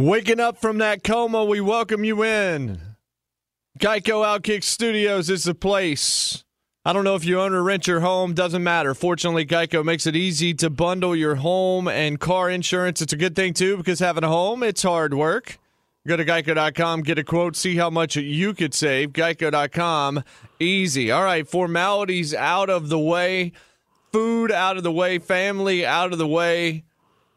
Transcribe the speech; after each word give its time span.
Waking 0.00 0.40
up 0.40 0.56
from 0.56 0.78
that 0.78 1.04
coma, 1.04 1.44
we 1.44 1.60
welcome 1.60 2.04
you 2.04 2.24
in. 2.24 2.80
Geico 3.78 4.24
Outkick 4.24 4.64
Studios 4.64 5.28
is 5.28 5.44
the 5.44 5.54
place. 5.54 6.42
I 6.86 6.94
don't 6.94 7.04
know 7.04 7.16
if 7.16 7.24
you 7.26 7.38
own 7.38 7.52
or 7.52 7.62
rent 7.62 7.86
your 7.86 8.00
home, 8.00 8.32
doesn't 8.32 8.62
matter. 8.62 8.94
Fortunately, 8.94 9.44
Geico 9.44 9.84
makes 9.84 10.06
it 10.06 10.16
easy 10.16 10.54
to 10.54 10.70
bundle 10.70 11.14
your 11.14 11.34
home 11.34 11.86
and 11.86 12.18
car 12.18 12.48
insurance. 12.48 13.02
It's 13.02 13.12
a 13.12 13.18
good 13.18 13.36
thing, 13.36 13.52
too, 13.52 13.76
because 13.76 13.98
having 13.98 14.24
a 14.24 14.28
home, 14.28 14.62
it's 14.62 14.82
hard 14.82 15.12
work. 15.12 15.58
Go 16.06 16.16
to 16.16 16.24
geico.com, 16.24 17.02
get 17.02 17.18
a 17.18 17.24
quote, 17.24 17.54
see 17.54 17.76
how 17.76 17.90
much 17.90 18.16
you 18.16 18.54
could 18.54 18.72
save. 18.72 19.10
Geico.com, 19.12 20.24
easy. 20.58 21.10
All 21.10 21.24
right, 21.24 21.46
formalities 21.46 22.34
out 22.34 22.70
of 22.70 22.88
the 22.88 22.98
way, 22.98 23.52
food 24.12 24.50
out 24.50 24.78
of 24.78 24.82
the 24.82 24.92
way, 24.92 25.18
family 25.18 25.84
out 25.84 26.14
of 26.14 26.18
the 26.18 26.26
way. 26.26 26.84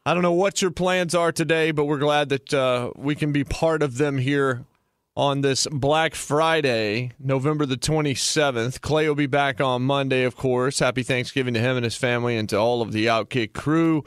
I 0.05 0.13
don't 0.13 0.21
know 0.23 0.33
what 0.33 0.61
your 0.61 0.71
plans 0.71 1.15
are 1.15 1.31
today, 1.31 1.71
but 1.71 1.85
we're 1.85 1.97
glad 1.97 2.27
that 2.27 2.53
uh, 2.53 2.91
we 2.97 3.15
can 3.15 3.31
be 3.31 3.45
part 3.45 3.81
of 3.81 3.97
them 3.97 4.17
here 4.17 4.65
on 5.15 5.39
this 5.39 5.65
Black 5.71 6.13
Friday, 6.13 7.13
November 7.19 7.65
the 7.65 7.77
27th. 7.77 8.81
Clay 8.81 9.07
will 9.07 9.15
be 9.15 9.27
back 9.27 9.61
on 9.61 9.83
Monday, 9.83 10.25
of 10.25 10.35
course. 10.35 10.79
Happy 10.79 11.03
Thanksgiving 11.03 11.53
to 11.53 11.61
him 11.61 11.77
and 11.77 11.85
his 11.85 11.95
family 11.95 12.35
and 12.35 12.49
to 12.49 12.57
all 12.57 12.81
of 12.81 12.91
the 12.91 13.05
Outkick 13.05 13.53
crew. 13.53 14.03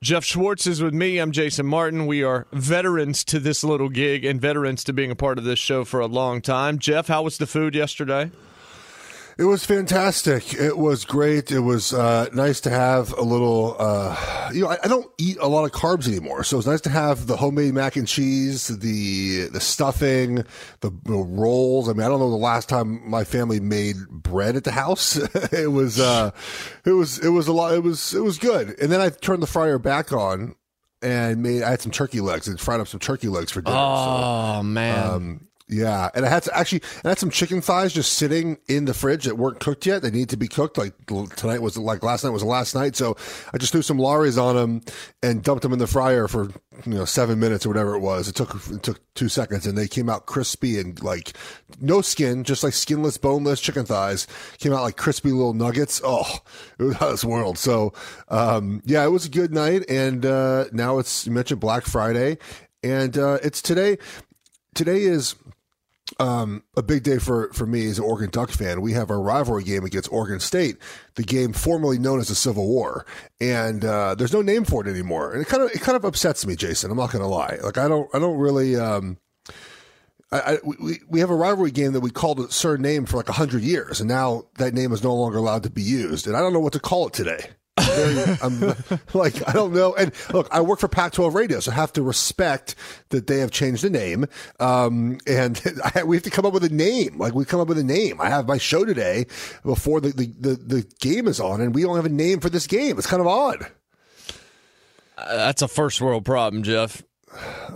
Jeff 0.00 0.24
Schwartz 0.24 0.68
is 0.68 0.80
with 0.80 0.94
me. 0.94 1.18
I'm 1.18 1.32
Jason 1.32 1.66
Martin. 1.66 2.06
We 2.06 2.22
are 2.22 2.46
veterans 2.52 3.24
to 3.24 3.40
this 3.40 3.64
little 3.64 3.88
gig 3.88 4.24
and 4.24 4.40
veterans 4.40 4.84
to 4.84 4.92
being 4.92 5.10
a 5.10 5.16
part 5.16 5.36
of 5.36 5.42
this 5.42 5.58
show 5.58 5.84
for 5.84 5.98
a 5.98 6.06
long 6.06 6.42
time. 6.42 6.78
Jeff, 6.78 7.08
how 7.08 7.22
was 7.22 7.38
the 7.38 7.46
food 7.48 7.74
yesterday? 7.74 8.30
It 9.40 9.44
was 9.44 9.64
fantastic. 9.64 10.52
It 10.52 10.76
was 10.76 11.06
great. 11.06 11.50
It 11.50 11.60
was 11.60 11.94
uh, 11.94 12.28
nice 12.34 12.60
to 12.60 12.68
have 12.68 13.14
a 13.14 13.22
little. 13.22 13.74
Uh, 13.78 14.50
you 14.52 14.60
know, 14.60 14.68
I, 14.68 14.76
I, 14.84 14.86
don't 14.86 15.10
eat 15.16 15.38
a 15.40 15.48
lot 15.48 15.64
of 15.64 15.72
carbs 15.72 16.06
anymore, 16.06 16.44
so 16.44 16.58
it's 16.58 16.66
nice 16.66 16.82
to 16.82 16.90
have 16.90 17.26
the 17.26 17.38
homemade 17.38 17.72
mac 17.72 17.96
and 17.96 18.06
cheese, 18.06 18.68
the 18.68 19.48
the 19.50 19.58
stuffing, 19.58 20.44
the, 20.80 20.90
the 21.04 21.16
rolls. 21.16 21.88
I 21.88 21.94
mean, 21.94 22.02
I 22.02 22.08
don't 22.08 22.20
know 22.20 22.28
the 22.28 22.36
last 22.36 22.68
time 22.68 23.08
my 23.08 23.24
family 23.24 23.60
made 23.60 23.96
bread 24.10 24.56
at 24.56 24.64
the 24.64 24.72
house. 24.72 25.16
it 25.54 25.72
was 25.72 25.98
uh, 25.98 26.32
it 26.84 26.92
was 26.92 27.18
it 27.18 27.30
was 27.30 27.48
a 27.48 27.54
lot. 27.54 27.72
It 27.72 27.82
was 27.82 28.12
it 28.12 28.20
was 28.20 28.36
good. 28.36 28.78
And 28.78 28.92
then 28.92 29.00
I 29.00 29.08
turned 29.08 29.42
the 29.42 29.46
fryer 29.46 29.78
back 29.78 30.12
on 30.12 30.54
and 31.00 31.42
made. 31.42 31.62
I 31.62 31.70
had 31.70 31.80
some 31.80 31.92
turkey 31.92 32.20
legs 32.20 32.46
and 32.46 32.60
fried 32.60 32.80
up 32.80 32.88
some 32.88 33.00
turkey 33.00 33.28
legs 33.28 33.52
for 33.52 33.62
dinner. 33.62 33.74
Oh 33.78 34.58
so, 34.58 34.62
man. 34.64 35.10
Um, 35.10 35.46
yeah, 35.70 36.10
and 36.14 36.26
I 36.26 36.28
had 36.28 36.42
to 36.44 36.56
actually, 36.56 36.82
I 37.04 37.10
had 37.10 37.18
some 37.18 37.30
chicken 37.30 37.60
thighs 37.60 37.92
just 37.92 38.14
sitting 38.14 38.58
in 38.66 38.86
the 38.86 38.94
fridge 38.94 39.24
that 39.24 39.38
weren't 39.38 39.60
cooked 39.60 39.86
yet. 39.86 40.02
They 40.02 40.10
need 40.10 40.28
to 40.30 40.36
be 40.36 40.48
cooked. 40.48 40.76
Like 40.76 40.94
tonight 41.36 41.62
was 41.62 41.78
like 41.78 42.02
last 42.02 42.24
night 42.24 42.30
was 42.30 42.42
the 42.42 42.48
last 42.48 42.74
night, 42.74 42.96
so 42.96 43.16
I 43.54 43.58
just 43.58 43.70
threw 43.70 43.82
some 43.82 43.98
Lawry's 43.98 44.36
on 44.36 44.56
them 44.56 44.80
and 45.22 45.44
dumped 45.44 45.62
them 45.62 45.72
in 45.72 45.78
the 45.78 45.86
fryer 45.86 46.26
for 46.26 46.50
you 46.84 46.94
know 46.94 47.04
seven 47.04 47.38
minutes 47.38 47.64
or 47.64 47.68
whatever 47.68 47.94
it 47.94 48.00
was. 48.00 48.28
It 48.28 48.34
took 48.34 48.52
it 48.54 48.82
took 48.82 49.00
two 49.14 49.28
seconds, 49.28 49.64
and 49.64 49.78
they 49.78 49.86
came 49.86 50.10
out 50.10 50.26
crispy 50.26 50.80
and 50.80 51.00
like 51.04 51.34
no 51.80 52.00
skin, 52.00 52.42
just 52.42 52.64
like 52.64 52.74
skinless, 52.74 53.16
boneless 53.16 53.60
chicken 53.60 53.86
thighs. 53.86 54.26
Came 54.58 54.72
out 54.72 54.82
like 54.82 54.96
crispy 54.96 55.30
little 55.30 55.54
nuggets. 55.54 56.00
Oh, 56.04 56.38
it 56.80 56.82
was 56.82 56.94
out 56.96 57.02
of 57.02 57.10
this 57.12 57.24
world. 57.24 57.58
So 57.58 57.92
um, 58.28 58.82
yeah, 58.84 59.04
it 59.04 59.10
was 59.10 59.26
a 59.26 59.30
good 59.30 59.54
night, 59.54 59.88
and 59.88 60.26
uh, 60.26 60.64
now 60.72 60.98
it's 60.98 61.26
you 61.26 61.32
mentioned 61.32 61.60
Black 61.60 61.84
Friday, 61.84 62.38
and 62.82 63.16
uh, 63.16 63.38
it's 63.44 63.62
today. 63.62 63.98
Today 64.72 65.02
is 65.02 65.34
um, 66.20 66.62
a 66.76 66.82
big 66.82 67.02
day 67.02 67.18
for, 67.18 67.50
for 67.54 67.66
me 67.66 67.86
as 67.86 67.98
an 67.98 68.04
Oregon 68.04 68.28
Duck 68.30 68.50
fan. 68.50 68.82
We 68.82 68.92
have 68.92 69.10
our 69.10 69.20
rivalry 69.20 69.64
game 69.64 69.84
against 69.84 70.12
Oregon 70.12 70.38
State, 70.38 70.76
the 71.14 71.22
game 71.22 71.54
formerly 71.54 71.98
known 71.98 72.20
as 72.20 72.28
the 72.28 72.34
Civil 72.34 72.68
War, 72.68 73.06
and 73.40 73.82
uh, 73.84 74.14
there's 74.14 74.32
no 74.32 74.42
name 74.42 74.64
for 74.64 74.86
it 74.86 74.90
anymore. 74.90 75.32
And 75.32 75.40
it 75.40 75.48
kind 75.48 75.62
of 75.62 75.70
it 75.70 75.80
kind 75.80 75.96
of 75.96 76.04
upsets 76.04 76.46
me, 76.46 76.56
Jason. 76.56 76.90
I'm 76.90 76.98
not 76.98 77.10
going 77.10 77.22
to 77.22 77.28
lie. 77.28 77.58
Like 77.62 77.78
I 77.78 77.88
don't 77.88 78.08
I 78.14 78.18
don't 78.18 78.38
really. 78.38 78.76
Um, 78.76 79.16
I, 80.32 80.40
I, 80.40 80.58
we, 80.64 81.00
we 81.08 81.20
have 81.20 81.30
a 81.30 81.34
rivalry 81.34 81.72
game 81.72 81.92
that 81.94 82.00
we 82.00 82.10
called 82.10 82.38
a 82.38 82.52
certain 82.52 82.82
name 82.82 83.06
for 83.06 83.16
like 83.16 83.28
hundred 83.28 83.62
years, 83.62 84.00
and 84.00 84.08
now 84.08 84.44
that 84.58 84.74
name 84.74 84.92
is 84.92 85.02
no 85.02 85.14
longer 85.14 85.38
allowed 85.38 85.64
to 85.64 85.70
be 85.70 85.82
used, 85.82 86.26
and 86.26 86.36
I 86.36 86.40
don't 86.40 86.52
know 86.52 86.60
what 86.60 86.74
to 86.74 86.80
call 86.80 87.08
it 87.08 87.14
today. 87.14 87.50
I'm 88.42 88.74
like, 89.14 89.48
I 89.48 89.52
don't 89.52 89.72
know. 89.72 89.94
And 89.94 90.12
look, 90.32 90.48
I 90.50 90.60
work 90.60 90.80
for 90.80 90.88
Pac 90.88 91.12
12 91.12 91.34
Radio, 91.34 91.60
so 91.60 91.72
I 91.72 91.74
have 91.74 91.92
to 91.94 92.02
respect 92.02 92.74
that 93.10 93.26
they 93.26 93.38
have 93.38 93.50
changed 93.50 93.82
the 93.82 93.90
name. 93.90 94.26
Um, 94.58 95.18
and 95.26 95.60
I, 95.94 96.04
we 96.04 96.16
have 96.16 96.24
to 96.24 96.30
come 96.30 96.46
up 96.46 96.52
with 96.52 96.64
a 96.64 96.68
name. 96.68 97.18
Like, 97.18 97.34
we 97.34 97.44
come 97.44 97.60
up 97.60 97.68
with 97.68 97.78
a 97.78 97.84
name. 97.84 98.20
I 98.20 98.28
have 98.28 98.46
my 98.46 98.58
show 98.58 98.84
today 98.84 99.26
before 99.64 100.00
the, 100.00 100.10
the, 100.10 100.26
the, 100.26 100.54
the 100.56 100.86
game 101.00 101.26
is 101.28 101.40
on, 101.40 101.60
and 101.60 101.74
we 101.74 101.82
don't 101.82 101.96
have 101.96 102.06
a 102.06 102.10
name 102.10 102.40
for 102.40 102.50
this 102.50 102.66
game. 102.66 102.98
It's 102.98 103.06
kind 103.06 103.20
of 103.20 103.26
odd. 103.26 103.66
Uh, 105.16 105.36
that's 105.36 105.62
a 105.62 105.68
first 105.68 106.00
world 106.00 106.24
problem, 106.24 106.62
Jeff. 106.62 107.02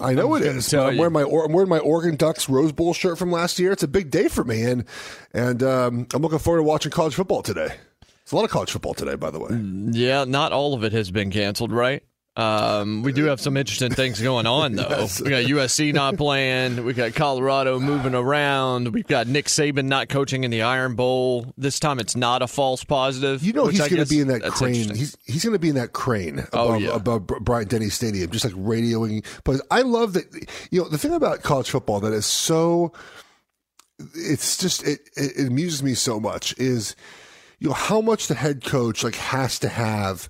I 0.00 0.14
know 0.14 0.34
I'm 0.34 0.42
it 0.42 0.46
is. 0.48 0.74
I'm 0.74 0.96
wearing 0.96 1.12
my 1.12 1.22
I'm 1.22 1.52
wearing 1.52 1.68
my 1.68 1.78
Oregon 1.78 2.16
Ducks 2.16 2.48
Rose 2.48 2.72
Bowl 2.72 2.92
shirt 2.92 3.18
from 3.18 3.30
last 3.30 3.58
year. 3.58 3.70
It's 3.70 3.84
a 3.84 3.88
big 3.88 4.10
day 4.10 4.28
for 4.28 4.42
me, 4.42 4.62
and 4.62 4.84
and 5.32 5.62
um, 5.62 6.06
I'm 6.12 6.22
looking 6.22 6.40
forward 6.40 6.58
to 6.58 6.64
watching 6.64 6.90
college 6.90 7.14
football 7.14 7.42
today. 7.42 7.68
It's 8.24 8.32
a 8.32 8.36
lot 8.36 8.44
of 8.44 8.50
college 8.50 8.70
football 8.72 8.94
today, 8.94 9.14
by 9.16 9.30
the 9.30 9.38
way. 9.38 9.50
Yeah, 9.98 10.24
not 10.24 10.52
all 10.52 10.74
of 10.74 10.82
it 10.82 10.92
has 10.92 11.10
been 11.10 11.30
canceled, 11.30 11.70
right? 11.72 12.02
Um, 12.36 13.04
we 13.04 13.12
do 13.12 13.26
have 13.26 13.40
some 13.40 13.56
interesting 13.56 13.92
things 13.92 14.20
going 14.20 14.44
on, 14.46 14.72
though. 14.76 14.88
Yes. 14.88 15.20
We 15.20 15.30
got 15.30 15.44
USC 15.44 15.94
not 15.94 16.16
playing. 16.16 16.84
We 16.84 16.92
got 16.92 17.14
Colorado 17.14 17.78
moving 17.78 18.12
around. 18.12 18.88
We've 18.92 19.06
got 19.06 19.28
Nick 19.28 19.46
Saban 19.46 19.84
not 19.84 20.08
coaching 20.08 20.42
in 20.42 20.50
the 20.50 20.62
Iron 20.62 20.96
Bowl. 20.96 21.52
This 21.56 21.78
time, 21.78 22.00
it's 22.00 22.16
not 22.16 22.42
a 22.42 22.48
false 22.48 22.82
positive. 22.82 23.44
You 23.44 23.52
know 23.52 23.66
he's 23.68 23.78
going 23.78 24.02
to 24.02 24.06
be 24.06 24.18
in 24.18 24.26
that 24.28 24.42
crane. 24.42 24.92
He's 24.96 25.16
he's 25.26 25.44
going 25.44 25.52
to 25.52 25.60
be 25.60 25.68
in 25.68 25.76
that 25.76 25.92
crane 25.92 26.40
above, 26.40 26.50
Oh, 26.70 26.74
yeah. 26.78 26.96
above 26.96 27.26
Bryant 27.28 27.70
Denny 27.70 27.88
Stadium, 27.88 28.30
just 28.32 28.44
like 28.44 28.54
radioing. 28.54 29.24
But 29.44 29.60
I 29.70 29.82
love 29.82 30.14
that. 30.14 30.24
You 30.72 30.82
know 30.82 30.88
the 30.88 30.98
thing 30.98 31.12
about 31.12 31.42
college 31.42 31.70
football 31.70 32.00
that 32.00 32.12
is 32.12 32.26
so. 32.26 32.92
It's 34.14 34.56
just 34.56 34.82
it, 34.82 35.00
it, 35.16 35.36
it 35.36 35.46
amuses 35.48 35.82
me 35.84 35.94
so 35.94 36.18
much 36.18 36.52
is, 36.58 36.96
you 37.64 37.70
know 37.70 37.74
how 37.74 38.02
much 38.02 38.26
the 38.26 38.34
head 38.34 38.62
coach 38.62 39.02
like 39.02 39.14
has 39.14 39.58
to 39.60 39.70
have 39.70 40.28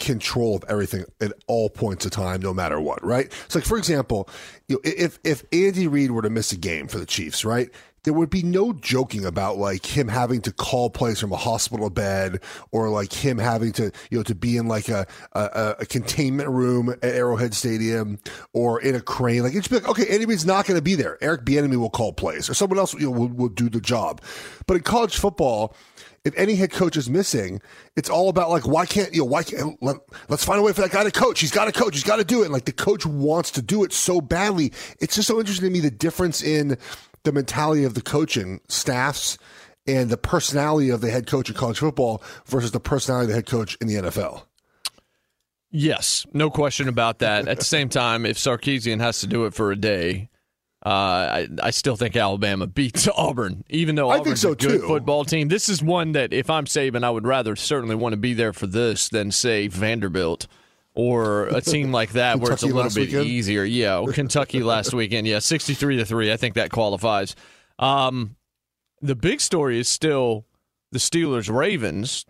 control 0.00 0.56
of 0.56 0.64
everything 0.68 1.04
at 1.20 1.32
all 1.46 1.70
points 1.70 2.04
of 2.04 2.10
time, 2.10 2.42
no 2.42 2.52
matter 2.52 2.80
what, 2.80 3.04
right? 3.04 3.32
So, 3.46 3.60
like 3.60 3.66
for 3.66 3.78
example, 3.78 4.28
you 4.66 4.74
know, 4.74 4.80
if 4.84 5.20
if 5.22 5.44
Andy 5.52 5.86
Reid 5.86 6.10
were 6.10 6.22
to 6.22 6.30
miss 6.30 6.50
a 6.50 6.56
game 6.56 6.88
for 6.88 6.98
the 6.98 7.06
Chiefs, 7.06 7.44
right, 7.44 7.70
there 8.02 8.12
would 8.12 8.30
be 8.30 8.42
no 8.42 8.72
joking 8.72 9.24
about 9.24 9.58
like 9.58 9.86
him 9.86 10.08
having 10.08 10.40
to 10.40 10.52
call 10.52 10.90
plays 10.90 11.20
from 11.20 11.32
a 11.32 11.36
hospital 11.36 11.88
bed 11.88 12.40
or 12.72 12.88
like 12.88 13.12
him 13.12 13.38
having 13.38 13.70
to 13.74 13.92
you 14.10 14.18
know 14.18 14.24
to 14.24 14.34
be 14.34 14.56
in 14.56 14.66
like 14.66 14.88
a 14.88 15.06
a, 15.34 15.76
a 15.78 15.86
containment 15.86 16.48
room 16.48 16.90
at 16.90 17.04
Arrowhead 17.04 17.54
Stadium 17.54 18.18
or 18.52 18.80
in 18.80 18.96
a 18.96 19.00
crane. 19.00 19.44
Like 19.44 19.54
it's 19.54 19.70
like, 19.70 19.88
okay, 19.88 20.08
Andy 20.08 20.26
Reid's 20.26 20.44
not 20.44 20.66
going 20.66 20.78
to 20.78 20.82
be 20.82 20.96
there. 20.96 21.16
Eric 21.20 21.44
Bieniemy 21.44 21.76
will 21.76 21.90
call 21.90 22.12
plays 22.12 22.50
or 22.50 22.54
someone 22.54 22.80
else 22.80 22.92
you 22.94 23.06
know 23.06 23.12
will, 23.12 23.28
will 23.28 23.48
do 23.48 23.68
the 23.68 23.80
job. 23.80 24.20
But 24.66 24.78
in 24.78 24.82
college 24.82 25.16
football 25.16 25.76
if 26.24 26.34
any 26.36 26.54
head 26.54 26.70
coach 26.70 26.96
is 26.96 27.10
missing, 27.10 27.60
it's 27.96 28.08
all 28.08 28.28
about 28.28 28.50
like 28.50 28.66
why 28.66 28.86
can't 28.86 29.12
you 29.12 29.20
know 29.20 29.26
why 29.26 29.42
can't 29.42 29.80
let, 29.82 29.96
let's 30.28 30.44
find 30.44 30.60
a 30.60 30.62
way 30.62 30.72
for 30.72 30.82
that 30.82 30.90
guy 30.90 31.04
to 31.04 31.10
coach. 31.10 31.40
He's 31.40 31.50
got 31.50 31.64
to 31.64 31.72
coach. 31.72 31.94
He's 31.94 32.04
got 32.04 32.16
to 32.16 32.24
do 32.24 32.42
it. 32.42 32.44
And 32.44 32.52
like 32.52 32.64
the 32.64 32.72
coach 32.72 33.04
wants 33.04 33.50
to 33.52 33.62
do 33.62 33.84
it 33.84 33.92
so 33.92 34.20
badly. 34.20 34.72
It's 35.00 35.16
just 35.16 35.28
so 35.28 35.40
interesting 35.40 35.68
to 35.68 35.72
me 35.72 35.80
the 35.80 35.90
difference 35.90 36.42
in 36.42 36.78
the 37.24 37.32
mentality 37.32 37.84
of 37.84 37.94
the 37.94 38.02
coaching 38.02 38.60
staffs 38.68 39.38
and 39.86 40.10
the 40.10 40.16
personality 40.16 40.90
of 40.90 41.00
the 41.00 41.10
head 41.10 41.26
coach 41.26 41.48
in 41.48 41.56
college 41.56 41.78
football 41.78 42.22
versus 42.46 42.70
the 42.70 42.80
personality 42.80 43.24
of 43.24 43.28
the 43.28 43.34
head 43.34 43.46
coach 43.46 43.76
in 43.80 43.88
the 43.88 43.94
NFL. 43.94 44.42
Yes, 45.70 46.26
no 46.32 46.50
question 46.50 46.86
about 46.86 47.20
that. 47.20 47.48
At 47.48 47.58
the 47.58 47.64
same 47.64 47.88
time, 47.88 48.26
if 48.26 48.36
Sarkisian 48.36 49.00
has 49.00 49.20
to 49.20 49.26
do 49.26 49.46
it 49.46 49.54
for 49.54 49.72
a 49.72 49.76
day, 49.76 50.28
uh, 50.84 50.88
I, 50.88 51.48
I 51.62 51.70
still 51.70 51.94
think 51.96 52.16
Alabama 52.16 52.66
beats 52.66 53.06
Auburn, 53.16 53.64
even 53.70 53.94
though 53.94 54.10
I 54.10 54.20
think 54.20 54.36
so, 54.36 54.52
a 54.52 54.56
good 54.56 54.80
too. 54.80 54.86
football 54.86 55.24
team. 55.24 55.48
This 55.48 55.68
is 55.68 55.82
one 55.82 56.12
that, 56.12 56.32
if 56.32 56.50
I'm 56.50 56.64
Saban, 56.64 57.04
I 57.04 57.10
would 57.10 57.26
rather 57.26 57.54
certainly 57.54 57.94
want 57.94 58.14
to 58.14 58.16
be 58.16 58.34
there 58.34 58.52
for 58.52 58.66
this 58.66 59.08
than 59.08 59.30
say 59.30 59.68
Vanderbilt 59.68 60.48
or 60.94 61.46
a 61.46 61.60
team 61.62 61.92
like 61.92 62.12
that 62.12 62.40
where 62.40 62.52
it's 62.52 62.62
a 62.64 62.66
little 62.66 62.90
bit 62.90 63.08
weekend? 63.08 63.26
easier. 63.26 63.62
Yeah, 63.64 63.98
or 63.98 64.12
Kentucky 64.12 64.62
last 64.62 64.92
weekend. 64.92 65.26
Yeah, 65.28 65.38
sixty-three 65.38 65.96
to 65.98 66.04
three. 66.04 66.32
I 66.32 66.36
think 66.36 66.54
that 66.56 66.70
qualifies. 66.70 67.36
Um, 67.78 68.34
the 69.00 69.14
big 69.14 69.40
story 69.40 69.78
is 69.78 69.88
still 69.88 70.46
the 70.90 70.98
Steelers 70.98 71.48
Ravens, 71.54 72.26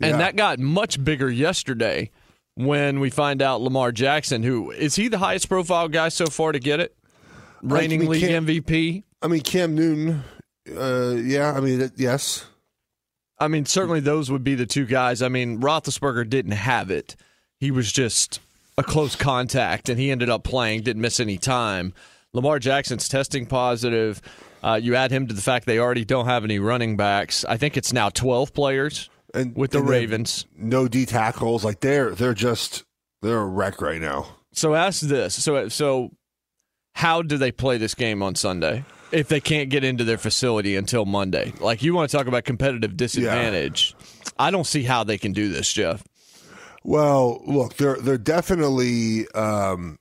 and 0.00 0.12
Yeah. 0.12 0.16
that 0.18 0.36
got 0.36 0.58
much 0.58 1.02
bigger 1.02 1.30
yesterday 1.30 2.10
when 2.56 2.98
we 3.00 3.08
find 3.10 3.40
out 3.40 3.60
Lamar 3.60 3.92
Jackson, 3.92 4.42
who 4.42 4.70
is 4.72 4.96
he 4.96 5.06
the 5.08 5.18
highest 5.18 5.48
profile 5.48 5.88
guy 5.88 6.08
so 6.08 6.26
far 6.26 6.52
to 6.52 6.58
get 6.58 6.80
it? 6.80 6.94
Reigning 7.72 8.00
mean, 8.00 8.08
league 8.10 8.22
Cam- 8.22 8.46
MVP. 8.46 9.02
I 9.22 9.28
mean 9.28 9.40
Cam 9.40 9.74
Newton, 9.74 10.22
uh, 10.76 11.14
yeah, 11.16 11.52
I 11.52 11.60
mean 11.60 11.90
yes. 11.96 12.46
I 13.38 13.48
mean, 13.48 13.64
certainly 13.66 13.98
those 14.00 14.30
would 14.30 14.44
be 14.44 14.54
the 14.54 14.64
two 14.66 14.86
guys. 14.86 15.20
I 15.20 15.28
mean, 15.28 15.60
Roethlisberger 15.60 16.28
didn't 16.30 16.52
have 16.52 16.90
it. 16.90 17.16
He 17.58 17.72
was 17.72 17.90
just 17.90 18.38
a 18.78 18.84
close 18.84 19.16
contact, 19.16 19.88
and 19.88 19.98
he 19.98 20.10
ended 20.12 20.30
up 20.30 20.44
playing, 20.44 20.82
didn't 20.82 21.02
miss 21.02 21.18
any 21.18 21.36
time. 21.36 21.94
Lamar 22.32 22.58
Jackson's 22.60 23.08
testing 23.08 23.46
positive. 23.46 24.22
Uh, 24.62 24.78
you 24.80 24.94
add 24.94 25.10
him 25.10 25.26
to 25.26 25.34
the 25.34 25.42
fact 25.42 25.66
they 25.66 25.78
already 25.80 26.04
don't 26.04 26.26
have 26.26 26.44
any 26.44 26.58
running 26.60 26.96
backs. 26.96 27.44
I 27.44 27.56
think 27.56 27.76
it's 27.76 27.92
now 27.92 28.08
12 28.08 28.54
players 28.54 29.10
And 29.34 29.54
with 29.56 29.72
the 29.72 29.78
and 29.80 29.88
Ravens. 29.88 30.46
no 30.56 30.86
D 30.88 31.04
tackles. 31.04 31.64
Like 31.64 31.80
they're 31.80 32.10
they're 32.14 32.34
just 32.34 32.84
they're 33.20 33.40
a 33.40 33.46
wreck 33.46 33.82
right 33.82 34.00
now. 34.00 34.26
So 34.52 34.74
ask 34.74 35.00
this. 35.00 35.34
So 35.42 35.68
so 35.68 36.12
how 36.94 37.22
do 37.22 37.36
they 37.36 37.52
play 37.52 37.76
this 37.76 37.94
game 37.94 38.22
on 38.22 38.34
Sunday 38.34 38.84
if 39.12 39.28
they 39.28 39.40
can't 39.40 39.68
get 39.68 39.84
into 39.84 40.04
their 40.04 40.18
facility 40.18 40.76
until 40.76 41.04
Monday? 41.04 41.52
Like 41.60 41.82
you 41.82 41.94
want 41.94 42.10
to 42.10 42.16
talk 42.16 42.26
about 42.26 42.44
competitive 42.44 42.96
disadvantage. 42.96 43.94
I 44.38 44.50
don't 44.50 44.66
see 44.66 44.82
how 44.84 45.04
they 45.04 45.18
can 45.18 45.32
do 45.32 45.48
this, 45.50 45.72
Jeff. 45.72 46.02
Well, 46.82 47.42
look, 47.46 47.74
they're 47.74 47.96
they're 47.96 48.18
definitely. 48.18 49.28
Um, 49.30 49.98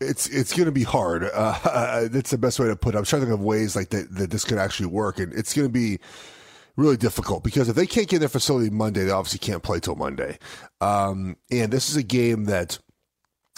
it's 0.00 0.28
it's 0.28 0.52
going 0.52 0.66
to 0.66 0.72
be 0.72 0.82
hard. 0.82 1.24
Uh, 1.24 2.08
that's 2.10 2.30
the 2.30 2.38
best 2.38 2.58
way 2.58 2.68
to 2.68 2.76
put 2.76 2.94
it. 2.94 2.98
I'm 2.98 3.04
trying 3.04 3.22
to 3.22 3.26
think 3.26 3.38
of 3.38 3.44
ways 3.44 3.74
like 3.74 3.90
that, 3.90 4.14
that 4.14 4.30
this 4.30 4.44
could 4.44 4.58
actually 4.58 4.86
work, 4.86 5.18
and 5.18 5.32
it's 5.32 5.54
going 5.54 5.66
to 5.66 5.72
be 5.72 5.98
really 6.76 6.98
difficult 6.98 7.42
because 7.42 7.70
if 7.70 7.74
they 7.74 7.86
can't 7.86 8.06
get 8.06 8.16
in 8.16 8.20
their 8.20 8.28
facility 8.28 8.70
Monday, 8.70 9.04
they 9.04 9.10
obviously 9.10 9.38
can't 9.38 9.62
play 9.62 9.80
till 9.80 9.96
Monday. 9.96 10.38
Um, 10.82 11.36
and 11.50 11.72
this 11.72 11.88
is 11.88 11.96
a 11.96 12.02
game 12.02 12.44
that 12.44 12.78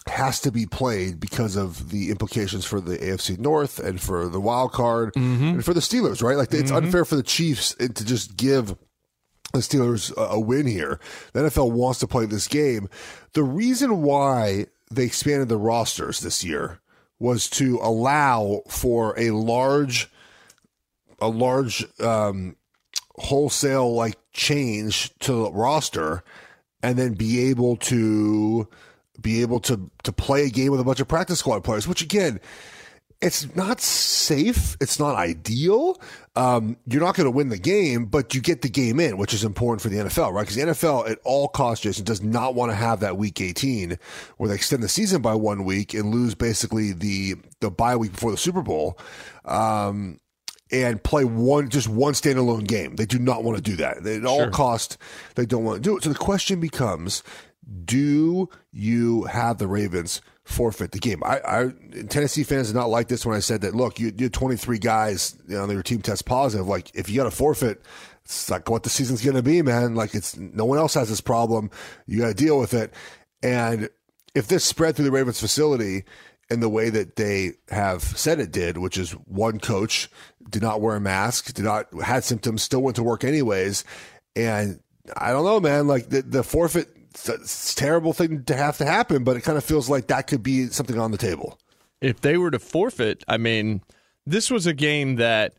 has 0.08 0.40
to 0.40 0.52
be 0.52 0.66
played 0.66 1.20
because 1.20 1.56
of 1.56 1.90
the 1.90 2.10
implications 2.10 2.64
for 2.64 2.80
the 2.80 2.96
AFC 2.98 3.38
North 3.38 3.78
and 3.78 4.00
for 4.00 4.28
the 4.28 4.40
wild 4.40 4.72
card 4.72 5.12
mm-hmm. 5.14 5.44
and 5.44 5.64
for 5.64 5.74
the 5.74 5.80
Steelers, 5.80 6.22
right? 6.22 6.36
Like 6.36 6.52
it's 6.52 6.70
mm-hmm. 6.70 6.86
unfair 6.86 7.04
for 7.04 7.16
the 7.16 7.22
Chiefs 7.22 7.74
eh, 7.80 7.88
to 7.88 8.04
just 8.04 8.36
give 8.36 8.76
the 9.52 9.60
Steelers 9.60 10.16
a, 10.16 10.34
a 10.34 10.40
win 10.40 10.66
here. 10.66 11.00
The 11.32 11.40
NFL 11.40 11.72
wants 11.72 12.00
to 12.00 12.06
play 12.06 12.26
this 12.26 12.48
game. 12.48 12.88
The 13.32 13.42
reason 13.42 14.02
why 14.02 14.66
they 14.90 15.04
expanded 15.04 15.48
the 15.48 15.58
rosters 15.58 16.20
this 16.20 16.44
year 16.44 16.80
was 17.18 17.48
to 17.50 17.78
allow 17.82 18.62
for 18.68 19.18
a 19.18 19.30
large, 19.30 20.10
a 21.20 21.28
large 21.28 21.84
um, 22.00 22.56
wholesale 23.16 23.92
like 23.94 24.16
change 24.32 25.16
to 25.18 25.32
the 25.32 25.52
roster, 25.52 26.22
and 26.82 26.96
then 26.96 27.14
be 27.14 27.50
able 27.50 27.76
to 27.76 28.68
be 29.20 29.42
able 29.42 29.60
to 29.60 29.90
to 30.04 30.12
play 30.12 30.46
a 30.46 30.50
game 30.50 30.70
with 30.70 30.80
a 30.80 30.84
bunch 30.84 31.00
of 31.00 31.08
practice 31.08 31.38
squad 31.38 31.64
players. 31.64 31.88
Which 31.88 32.02
again, 32.02 32.40
it's 33.20 33.54
not 33.56 33.80
safe. 33.80 34.76
It's 34.80 34.98
not 34.98 35.16
ideal. 35.16 36.00
Um, 36.36 36.76
you're 36.86 37.02
not 37.02 37.16
going 37.16 37.24
to 37.24 37.32
win 37.32 37.48
the 37.48 37.58
game, 37.58 38.06
but 38.06 38.32
you 38.32 38.40
get 38.40 38.62
the 38.62 38.68
game 38.68 39.00
in, 39.00 39.16
which 39.18 39.34
is 39.34 39.42
important 39.42 39.82
for 39.82 39.88
the 39.88 39.96
NFL, 39.96 40.32
right? 40.32 40.42
Because 40.42 40.54
the 40.54 40.62
NFL, 40.62 41.10
at 41.10 41.18
all 41.24 41.48
costs, 41.48 41.82
Jason, 41.82 42.04
does 42.04 42.22
not 42.22 42.54
want 42.54 42.70
to 42.70 42.76
have 42.76 43.00
that 43.00 43.16
week 43.16 43.40
18 43.40 43.98
where 44.36 44.48
they 44.48 44.54
extend 44.54 44.84
the 44.84 44.88
season 44.88 45.20
by 45.20 45.34
one 45.34 45.64
week 45.64 45.94
and 45.94 46.14
lose 46.14 46.34
basically 46.34 46.92
the 46.92 47.34
the 47.60 47.70
bye 47.70 47.96
week 47.96 48.12
before 48.12 48.30
the 48.30 48.36
Super 48.36 48.62
Bowl. 48.62 48.98
Um, 49.44 50.20
and 50.70 51.02
play 51.02 51.24
one 51.24 51.70
just 51.70 51.88
one 51.88 52.12
standalone 52.12 52.66
game. 52.66 52.96
They 52.96 53.06
do 53.06 53.18
not 53.18 53.42
want 53.42 53.56
to 53.56 53.62
do 53.62 53.76
that. 53.76 54.04
They, 54.04 54.16
at 54.16 54.26
all 54.26 54.50
cost, 54.50 54.98
they 55.34 55.46
don't 55.46 55.64
want 55.64 55.76
to 55.76 55.80
do 55.82 55.96
it. 55.96 56.02
So 56.02 56.10
the 56.10 56.18
question 56.18 56.60
becomes: 56.60 57.22
Do 57.84 58.48
you 58.72 59.24
have 59.24 59.58
the 59.58 59.66
Ravens 59.66 60.22
forfeit 60.44 60.92
the 60.92 60.98
game? 60.98 61.22
I, 61.24 61.40
I 61.44 61.72
Tennessee 62.08 62.44
fans 62.44 62.68
did 62.68 62.76
not 62.76 62.88
like 62.88 63.08
this 63.08 63.26
when 63.26 63.36
I 63.36 63.40
said 63.40 63.60
that. 63.62 63.74
Look, 63.74 64.00
you, 64.00 64.12
you 64.16 64.24
had 64.26 64.32
23 64.32 64.78
guys 64.78 65.36
you 65.46 65.56
know, 65.56 65.64
on 65.64 65.70
your 65.70 65.82
team 65.82 66.00
test 66.00 66.24
positive. 66.24 66.66
Like 66.66 66.90
if 66.94 67.08
you 67.08 67.16
got 67.16 67.24
to 67.24 67.30
forfeit, 67.30 67.82
it's 68.24 68.50
like 68.50 68.70
what 68.70 68.82
the 68.82 68.90
season's 68.90 69.22
going 69.22 69.36
to 69.36 69.42
be, 69.42 69.62
man. 69.62 69.94
Like 69.94 70.14
it's 70.14 70.36
no 70.36 70.64
one 70.64 70.78
else 70.78 70.94
has 70.94 71.08
this 71.08 71.20
problem. 71.20 71.70
You 72.06 72.20
got 72.20 72.28
to 72.28 72.34
deal 72.34 72.58
with 72.58 72.74
it. 72.74 72.94
And 73.42 73.90
if 74.34 74.48
this 74.48 74.64
spread 74.64 74.96
through 74.96 75.06
the 75.06 75.10
Ravens 75.10 75.40
facility 75.40 76.04
in 76.50 76.60
the 76.60 76.68
way 76.68 76.90
that 76.90 77.16
they 77.16 77.52
have 77.68 78.02
said 78.02 78.40
it 78.40 78.50
did, 78.50 78.78
which 78.78 78.96
is 78.96 79.12
one 79.12 79.60
coach 79.60 80.08
did 80.48 80.62
not 80.62 80.80
wear 80.80 80.96
a 80.96 81.00
mask, 81.00 81.52
did 81.52 81.64
not 81.64 81.86
had 82.02 82.24
symptoms, 82.24 82.62
still 82.62 82.80
went 82.80 82.96
to 82.96 83.02
work 83.02 83.24
anyways, 83.24 83.84
and 84.34 84.80
I 85.16 85.30
don't 85.30 85.44
know, 85.44 85.60
man. 85.60 85.86
Like 85.86 86.08
the, 86.08 86.22
the 86.22 86.42
forfeit, 86.42 86.88
it's 87.10 87.72
a, 87.72 87.76
terrible 87.76 88.12
thing 88.12 88.44
to 88.44 88.56
have 88.56 88.78
to 88.78 88.84
happen, 88.84 89.24
but 89.24 89.36
it 89.36 89.42
kind 89.42 89.58
of 89.58 89.64
feels 89.64 89.88
like 89.88 90.08
that 90.08 90.26
could 90.26 90.42
be 90.42 90.66
something 90.68 90.98
on 90.98 91.10
the 91.10 91.18
table. 91.18 91.58
if 92.00 92.20
they 92.20 92.36
were 92.36 92.50
to 92.50 92.58
forfeit, 92.58 93.24
I 93.28 93.36
mean, 93.36 93.82
this 94.26 94.50
was 94.50 94.66
a 94.66 94.74
game 94.74 95.16
that, 95.16 95.54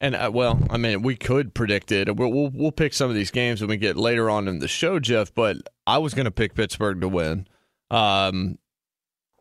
and 0.00 0.14
uh, 0.14 0.30
well, 0.32 0.60
I 0.70 0.76
mean, 0.76 1.02
we 1.02 1.16
could 1.16 1.54
predict 1.54 1.90
it. 1.90 2.14
We'll, 2.14 2.30
we'll 2.30 2.50
we'll 2.50 2.72
pick 2.72 2.94
some 2.94 3.10
of 3.10 3.16
these 3.16 3.30
games 3.30 3.60
when 3.60 3.70
we 3.70 3.76
get 3.76 3.96
later 3.96 4.30
on 4.30 4.46
in 4.46 4.60
the 4.60 4.68
show, 4.68 5.00
Jeff. 5.00 5.34
But 5.34 5.56
I 5.86 5.98
was 5.98 6.14
going 6.14 6.26
to 6.26 6.30
pick 6.30 6.54
Pittsburgh 6.54 7.00
to 7.00 7.08
win. 7.08 7.48
Um, 7.90 8.58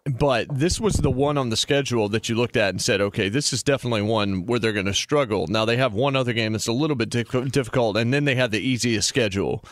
but 0.05 0.47
this 0.49 0.79
was 0.79 0.95
the 0.95 1.11
one 1.11 1.37
on 1.37 1.49
the 1.49 1.57
schedule 1.57 2.07
that 2.09 2.29
you 2.29 2.35
looked 2.35 2.55
at 2.55 2.69
and 2.69 2.81
said, 2.81 3.01
okay, 3.01 3.27
this 3.27 3.51
is 3.51 3.61
definitely 3.61 4.01
one 4.01 4.45
where 4.45 4.57
they're 4.57 4.73
going 4.73 4.85
to 4.85 4.93
struggle. 4.93 5.47
Now 5.47 5.65
they 5.65 5.77
have 5.77 5.93
one 5.93 6.15
other 6.15 6.33
game 6.33 6.53
that's 6.53 6.67
a 6.67 6.71
little 6.71 6.95
bit 6.95 7.09
diff- 7.09 7.51
difficult, 7.51 7.97
and 7.97 8.13
then 8.13 8.23
they 8.23 8.35
have 8.35 8.51
the 8.51 8.59
easiest 8.59 9.09
schedule 9.09 9.63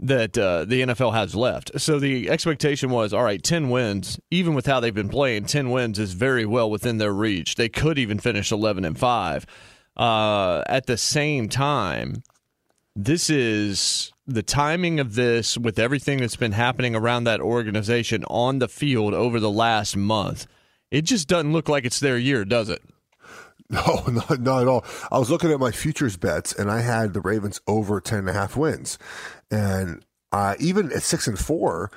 that 0.00 0.36
uh, 0.36 0.64
the 0.64 0.82
NFL 0.82 1.14
has 1.14 1.34
left. 1.34 1.80
So 1.80 1.98
the 1.98 2.28
expectation 2.28 2.90
was, 2.90 3.12
all 3.12 3.22
right, 3.22 3.42
10 3.42 3.70
wins, 3.70 4.18
even 4.30 4.54
with 4.54 4.66
how 4.66 4.80
they've 4.80 4.94
been 4.94 5.08
playing, 5.08 5.46
10 5.46 5.70
wins 5.70 5.98
is 5.98 6.12
very 6.12 6.44
well 6.44 6.70
within 6.70 6.98
their 6.98 7.12
reach. 7.12 7.54
They 7.54 7.68
could 7.68 7.98
even 7.98 8.18
finish 8.18 8.50
11 8.50 8.84
and 8.84 8.98
5. 8.98 9.46
Uh, 9.96 10.62
at 10.66 10.86
the 10.86 10.96
same 10.96 11.48
time, 11.48 12.22
this 12.96 13.30
is 13.30 14.12
the 14.26 14.42
timing 14.42 15.00
of 15.00 15.14
this 15.14 15.56
with 15.58 15.78
everything 15.78 16.18
that's 16.18 16.36
been 16.36 16.52
happening 16.52 16.94
around 16.94 17.24
that 17.24 17.40
organization 17.40 18.24
on 18.24 18.58
the 18.58 18.68
field 18.68 19.14
over 19.14 19.38
the 19.38 19.50
last 19.50 19.96
month. 19.96 20.46
It 20.90 21.02
just 21.02 21.28
doesn't 21.28 21.52
look 21.52 21.68
like 21.68 21.84
it's 21.84 22.00
their 22.00 22.18
year, 22.18 22.44
does 22.44 22.68
it? 22.68 22.82
No, 23.70 24.04
not, 24.06 24.40
not 24.40 24.62
at 24.62 24.68
all. 24.68 24.84
I 25.10 25.18
was 25.18 25.30
looking 25.30 25.50
at 25.50 25.58
my 25.58 25.70
futures 25.70 26.18
bets, 26.18 26.52
and 26.52 26.70
I 26.70 26.82
had 26.82 27.14
the 27.14 27.22
Ravens 27.22 27.62
over 27.66 27.98
ten 27.98 28.20
and 28.20 28.28
a 28.28 28.32
half 28.34 28.58
wins, 28.58 28.98
and 29.50 30.04
uh, 30.32 30.54
even 30.58 30.92
at 30.92 31.02
six 31.02 31.26
and 31.26 31.38
four, 31.38 31.90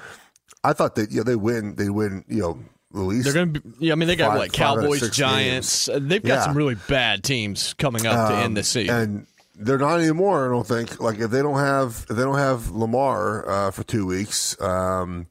I 0.64 0.74
thought 0.74 0.96
that 0.96 1.12
you 1.12 1.18
know 1.18 1.24
they 1.24 1.36
win, 1.36 1.76
they 1.76 1.90
win, 1.90 2.24
you 2.28 2.42
know. 2.42 2.60
At 2.94 3.00
least 3.02 3.26
They're 3.26 3.34
going 3.34 3.54
to 3.54 3.60
be. 3.60 3.86
Yeah, 3.88 3.92
I 3.92 3.96
mean, 3.96 4.08
they 4.08 4.16
got 4.16 4.30
five- 4.30 4.38
like 4.40 4.54
five 4.56 4.62
out 4.62 4.78
of 4.78 4.84
Cowboys, 4.86 5.10
Giants. 5.12 5.90
Uh, 5.90 6.00
They've 6.02 6.24
got 6.24 6.36
Yeah. 6.36 6.46
some 6.46 6.56
really 6.58 6.76
bad 6.88 7.22
teams 7.22 7.74
coming 7.74 8.08
up 8.08 8.30
to 8.30 8.36
Um, 8.38 8.44
end 8.44 8.58
the 8.58 8.64
season. 8.64 8.96
and 8.96 9.28
they're 9.56 9.78
not 9.78 10.00
anymore. 10.00 10.46
I 10.48 10.50
don't 10.54 10.66
think. 10.66 10.98
Like 11.02 11.20
if 11.20 11.30
they 11.30 11.42
don't 11.42 11.60
have 11.60 12.06
if 12.10 12.16
they 12.16 12.24
don't 12.24 12.38
have 12.38 12.70
Lamar 12.72 13.48
uh, 13.48 13.72
for 13.72 13.84
two 13.84 14.06
weeks, 14.08 14.60
um, 14.62 15.28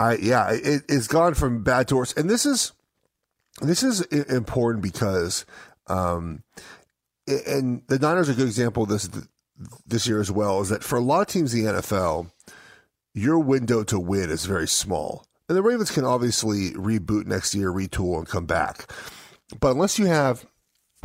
I 0.00 0.16
yeah, 0.16 0.50
it, 0.50 0.82
it's 0.88 1.06
gone 1.06 1.34
from 1.34 1.62
bad 1.62 1.86
to 1.88 1.96
worse. 1.96 2.12
And 2.14 2.28
this 2.28 2.44
is 2.44 2.72
this 3.60 3.84
is 3.84 4.00
important 4.00 4.82
because, 4.82 5.46
um, 5.86 6.42
and 7.28 7.82
the 7.86 7.98
Niners 8.00 8.28
are 8.28 8.32
a 8.32 8.34
good 8.34 8.48
example 8.48 8.82
of 8.82 8.88
this 8.88 9.08
this 9.86 10.06
year 10.06 10.20
as 10.20 10.30
well. 10.30 10.60
Is 10.60 10.68
that 10.70 10.84
for 10.84 10.96
a 10.96 11.02
lot 11.02 11.20
of 11.20 11.26
teams 11.28 11.54
in 11.54 11.64
the 11.64 11.72
NFL, 11.72 12.30
your 13.14 13.38
window 13.38 13.82
to 13.84 13.98
win 13.98 14.30
is 14.30 14.46
very 14.46 14.68
small. 14.68 15.26
And 15.48 15.56
the 15.56 15.62
Ravens 15.62 15.90
can 15.90 16.04
obviously 16.04 16.70
reboot 16.70 17.26
next 17.26 17.54
year, 17.54 17.70
retool, 17.70 18.16
and 18.16 18.28
come 18.28 18.46
back. 18.46 18.90
But 19.60 19.72
unless 19.72 19.98
you 19.98 20.06
have 20.06 20.46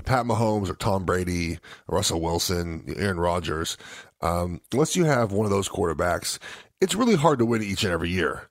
Pat 0.06 0.26
Mahomes 0.26 0.70
or 0.70 0.76
Tom 0.76 1.06
Brady 1.06 1.60
or 1.88 1.98
Russell 1.98 2.22
Wilson, 2.22 2.86
Aaron 2.96 3.20
Rodgers, 3.20 3.78
um, 4.22 4.62
unless 4.72 4.96
you 4.96 5.06
have 5.06 5.32
one 5.32 5.46
of 5.46 5.52
those 5.52 5.68
quarterbacks, 5.68 6.40
it's 6.80 6.96
really 6.96 7.16
hard 7.16 7.40
to 7.40 7.46
win 7.46 7.64
each 7.64 7.84
and 7.84 7.92
every 7.92 8.10
year. 8.10 8.48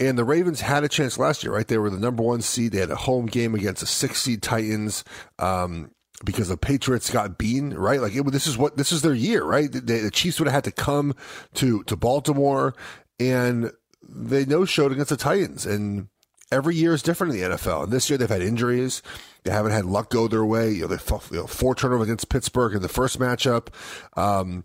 And 0.00 0.16
the 0.16 0.24
Ravens 0.24 0.60
had 0.60 0.84
a 0.84 0.88
chance 0.88 1.18
last 1.18 1.42
year, 1.42 1.52
right? 1.52 1.66
They 1.66 1.78
were 1.78 1.90
the 1.90 1.98
number 1.98 2.22
one 2.22 2.40
seed. 2.40 2.72
They 2.72 2.78
had 2.78 2.90
a 2.90 2.96
home 2.96 3.26
game 3.26 3.54
against 3.54 3.80
the 3.80 3.86
six 3.86 4.22
seed 4.22 4.42
Titans. 4.42 5.02
Um, 5.38 5.90
because 6.24 6.48
the 6.48 6.56
Patriots 6.56 7.10
got 7.10 7.38
beaten, 7.38 7.74
right? 7.74 8.00
Like 8.00 8.14
it, 8.14 8.24
this 8.32 8.46
is 8.46 8.58
what 8.58 8.76
this 8.76 8.92
is 8.92 9.02
their 9.02 9.14
year, 9.14 9.44
right? 9.44 9.70
The, 9.70 9.80
the 9.80 10.10
Chiefs 10.10 10.38
would 10.38 10.48
have 10.48 10.54
had 10.54 10.64
to 10.64 10.72
come 10.72 11.14
to 11.54 11.82
to 11.84 11.96
Baltimore, 11.96 12.74
and 13.20 13.72
they 14.02 14.44
no 14.44 14.64
showed 14.64 14.92
against 14.92 15.10
the 15.10 15.16
Titans. 15.16 15.66
And 15.66 16.08
every 16.50 16.74
year 16.74 16.94
is 16.94 17.02
different 17.02 17.34
in 17.34 17.40
the 17.40 17.56
NFL. 17.56 17.84
And 17.84 17.92
this 17.92 18.08
year 18.08 18.18
they've 18.18 18.28
had 18.28 18.42
injuries. 18.42 19.02
They 19.44 19.52
haven't 19.52 19.72
had 19.72 19.84
luck 19.84 20.10
go 20.10 20.28
their 20.28 20.44
way. 20.44 20.70
You 20.70 20.82
know, 20.82 20.86
they 20.88 20.98
fought, 20.98 21.30
you 21.30 21.38
know, 21.38 21.46
four 21.46 21.74
turnovers 21.74 22.06
against 22.06 22.28
Pittsburgh 22.28 22.74
in 22.74 22.82
the 22.82 22.88
first 22.88 23.18
matchup, 23.18 23.68
um, 24.16 24.64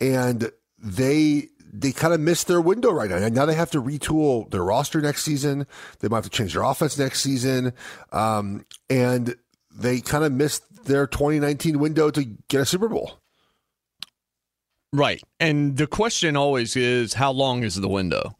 and 0.00 0.50
they 0.78 1.48
they 1.70 1.92
kind 1.92 2.14
of 2.14 2.20
missed 2.20 2.48
their 2.48 2.60
window 2.60 2.90
right 2.90 3.10
now. 3.10 3.16
And 3.16 3.34
now 3.34 3.44
they 3.44 3.54
have 3.54 3.70
to 3.72 3.82
retool 3.82 4.50
their 4.50 4.64
roster 4.64 5.00
next 5.00 5.22
season. 5.22 5.66
They 6.00 6.08
might 6.08 6.18
have 6.18 6.24
to 6.24 6.30
change 6.30 6.54
their 6.54 6.62
offense 6.62 6.98
next 6.98 7.20
season, 7.20 7.74
um, 8.10 8.64
and 8.88 9.36
they 9.78 10.00
kind 10.00 10.24
of 10.24 10.32
missed 10.32 10.64
their 10.88 11.06
2019 11.06 11.78
window 11.78 12.10
to 12.10 12.24
get 12.48 12.62
a 12.62 12.66
Super 12.66 12.88
Bowl. 12.88 13.20
Right. 14.92 15.22
And 15.38 15.76
the 15.76 15.86
question 15.86 16.36
always 16.36 16.74
is 16.74 17.14
how 17.14 17.30
long 17.30 17.62
is 17.62 17.76
the 17.76 17.88
window? 17.88 18.34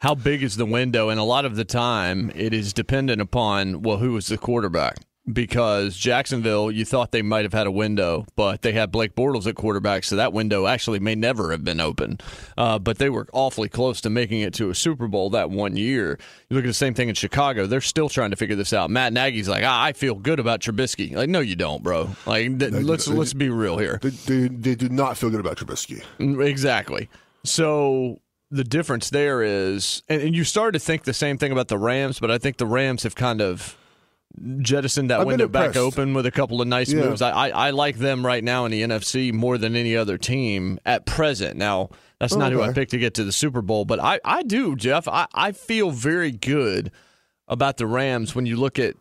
How 0.00 0.14
big 0.14 0.42
is 0.42 0.56
the 0.56 0.66
window? 0.66 1.08
And 1.08 1.18
a 1.18 1.24
lot 1.24 1.44
of 1.44 1.56
the 1.56 1.64
time, 1.64 2.30
it 2.34 2.52
is 2.52 2.72
dependent 2.72 3.22
upon, 3.22 3.82
well, 3.82 3.96
who 3.96 4.16
is 4.16 4.26
the 4.26 4.36
quarterback? 4.36 4.98
Because 5.30 5.96
Jacksonville, 5.96 6.70
you 6.70 6.84
thought 6.84 7.10
they 7.10 7.22
might 7.22 7.44
have 7.44 7.52
had 7.52 7.66
a 7.66 7.70
window, 7.70 8.26
but 8.36 8.62
they 8.62 8.70
had 8.70 8.92
Blake 8.92 9.16
Bortles 9.16 9.48
at 9.48 9.56
quarterback, 9.56 10.04
so 10.04 10.14
that 10.14 10.32
window 10.32 10.66
actually 10.66 11.00
may 11.00 11.16
never 11.16 11.50
have 11.50 11.64
been 11.64 11.80
open. 11.80 12.18
Uh, 12.56 12.78
but 12.78 12.98
they 12.98 13.10
were 13.10 13.26
awfully 13.32 13.68
close 13.68 14.00
to 14.02 14.10
making 14.10 14.40
it 14.42 14.54
to 14.54 14.70
a 14.70 14.74
Super 14.74 15.08
Bowl 15.08 15.30
that 15.30 15.50
one 15.50 15.76
year. 15.76 16.16
You 16.48 16.54
look 16.54 16.64
at 16.64 16.68
the 16.68 16.74
same 16.74 16.94
thing 16.94 17.08
in 17.08 17.16
Chicago; 17.16 17.66
they're 17.66 17.80
still 17.80 18.08
trying 18.08 18.30
to 18.30 18.36
figure 18.36 18.54
this 18.54 18.72
out. 18.72 18.88
Matt 18.88 19.12
Nagy's 19.12 19.48
like, 19.48 19.64
ah, 19.64 19.82
"I 19.82 19.94
feel 19.94 20.14
good 20.14 20.38
about 20.38 20.60
Trubisky." 20.60 21.16
Like, 21.16 21.28
no, 21.28 21.40
you 21.40 21.56
don't, 21.56 21.82
bro. 21.82 22.10
Like, 22.24 22.58
th- 22.60 22.72
let's 22.72 23.08
let's 23.08 23.34
be 23.34 23.50
real 23.50 23.78
here. 23.78 23.98
They, 24.00 24.10
they, 24.10 24.48
they 24.48 24.74
do 24.76 24.88
not 24.88 25.16
feel 25.16 25.30
good 25.30 25.40
about 25.40 25.56
Trubisky. 25.56 26.04
Exactly. 26.20 27.08
So 27.42 28.20
the 28.52 28.64
difference 28.64 29.10
there 29.10 29.42
is, 29.42 30.04
and, 30.08 30.22
and 30.22 30.36
you 30.36 30.44
started 30.44 30.78
to 30.78 30.84
think 30.84 31.02
the 31.02 31.12
same 31.12 31.36
thing 31.36 31.50
about 31.50 31.66
the 31.66 31.78
Rams, 31.78 32.20
but 32.20 32.30
I 32.30 32.38
think 32.38 32.58
the 32.58 32.66
Rams 32.66 33.02
have 33.02 33.16
kind 33.16 33.40
of 33.40 33.76
jettisoned 34.58 35.10
that 35.10 35.20
I've 35.20 35.26
window 35.26 35.48
back 35.48 35.76
open 35.76 36.14
with 36.14 36.26
a 36.26 36.30
couple 36.30 36.60
of 36.60 36.68
nice 36.68 36.92
Yeah. 36.92 37.04
moves. 37.04 37.22
I, 37.22 37.30
I, 37.30 37.48
I 37.48 37.70
like 37.70 37.96
them 37.98 38.24
right 38.24 38.42
now 38.44 38.64
in 38.64 38.70
the 38.72 38.82
NFC 38.82 39.32
more 39.32 39.58
than 39.58 39.74
any 39.76 39.96
other 39.96 40.18
team 40.18 40.78
at 40.84 41.06
present. 41.06 41.56
Now, 41.56 41.90
that's 42.20 42.32
Oh, 42.34 42.38
not 42.38 42.52
who 42.52 42.60
I 42.60 42.66
okay. 42.68 42.74
picked 42.80 42.90
to 42.92 42.98
get 42.98 43.14
to 43.14 43.24
the 43.24 43.32
Super 43.32 43.62
Bowl, 43.62 43.84
but 43.84 44.00
I, 44.00 44.20
I 44.24 44.42
do, 44.42 44.76
Jeff. 44.76 45.08
I, 45.08 45.26
I 45.34 45.52
feel 45.52 45.90
very 45.90 46.30
good 46.32 46.90
about 47.48 47.76
the 47.76 47.86
Rams 47.86 48.34
when 48.34 48.46
you 48.46 48.56
look 48.56 48.78
at 48.78 48.94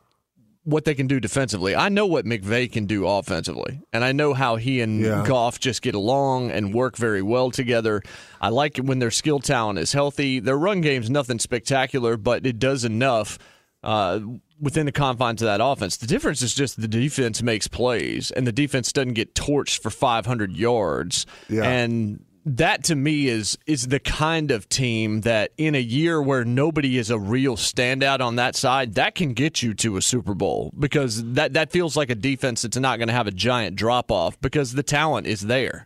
what 0.63 0.83
they 0.83 0.95
can 0.95 1.05
do 1.05 1.19
defensively. 1.19 1.75
I 1.75 1.89
know 1.89 2.07
what 2.07 2.25
McVay 2.25 2.71
can 2.71 2.87
do 2.87 3.05
offensively, 3.05 3.81
and 3.93 4.03
I 4.03 4.13
know 4.13 4.33
how 4.33 4.55
he 4.55 4.81
and 4.81 4.99
Yeah. 4.99 5.23
Goff 5.25 5.59
just 5.59 5.81
get 5.83 5.93
along 5.95 6.49
and 6.51 6.73
work 6.73 6.97
very 6.97 7.21
well 7.21 7.51
together. 7.51 8.01
I 8.41 8.49
like 8.49 8.77
it 8.79 8.85
when 8.85 8.97
their 8.99 9.11
skill 9.11 9.39
talent 9.39 9.77
is 9.79 9.93
healthy. 9.93 10.39
Their 10.39 10.57
run 10.57 10.81
game's 10.81 11.09
nothing 11.09 11.37
spectacular, 11.39 12.17
but 12.17 12.45
it 12.47 12.57
does 12.57 12.83
enough 12.83 13.37
uh, 13.83 14.19
within 14.59 14.85
the 14.85 14.91
confines 14.91 15.41
of 15.41 15.47
that 15.47 15.61
offense. 15.63 15.97
The 15.97 16.07
difference 16.07 16.41
is 16.41 16.53
just 16.53 16.79
the 16.79 16.87
defense 16.87 17.41
makes 17.41 17.67
plays, 17.67 18.31
and 18.31 18.45
the 18.45 18.51
defense 18.51 18.91
doesn't 18.91 19.13
get 19.13 19.35
torched 19.35 19.79
for 19.79 19.89
500 19.89 20.55
yards. 20.55 21.25
Yeah. 21.49 21.63
And 21.63 22.23
that 22.45 22.83
to 22.83 22.95
me 22.95 23.27
is 23.27 23.57
is 23.65 23.87
the 23.87 23.99
kind 23.99 24.51
of 24.51 24.69
team 24.69 25.21
that 25.21 25.51
in 25.57 25.73
a 25.73 25.81
year 25.81 26.21
where 26.21 26.45
nobody 26.45 26.97
is 26.97 27.09
a 27.09 27.17
real 27.17 27.57
standout 27.57 28.21
on 28.21 28.35
that 28.35 28.55
side, 28.55 28.95
that 28.95 29.15
can 29.15 29.33
get 29.33 29.63
you 29.63 29.73
to 29.73 29.97
a 29.97 30.01
Super 30.01 30.35
Bowl 30.35 30.71
because 30.77 31.23
that 31.33 31.53
that 31.53 31.71
feels 31.71 31.97
like 31.97 32.09
a 32.09 32.15
defense 32.15 32.61
that's 32.61 32.77
not 32.77 32.99
going 32.99 33.07
to 33.07 33.13
have 33.13 33.27
a 33.27 33.31
giant 33.31 33.75
drop 33.75 34.11
off 34.11 34.39
because 34.41 34.73
the 34.73 34.83
talent 34.83 35.25
is 35.25 35.41
there. 35.41 35.85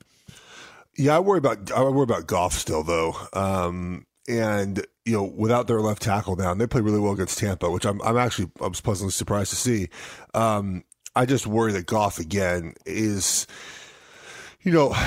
Yeah, 0.98 1.16
I 1.16 1.20
worry 1.20 1.38
about 1.38 1.72
I 1.72 1.82
worry 1.84 2.04
about 2.04 2.28
Goff 2.28 2.54
still 2.54 2.84
though. 2.84 3.16
Um, 3.32 4.06
and 4.28 4.86
you 5.10 5.18
know, 5.18 5.24
without 5.24 5.68
their 5.68 5.82
left 5.82 6.02
tackle 6.02 6.36
now, 6.36 6.52
and 6.52 6.62
they 6.62 6.68
play 6.68 6.82
really 6.82 7.00
well 7.00 7.14
against 7.14 7.40
Tampa, 7.40 7.70
which 7.70 7.86
I'm 7.86 8.02
I'm 8.02 8.18
actually 8.18 8.52
I 8.62 8.68
was 8.68 8.82
pleasantly 8.82 9.12
surprised 9.12 9.50
to 9.50 9.56
see. 9.56 9.90
Um, 10.34 10.84
I 11.16 11.26
just 11.26 11.48
worry 11.48 11.72
that 11.74 11.88
Goff 11.88 12.20
again 12.20 12.76
is, 12.86 13.48
you 14.62 14.72
know. 14.72 14.96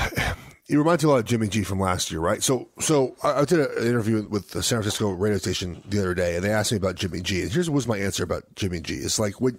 He 0.68 0.76
reminds 0.76 1.04
me 1.04 1.08
a 1.08 1.12
lot 1.12 1.18
of 1.18 1.26
Jimmy 1.26 1.48
G 1.48 1.64
from 1.64 1.80
last 1.80 2.10
year, 2.10 2.20
right? 2.20 2.42
So, 2.42 2.70
so 2.78 3.14
I, 3.22 3.40
I 3.40 3.44
did 3.44 3.58
an 3.58 3.86
interview 3.86 4.26
with 4.26 4.52
the 4.52 4.62
San 4.62 4.78
Francisco 4.78 5.10
radio 5.10 5.36
station 5.36 5.82
the 5.86 5.98
other 5.98 6.14
day, 6.14 6.36
and 6.36 6.42
they 6.42 6.50
asked 6.50 6.72
me 6.72 6.78
about 6.78 6.94
Jimmy 6.94 7.20
G. 7.20 7.42
And 7.42 7.52
here's 7.52 7.68
was 7.68 7.86
my 7.86 7.98
answer 7.98 8.22
about 8.22 8.44
Jimmy 8.54 8.80
G. 8.80 8.94
It's 8.94 9.18
like 9.18 9.38
when, 9.38 9.58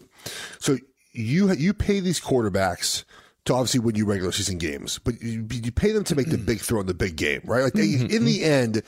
so 0.60 0.78
you 1.12 1.52
you 1.52 1.72
pay 1.72 2.00
these 2.00 2.20
quarterbacks 2.20 3.04
to 3.46 3.54
obviously 3.54 3.82
win 3.82 3.96
you 3.96 4.06
regular 4.06 4.32
season 4.32 4.58
games, 4.58 5.00
but 5.00 5.22
you, 5.22 5.46
you 5.52 5.72
pay 5.72 5.92
them 5.92 6.04
to 6.06 6.16
make 6.16 6.30
the 6.30 6.38
mm. 6.38 6.46
big 6.46 6.62
throw 6.62 6.80
in 6.80 6.88
the 6.88 6.94
big 6.94 7.16
game, 7.18 7.42
right? 7.44 7.64
Like 7.64 7.74
they, 7.74 7.88
mm-hmm, 7.88 8.06
in 8.06 8.26
the 8.26 8.40
mm-hmm. 8.40 8.52
end, 8.52 8.84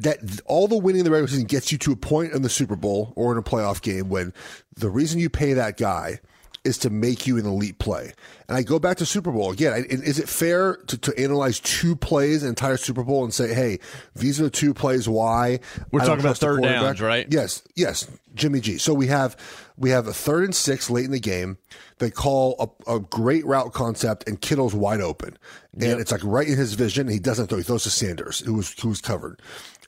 that 0.00 0.18
all 0.46 0.66
the 0.68 0.76
winning 0.78 1.00
in 1.00 1.04
the 1.04 1.10
regular 1.10 1.28
season 1.28 1.46
gets 1.46 1.70
you 1.72 1.78
to 1.78 1.92
a 1.92 1.96
point 1.96 2.32
in 2.32 2.42
the 2.42 2.48
Super 2.48 2.76
Bowl 2.76 3.12
or 3.16 3.32
in 3.32 3.38
a 3.38 3.42
playoff 3.42 3.80
game 3.82 4.08
when 4.08 4.32
the 4.76 4.90
reason 4.90 5.20
you 5.20 5.28
pay 5.30 5.52
that 5.54 5.76
guy 5.76 6.20
is 6.62 6.76
to 6.76 6.90
make 6.90 7.26
you 7.26 7.38
an 7.38 7.46
elite 7.46 7.78
play. 7.78 8.12
And 8.46 8.54
I 8.56 8.62
go 8.62 8.78
back 8.78 8.98
to 8.98 9.06
Super 9.06 9.32
Bowl 9.32 9.50
again. 9.50 9.72
I- 9.72 9.86
Is 9.88 10.18
it 10.18 10.28
fair 10.28 10.76
to, 10.88 10.98
to 10.98 11.18
analyze 11.18 11.58
two 11.60 11.96
plays, 11.96 12.42
an 12.42 12.50
entire 12.50 12.76
Super 12.76 13.02
Bowl, 13.02 13.24
and 13.24 13.32
say, 13.32 13.54
"Hey, 13.54 13.78
these 14.14 14.38
are 14.40 14.44
the 14.44 14.50
two 14.50 14.74
plays 14.74 15.08
why"? 15.08 15.60
We're 15.90 16.00
talking 16.00 16.20
about 16.20 16.36
third 16.36 16.60
downs, 16.82 17.00
right? 17.00 17.26
Yes, 17.30 17.62
yes, 17.76 18.06
Jimmy 18.34 18.60
G. 18.60 18.76
So 18.76 18.92
we 18.92 19.06
have 19.06 19.36
we 19.78 19.88
have 19.88 20.06
a 20.06 20.12
third 20.12 20.44
and 20.44 20.54
six 20.54 20.90
late 20.90 21.06
in 21.06 21.12
the 21.12 21.20
game. 21.20 21.56
They 21.98 22.10
call 22.10 22.74
a, 22.86 22.96
a 22.96 23.00
great 23.00 23.46
route 23.46 23.72
concept, 23.72 24.28
and 24.28 24.38
Kittle's 24.38 24.74
wide 24.74 25.00
open, 25.00 25.38
and 25.72 25.82
it's 26.00 26.12
like 26.12 26.20
right 26.24 26.46
in 26.48 26.58
his 26.58 26.74
vision. 26.74 27.08
He 27.08 27.18
doesn't 27.20 27.46
throw; 27.46 27.56
he 27.58 27.64
throws 27.64 27.84
to 27.84 27.90
Sanders, 27.90 28.40
who 28.40 28.52
was 28.54 28.78
who 28.80 28.88
was 28.90 29.00
covered. 29.00 29.40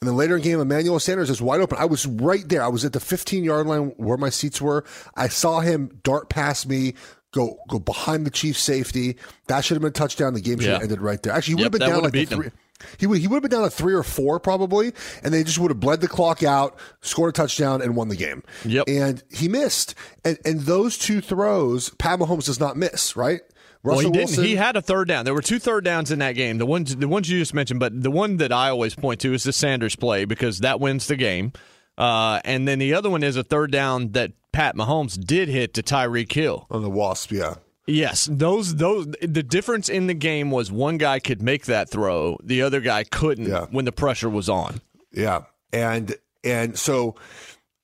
And 0.02 0.08
then 0.08 0.16
later 0.16 0.34
in 0.34 0.42
the 0.42 0.48
game, 0.48 0.58
Emmanuel 0.58 0.98
Sanders 0.98 1.30
is 1.30 1.40
wide 1.40 1.60
open. 1.60 1.78
I 1.78 1.84
was 1.84 2.06
right 2.06 2.42
there. 2.48 2.60
I 2.60 2.66
was 2.66 2.84
at 2.84 2.92
the 2.92 2.98
15 2.98 3.44
yard 3.44 3.68
line 3.68 3.94
where 3.98 4.16
my 4.16 4.30
seats 4.30 4.60
were. 4.60 4.84
I 5.14 5.28
saw 5.28 5.60
him 5.60 6.00
dart 6.02 6.28
past 6.28 6.68
me. 6.68 6.94
Go 7.30 7.60
go 7.68 7.78
behind 7.78 8.26
the 8.26 8.30
Chiefs 8.30 8.58
safety. 8.58 9.16
That 9.46 9.64
should 9.64 9.76
have 9.76 9.82
been 9.82 9.90
a 9.90 9.92
touchdown. 9.92 10.34
The 10.34 10.40
game 10.40 10.58
should 10.58 10.70
have 10.70 10.80
Yeah. 10.80 10.82
ended 10.82 11.00
right 11.00 11.22
there. 11.22 11.32
Actually, 11.32 11.54
he 11.54 11.62
Yep, 11.62 11.72
would 11.72 11.82
have 11.82 11.88
been 11.88 11.94
down 12.02 12.12
like 12.12 12.28
three. 12.28 12.46
him. 12.46 12.52
He 12.98 13.06
would 13.06 13.18
he 13.20 13.28
would 13.28 13.36
have 13.36 13.48
been 13.48 13.60
down 13.60 13.62
to 13.62 13.70
three 13.70 13.94
or 13.94 14.02
four 14.02 14.40
probably, 14.40 14.92
and 15.22 15.32
they 15.32 15.44
just 15.44 15.60
would 15.60 15.70
have 15.70 15.78
bled 15.78 16.00
the 16.00 16.08
clock 16.08 16.42
out, 16.42 16.76
scored 17.00 17.28
a 17.28 17.32
touchdown, 17.32 17.80
and 17.80 17.94
won 17.94 18.08
the 18.08 18.16
game. 18.16 18.42
Yep. 18.64 18.88
And 18.88 19.22
he 19.30 19.46
missed. 19.46 19.94
And 20.24 20.36
and 20.44 20.62
those 20.62 20.98
two 20.98 21.20
throws, 21.20 21.90
Pat 21.90 22.18
Mahomes 22.18 22.46
does 22.46 22.58
not 22.58 22.76
miss, 22.76 23.14
right? 23.16 23.42
Well, 23.84 23.98
he 23.98 24.06
Russell 24.06 24.12
didn't. 24.36 24.44
He 24.44 24.56
had 24.56 24.76
a 24.76 24.82
third 24.82 25.08
down. 25.08 25.24
There 25.24 25.34
were 25.34 25.42
two 25.42 25.58
third 25.58 25.84
downs 25.84 26.10
in 26.12 26.20
that 26.20 26.32
game. 26.32 26.58
The 26.58 26.66
ones, 26.66 26.94
the 26.94 27.08
ones 27.08 27.28
you 27.28 27.38
just 27.38 27.52
mentioned, 27.54 27.80
but 27.80 28.00
the 28.02 28.10
one 28.10 28.36
that 28.36 28.52
I 28.52 28.68
always 28.68 28.94
point 28.94 29.20
to 29.20 29.34
is 29.34 29.42
the 29.42 29.52
Sanders 29.52 29.96
play 29.96 30.24
because 30.24 30.60
that 30.60 30.78
wins 30.80 31.06
the 31.08 31.16
game. 31.16 31.52
Uh, 31.98 32.40
and 32.44 32.66
then 32.68 32.78
the 32.78 32.94
other 32.94 33.10
one 33.10 33.22
is 33.22 33.36
a 33.36 33.42
third 33.42 33.70
down 33.72 34.12
that 34.12 34.32
Pat 34.52 34.76
Mahomes 34.76 35.18
did 35.22 35.48
hit 35.48 35.74
to 35.74 35.82
Tyreek 35.82 36.32
Hill. 36.32 36.66
on 36.70 36.82
the 36.82 36.90
Wasp, 36.90 37.32
yeah. 37.32 37.54
Yes, 37.86 38.28
those 38.30 38.76
those 38.76 39.08
the 39.20 39.42
difference 39.42 39.88
in 39.88 40.06
the 40.06 40.14
game 40.14 40.52
was 40.52 40.70
one 40.70 40.98
guy 40.98 41.18
could 41.18 41.42
make 41.42 41.64
that 41.66 41.90
throw, 41.90 42.38
the 42.44 42.62
other 42.62 42.80
guy 42.80 43.02
couldn't 43.02 43.46
Yeah. 43.48 43.66
when 43.72 43.84
the 43.84 43.90
pressure 43.92 44.30
was 44.30 44.48
on. 44.48 44.80
Yeah, 45.12 45.42
and 45.72 46.14
and 46.44 46.78
so 46.78 47.16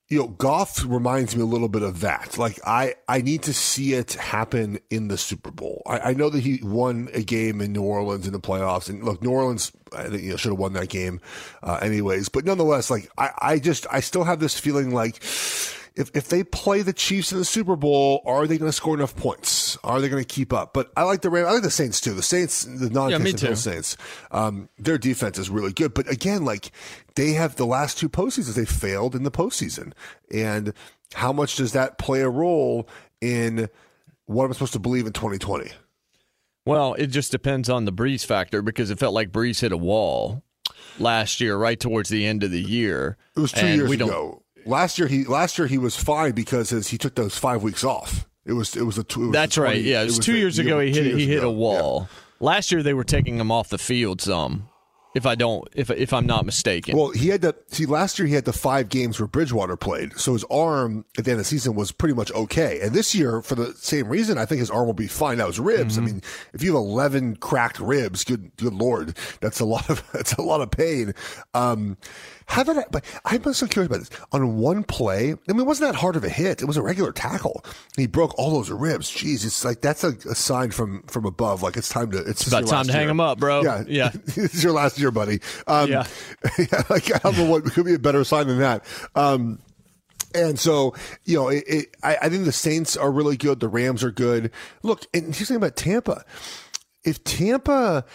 you 0.09 0.17
know, 0.17 0.27
Goff 0.27 0.83
reminds 0.85 1.35
me 1.35 1.43
a 1.43 1.45
little 1.45 1.69
bit 1.69 1.83
of 1.83 1.99
that. 2.01 2.37
Like 2.37 2.59
I 2.65 2.95
I 3.07 3.21
need 3.21 3.43
to 3.43 3.53
see 3.53 3.93
it 3.93 4.13
happen 4.13 4.79
in 4.89 5.07
the 5.07 5.17
Super 5.17 5.51
Bowl. 5.51 5.83
I, 5.85 5.99
I 5.99 6.13
know 6.13 6.29
that 6.29 6.41
he 6.41 6.59
won 6.63 7.09
a 7.13 7.21
game 7.21 7.61
in 7.61 7.73
New 7.73 7.83
Orleans 7.83 8.25
in 8.25 8.33
the 8.33 8.39
playoffs, 8.39 8.89
and 8.89 9.03
look, 9.03 9.21
New 9.21 9.29
Orleans 9.29 9.71
you 10.11 10.31
know 10.31 10.37
should 10.37 10.51
have 10.51 10.59
won 10.59 10.73
that 10.73 10.89
game, 10.89 11.21
uh, 11.61 11.79
anyways. 11.81 12.27
But 12.29 12.43
nonetheless, 12.43 12.89
like 12.89 13.09
I 13.19 13.31
I 13.39 13.59
just 13.59 13.85
I 13.91 13.99
still 13.99 14.23
have 14.23 14.39
this 14.39 14.59
feeling 14.59 14.93
like. 14.93 15.23
If, 15.99 16.09
if 16.15 16.29
they 16.29 16.45
play 16.45 16.81
the 16.81 16.93
Chiefs 16.93 17.33
in 17.33 17.37
the 17.39 17.45
Super 17.45 17.75
Bowl, 17.75 18.21
are 18.25 18.47
they 18.47 18.57
going 18.57 18.69
to 18.71 18.75
score 18.75 18.95
enough 18.95 19.15
points? 19.17 19.77
Are 19.83 19.99
they 19.99 20.07
going 20.07 20.23
to 20.23 20.27
keep 20.27 20.53
up? 20.53 20.73
But 20.73 20.91
I 20.95 21.03
like 21.03 21.21
the 21.21 21.29
Rams. 21.29 21.47
I 21.47 21.51
like 21.51 21.63
the 21.63 21.69
Saints 21.69 21.99
too. 21.99 22.13
The 22.13 22.23
Saints, 22.23 22.63
the 22.63 22.89
non 22.89 23.11
Yeah, 23.11 23.53
Saints, 23.55 23.97
um, 24.31 24.69
their 24.77 24.97
defense 24.97 25.37
is 25.37 25.49
really 25.49 25.73
good. 25.73 25.93
But 25.93 26.09
again, 26.09 26.45
like 26.45 26.71
they 27.15 27.33
have 27.33 27.57
the 27.57 27.65
last 27.65 27.97
two 27.97 28.07
postseasons, 28.07 28.55
they 28.55 28.63
failed 28.65 29.13
in 29.13 29.23
the 29.23 29.31
postseason. 29.31 29.91
And 30.33 30.73
how 31.15 31.33
much 31.33 31.57
does 31.57 31.73
that 31.73 31.97
play 31.97 32.21
a 32.21 32.29
role 32.29 32.87
in 33.19 33.67
what 34.25 34.45
I'm 34.45 34.53
supposed 34.53 34.73
to 34.73 34.79
believe 34.79 35.05
in 35.05 35.11
2020? 35.11 35.69
Well, 36.65 36.93
it 36.93 37.07
just 37.07 37.31
depends 37.31 37.69
on 37.69 37.83
the 37.85 37.91
Brees 37.91 38.25
factor 38.25 38.61
because 38.61 38.89
it 38.89 38.99
felt 38.99 39.13
like 39.13 39.31
Brees 39.31 39.59
hit 39.59 39.71
a 39.73 39.77
wall 39.77 40.43
last 40.97 41.41
year, 41.41 41.57
right 41.57 41.79
towards 41.79 42.09
the 42.09 42.25
end 42.25 42.43
of 42.43 42.51
the 42.51 42.61
year. 42.61 43.17
It 43.35 43.39
was 43.39 43.51
two 43.51 43.65
And 43.65 43.75
years 43.77 43.89
we 43.89 43.97
don't- 43.97 44.09
ago. 44.09 44.43
Last 44.69 44.99
year, 44.99 45.07
he 45.07 45.23
last 45.25 45.57
year 45.57 45.67
he 45.67 45.77
was 45.77 45.95
fine 45.95 46.31
because 46.33 46.69
his, 46.69 46.87
he 46.87 46.97
took 46.97 47.15
those 47.15 47.37
five 47.37 47.63
weeks 47.63 47.83
off. 47.83 48.27
It 48.45 48.53
was 48.53 48.75
it 48.75 48.83
was 48.83 48.97
a 48.97 49.03
two. 49.03 49.23
it 49.23 49.25
was 49.27 49.33
That's 49.33 49.55
the 49.55 49.61
right. 49.61 49.81
Yeah, 49.81 50.01
it 50.01 50.05
was 50.05 50.19
two 50.19 50.33
the- 50.33 50.39
years 50.39 50.59
ago. 50.59 50.79
He 50.79 50.91
hit 50.91 51.17
he 51.17 51.27
hit 51.27 51.39
ago. 51.39 51.49
a 51.49 51.51
wall. 51.51 52.09
Last 52.39 52.71
year 52.71 52.81
they 52.83 52.93
were 52.93 53.03
taking 53.03 53.37
him 53.37 53.51
off 53.51 53.67
the 53.69 53.77
field 53.77 54.21
some, 54.21 54.69
if 55.13 55.25
I 55.25 55.35
don't 55.35 55.67
if 55.75 55.91
if 55.91 56.13
I'm 56.13 56.25
not 56.25 56.45
mistaken. 56.45 56.97
Well, 56.97 57.09
he 57.09 57.27
had 57.27 57.41
to 57.41 57.53
see 57.67 57.85
last 57.85 58.17
year. 58.17 58.27
He 58.27 58.33
had 58.33 58.45
the 58.45 58.53
five 58.53 58.87
games 58.89 59.19
where 59.19 59.27
Bridgewater 59.27 59.75
played, 59.75 60.17
so 60.17 60.33
his 60.33 60.45
arm 60.45 61.03
at 61.17 61.25
the 61.25 61.31
end 61.31 61.39
of 61.39 61.45
the 61.45 61.49
season 61.49 61.75
was 61.75 61.91
pretty 61.91 62.13
much 62.15 62.31
okay. 62.31 62.79
And 62.81 62.93
this 62.93 63.13
year, 63.13 63.41
for 63.41 63.55
the 63.55 63.73
same 63.73 64.07
reason, 64.07 64.37
I 64.37 64.45
think 64.45 64.59
his 64.59 64.71
arm 64.71 64.85
will 64.87 64.93
be 64.93 65.07
fine. 65.07 65.39
Now 65.39 65.47
his 65.47 65.59
ribs. 65.59 65.97
Mm-hmm. 65.97 66.03
I 66.03 66.11
mean, 66.11 66.21
if 66.53 66.63
you 66.63 66.73
have 66.75 66.77
eleven 66.83 67.35
cracked 67.35 67.79
ribs, 67.79 68.23
good 68.23 68.51
good 68.55 68.73
lord, 68.73 69.17
that's 69.41 69.59
a 69.59 69.65
lot 69.65 69.89
of 69.89 70.01
that's 70.13 70.33
a 70.33 70.41
lot 70.41 70.61
of 70.61 70.71
pain. 70.71 71.13
Um, 71.53 71.97
how 72.49 72.63
did 72.63 72.79
I? 72.79 72.83
But 72.89 73.05
I'm 73.25 73.53
so 73.53 73.67
curious 73.67 73.87
about 73.87 73.99
this. 73.99 74.09
On 74.31 74.57
one 74.57 74.83
play, 74.83 75.33
I 75.33 75.51
mean, 75.51 75.59
it 75.59 75.67
wasn't 75.67 75.93
that 75.93 75.99
hard 75.99 76.15
of 76.15 76.23
a 76.23 76.29
hit. 76.29 76.63
It 76.63 76.65
was 76.65 76.77
a 76.77 76.81
regular 76.81 77.11
tackle. 77.11 77.63
He 77.95 78.07
broke 78.07 78.37
all 78.39 78.49
those 78.49 78.71
ribs. 78.71 79.11
Jeez, 79.11 79.45
it's 79.45 79.63
like 79.63 79.81
that's 79.81 80.03
a, 80.03 80.09
a 80.29 80.33
sign 80.33 80.71
from 80.71 81.03
from 81.03 81.25
above. 81.25 81.61
Like 81.61 81.77
it's 81.77 81.89
time 81.89 82.09
to. 82.11 82.17
It's, 82.17 82.45
just 82.45 82.47
about 82.47 82.67
time 82.67 82.85
to 82.87 82.91
hang 82.91 83.03
year. 83.03 83.11
him 83.11 83.19
up, 83.19 83.39
bro. 83.39 83.61
Yeah, 83.61 83.83
Yeah. 83.87 84.09
this 84.25 84.55
is 84.55 84.63
your 84.63 84.73
last 84.73 84.97
year, 84.97 85.11
buddy. 85.11 85.41
Um, 85.67 85.91
Yeah. 85.91 86.07
yeah, 86.57 86.81
like 86.89 87.13
I 87.13 87.19
don't 87.19 87.37
know 87.37 87.45
what 87.45 87.65
could 87.65 87.85
be 87.85 87.93
a 87.93 87.99
better 87.99 88.23
sign 88.23 88.47
than 88.47 88.57
that. 88.59 88.83
Um, 89.13 89.59
and 90.33 90.59
so, 90.59 90.95
you 91.25 91.37
know, 91.37 91.49
it, 91.49 91.63
it, 91.67 91.97
I, 92.01 92.17
I 92.23 92.29
think 92.29 92.45
the 92.45 92.51
Saints 92.51 92.97
are 92.97 93.11
really 93.11 93.37
good. 93.37 93.59
The 93.59 93.67
Rams 93.67 94.03
are 94.03 94.11
good. 94.11 94.51
Look, 94.81 95.05
and 95.13 95.25
here's 95.25 95.39
the 95.39 95.45
thing 95.45 95.57
about 95.57 95.75
Tampa. 95.75 96.25
If 97.03 97.23
Tampa 97.23 98.05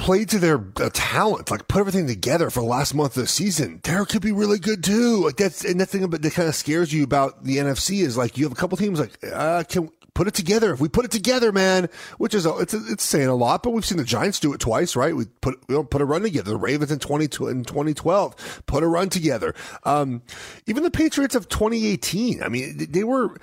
played 0.00 0.30
to 0.30 0.38
their 0.38 0.64
uh, 0.76 0.88
talent, 0.94 1.50
like 1.50 1.68
put 1.68 1.80
everything 1.80 2.06
together 2.06 2.48
for 2.48 2.60
the 2.60 2.66
last 2.66 2.94
month 2.94 3.16
of 3.18 3.22
the 3.22 3.28
season, 3.28 3.80
Derek 3.82 4.08
could 4.08 4.22
be 4.22 4.32
really 4.32 4.58
good 4.58 4.82
too. 4.82 5.22
Like 5.24 5.36
that's 5.36 5.62
and 5.62 5.78
that 5.78 5.86
thing 5.86 6.02
about 6.02 6.22
that 6.22 6.32
kind 6.32 6.48
of 6.48 6.54
scares 6.54 6.92
you 6.92 7.04
about 7.04 7.44
the 7.44 7.58
NFC 7.58 8.00
is 8.00 8.16
like 8.16 8.38
you 8.38 8.44
have 8.44 8.52
a 8.52 8.56
couple 8.56 8.78
teams 8.78 8.98
like 8.98 9.18
uh, 9.30 9.62
can 9.68 9.90
put 10.14 10.26
it 10.26 10.34
together. 10.34 10.72
If 10.72 10.80
we 10.80 10.88
put 10.88 11.04
it 11.04 11.10
together, 11.10 11.52
man, 11.52 11.88
which 12.16 12.34
is 12.34 12.46
a, 12.46 12.56
it's 12.58 12.72
a, 12.72 12.80
it's 12.88 13.04
saying 13.04 13.28
a 13.28 13.34
lot, 13.34 13.62
but 13.62 13.70
we've 13.70 13.84
seen 13.84 13.98
the 13.98 14.04
Giants 14.04 14.40
do 14.40 14.54
it 14.54 14.60
twice, 14.60 14.96
right? 14.96 15.14
We 15.14 15.26
put 15.42 15.58
we 15.68 15.74
don't 15.74 15.90
put 15.90 16.00
a 16.00 16.06
run 16.06 16.22
together. 16.22 16.52
The 16.52 16.56
Ravens 16.56 16.90
in 16.90 16.98
twenty 16.98 17.28
in 17.48 17.64
twenty 17.64 17.92
twelve 17.92 18.62
put 18.66 18.82
a 18.82 18.88
run 18.88 19.10
together. 19.10 19.54
Um, 19.84 20.22
even 20.66 20.82
the 20.82 20.90
Patriots 20.90 21.34
of 21.34 21.48
twenty 21.48 21.86
eighteen. 21.86 22.42
I 22.42 22.48
mean, 22.48 22.86
they 22.90 23.04
were 23.04 23.36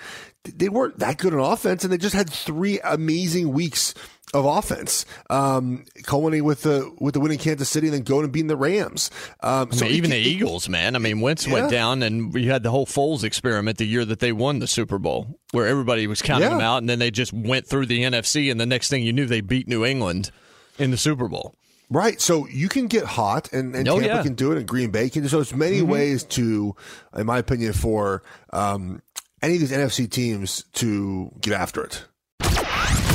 they 0.43 0.69
weren't 0.69 0.97
that 0.99 1.19
good 1.19 1.33
on 1.33 1.39
offense, 1.39 1.83
and 1.83 1.93
they 1.93 1.97
just 1.97 2.15
had 2.15 2.29
three 2.29 2.79
amazing 2.79 3.53
weeks 3.53 3.93
of 4.33 4.43
offense, 4.45 5.05
um, 5.29 5.85
culminating 6.03 6.43
with 6.43 6.63
the 6.63 6.93
with 6.99 7.13
the 7.13 7.19
winning 7.19 7.37
Kansas 7.37 7.69
City 7.69 7.87
and 7.87 7.93
then 7.93 8.03
going 8.03 8.23
and 8.25 8.33
beating 8.33 8.47
the 8.47 8.57
Rams. 8.57 9.09
Um, 9.41 9.69
I 9.71 9.75
so 9.75 9.85
mean, 9.85 9.93
it- 9.93 9.97
even 9.97 10.09
the 10.09 10.17
it- 10.17 10.27
Eagles, 10.27 10.67
man. 10.67 10.95
I 10.95 10.99
mean, 10.99 11.21
Wentz 11.21 11.47
Yeah. 11.47 11.53
went 11.53 11.71
down, 11.71 12.03
and 12.03 12.33
we 12.33 12.45
had 12.47 12.61
the 12.63 12.71
whole 12.71 12.85
Foles 12.85 13.23
experiment 13.23 13.77
the 13.77 13.85
year 13.85 14.03
that 14.05 14.19
they 14.19 14.31
won 14.33 14.59
the 14.59 14.67
Super 14.67 14.97
Bowl, 14.99 15.39
where 15.51 15.65
everybody 15.65 16.07
was 16.07 16.21
counting 16.21 16.49
Yeah. 16.49 16.57
them 16.57 16.61
out, 16.61 16.77
and 16.79 16.89
then 16.89 16.99
they 16.99 17.09
just 17.09 17.31
went 17.31 17.67
through 17.67 17.85
the 17.85 18.03
NFC, 18.03 18.49
and 18.51 18.59
the 18.59 18.65
next 18.65 18.89
thing 18.89 19.03
you 19.03 19.13
knew, 19.13 19.25
they 19.25 19.39
beat 19.41 19.67
New 19.67 19.85
England 19.85 20.31
in 20.77 20.91
the 20.91 20.97
Super 20.97 21.27
Bowl. 21.29 21.55
Right. 21.89 22.19
So 22.19 22.47
you 22.49 22.67
can 22.67 22.87
get 22.87 23.05
hot, 23.05 23.47
and, 23.53 23.73
and 23.73 23.87
Oh, 23.87 23.93
Tampa 23.93 24.07
yeah. 24.07 24.13
Mm-hmm. 24.15 24.23
can 24.23 24.33
do 24.35 24.51
it, 24.51 24.57
and 24.57 24.67
Green 24.67 24.91
Bay 24.91 25.09
can. 25.09 25.21
Do 25.23 25.29
so 25.29 25.37
there's 25.37 25.53
many 25.55 25.81
ways 25.81 26.23
to, 26.25 26.75
in 27.15 27.25
my 27.25 27.37
opinion, 27.37 27.71
for 27.71 28.23
um, 28.51 29.01
any 29.41 29.53
of 29.53 29.61
these 29.61 29.71
NFC 29.71 30.05
teams 30.11 30.65
to 30.73 31.31
get 31.39 31.53
after 31.53 31.81
it. 31.81 32.03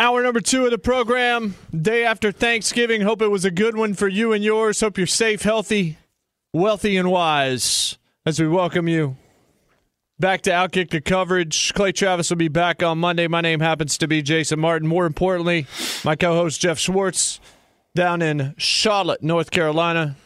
Hour 0.00 0.22
number 0.24 0.40
two 0.40 0.64
of 0.64 0.72
the 0.72 0.78
program, 0.78 1.54
day 1.72 2.04
after 2.04 2.32
Thanksgiving. 2.32 3.02
Hope 3.02 3.22
it 3.22 3.28
was 3.28 3.44
a 3.44 3.50
good 3.50 3.76
one 3.76 3.94
for 3.94 4.08
you 4.08 4.32
and 4.32 4.42
yours. 4.42 4.80
Hope 4.80 4.98
you're 4.98 5.06
safe, 5.06 5.42
healthy, 5.42 5.98
wealthy, 6.52 6.96
and 6.96 7.10
wise 7.10 7.96
as 8.26 8.40
we 8.40 8.48
welcome 8.48 8.88
you 8.88 9.16
back 10.18 10.42
to 10.42 10.50
Outkick 10.50 10.90
the 10.90 11.00
coverage. 11.00 11.72
Clay 11.74 11.92
Travis 11.92 12.28
will 12.28 12.36
be 12.36 12.48
back 12.48 12.82
on 12.82 12.98
Monday. 12.98 13.28
My 13.28 13.40
name 13.40 13.60
happens 13.60 13.96
to 13.98 14.08
be 14.08 14.20
Jason 14.20 14.58
Martin. 14.58 14.88
More 14.88 15.06
importantly, 15.06 15.66
my 16.04 16.16
co 16.16 16.34
host 16.34 16.60
Jeff 16.60 16.78
Schwartz 16.78 17.38
down 17.94 18.20
in 18.20 18.54
Charlotte, 18.58 19.22
North 19.22 19.52
Carolina. 19.52 20.16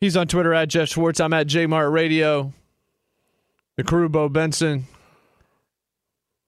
He's 0.00 0.16
on 0.16 0.26
Twitter 0.26 0.52
at 0.54 0.68
Jeff 0.68 0.88
Schwartz. 0.88 1.20
I'm 1.20 1.32
at 1.32 1.46
JMart 1.46 1.92
Radio. 1.92 2.52
The 3.76 3.84
crew, 3.84 4.08
Bo 4.08 4.28
Benson, 4.28 4.86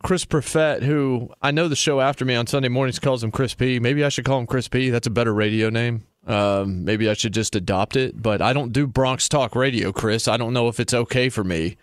Chris 0.03 0.25
Perfett, 0.25 0.83
who 0.83 1.31
I 1.43 1.51
know 1.51 1.69
the 1.69 1.77
show 1.77 2.01
after 2.01 2.25
me 2.25 2.35
on 2.35 2.47
Sunday 2.47 2.69
mornings 2.69 2.99
calls 2.99 3.23
him 3.23 3.31
Chris 3.31 3.55
P. 3.55 3.79
Maybe 3.79 4.05
I 4.05 4.09
should 4.09 4.25
call 4.25 4.39
him 4.39 4.47
Chris 4.47 4.67
P. 4.69 4.91
That's 4.91 5.07
a 5.07 5.11
better 5.11 5.35
radio 5.35 5.69
name. 5.69 6.05
Um, 6.27 6.85
maybe 6.85 7.09
I 7.09 7.15
should 7.15 7.35
just 7.35 7.55
adopt 7.55 7.97
it. 7.97 8.21
But 8.21 8.41
I 8.41 8.53
don't 8.53 8.73
do 8.73 8.87
Bronx 8.87 9.29
Talk 9.29 9.55
Radio, 9.55 9.93
Chris. 9.93 10.27
I 10.29 10.37
don't 10.37 10.53
know 10.53 10.69
if 10.69 10.81
it's 10.81 10.95
okay 10.95 11.29
for 11.29 11.45
me 11.45 11.77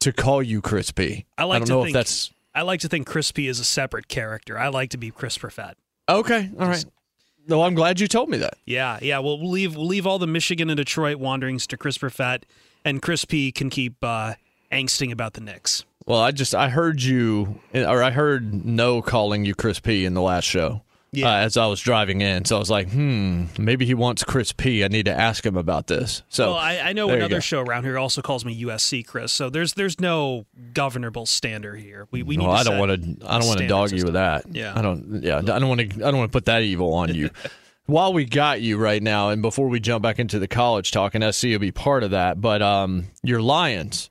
to 0.00 0.12
call 0.12 0.42
you 0.42 0.60
Chris 0.60 0.90
P. 0.90 1.24
I 1.38 1.44
like 1.44 1.60
don't 1.60 1.68
know 1.68 1.84
think 1.84 1.94
if 1.96 2.00
that's 2.00 2.30
I 2.54 2.62
like 2.62 2.80
to 2.80 2.88
think 2.88 3.06
Chris 3.06 3.32
P 3.32 3.48
is 3.48 3.60
a 3.60 3.64
separate 3.64 4.08
character. 4.08 4.58
I 4.58 4.68
like 4.68 4.90
to 4.90 4.98
be 4.98 5.10
Chris 5.10 5.38
Perfett. 5.38 5.74
okay. 6.08 6.50
All 6.58 6.66
right. 6.68 6.84
No, 7.48 7.62
I'm 7.62 7.74
glad 7.74 7.98
you 7.98 8.06
told 8.06 8.28
me 8.28 8.36
that. 8.38 8.54
Yeah, 8.66 8.98
yeah. 9.02 9.18
Well, 9.18 9.38
we'll 9.38 9.50
leave 9.50 9.74
we'll 9.74 9.86
leave 9.86 10.06
all 10.06 10.18
the 10.18 10.28
Michigan 10.28 10.70
and 10.70 10.76
Detroit 10.76 11.16
wanderings 11.16 11.66
to 11.68 11.76
Chris 11.76 11.98
Perfett, 11.98 12.42
and 12.84 13.02
Chris 13.02 13.24
P 13.24 13.50
can 13.50 13.68
keep 13.68 13.96
uh, 14.02 14.34
angsting 14.70 15.10
about 15.10 15.32
the 15.32 15.40
Knicks. 15.40 15.84
Well, 16.06 16.20
I 16.20 16.32
just 16.32 16.54
I 16.54 16.68
heard 16.68 17.02
you, 17.02 17.60
or 17.74 18.02
I 18.02 18.10
heard 18.10 18.64
No 18.64 19.02
calling 19.02 19.44
you 19.44 19.54
Chris 19.54 19.80
P 19.80 20.04
in 20.04 20.14
the 20.14 20.22
last 20.22 20.44
show. 20.44 20.82
Yeah. 21.14 21.28
Uh, 21.28 21.36
as 21.40 21.58
I 21.58 21.66
was 21.66 21.78
driving 21.78 22.22
in, 22.22 22.46
so 22.46 22.56
I 22.56 22.58
was 22.58 22.70
like, 22.70 22.90
hmm, 22.90 23.44
maybe 23.58 23.84
he 23.84 23.92
wants 23.92 24.24
Chris 24.24 24.50
P. 24.50 24.82
I 24.82 24.88
need 24.88 25.04
to 25.04 25.12
ask 25.12 25.44
him 25.44 25.58
about 25.58 25.86
this. 25.86 26.22
So 26.30 26.52
well, 26.52 26.58
I, 26.58 26.78
I 26.78 26.92
know 26.94 27.10
another 27.10 27.42
show 27.42 27.60
around 27.60 27.84
here 27.84 27.98
also 27.98 28.22
calls 28.22 28.46
me 28.46 28.62
USC 28.62 29.06
Chris. 29.06 29.30
So 29.30 29.50
there's 29.50 29.74
there's 29.74 30.00
no 30.00 30.46
governable 30.72 31.26
standard 31.26 31.80
here. 31.80 32.08
We 32.10 32.22
we 32.22 32.38
need. 32.38 32.46
To 32.46 32.50
I 32.50 32.62
don't 32.64 32.78
want 32.78 33.20
to. 33.20 33.26
I 33.28 33.38
don't 33.38 33.46
want 33.46 33.60
to 33.60 33.68
dog 33.68 33.92
you 33.92 34.04
with 34.04 34.14
that. 34.14 34.46
Yeah. 34.50 34.72
I 34.74 34.80
don't. 34.80 35.22
Yeah, 35.22 35.36
I 35.36 35.42
don't 35.42 35.68
want 35.68 35.80
to. 35.82 35.96
I 35.96 36.10
don't 36.10 36.16
want 36.16 36.32
to 36.32 36.36
put 36.36 36.46
that 36.46 36.62
evil 36.62 36.94
on 36.94 37.14
you. 37.14 37.28
While 37.86 38.14
we 38.14 38.24
got 38.24 38.62
you 38.62 38.78
right 38.78 39.02
now, 39.02 39.28
and 39.30 39.42
before 39.42 39.68
we 39.68 39.80
jump 39.80 40.02
back 40.02 40.18
into 40.18 40.38
the 40.38 40.48
college 40.48 40.92
talk, 40.92 41.14
and 41.14 41.34
SC 41.34 41.44
will 41.48 41.58
be 41.58 41.72
part 41.72 42.04
of 42.04 42.12
that. 42.12 42.40
But 42.40 42.62
um, 42.62 43.08
your 43.22 43.42
Lions 43.42 44.08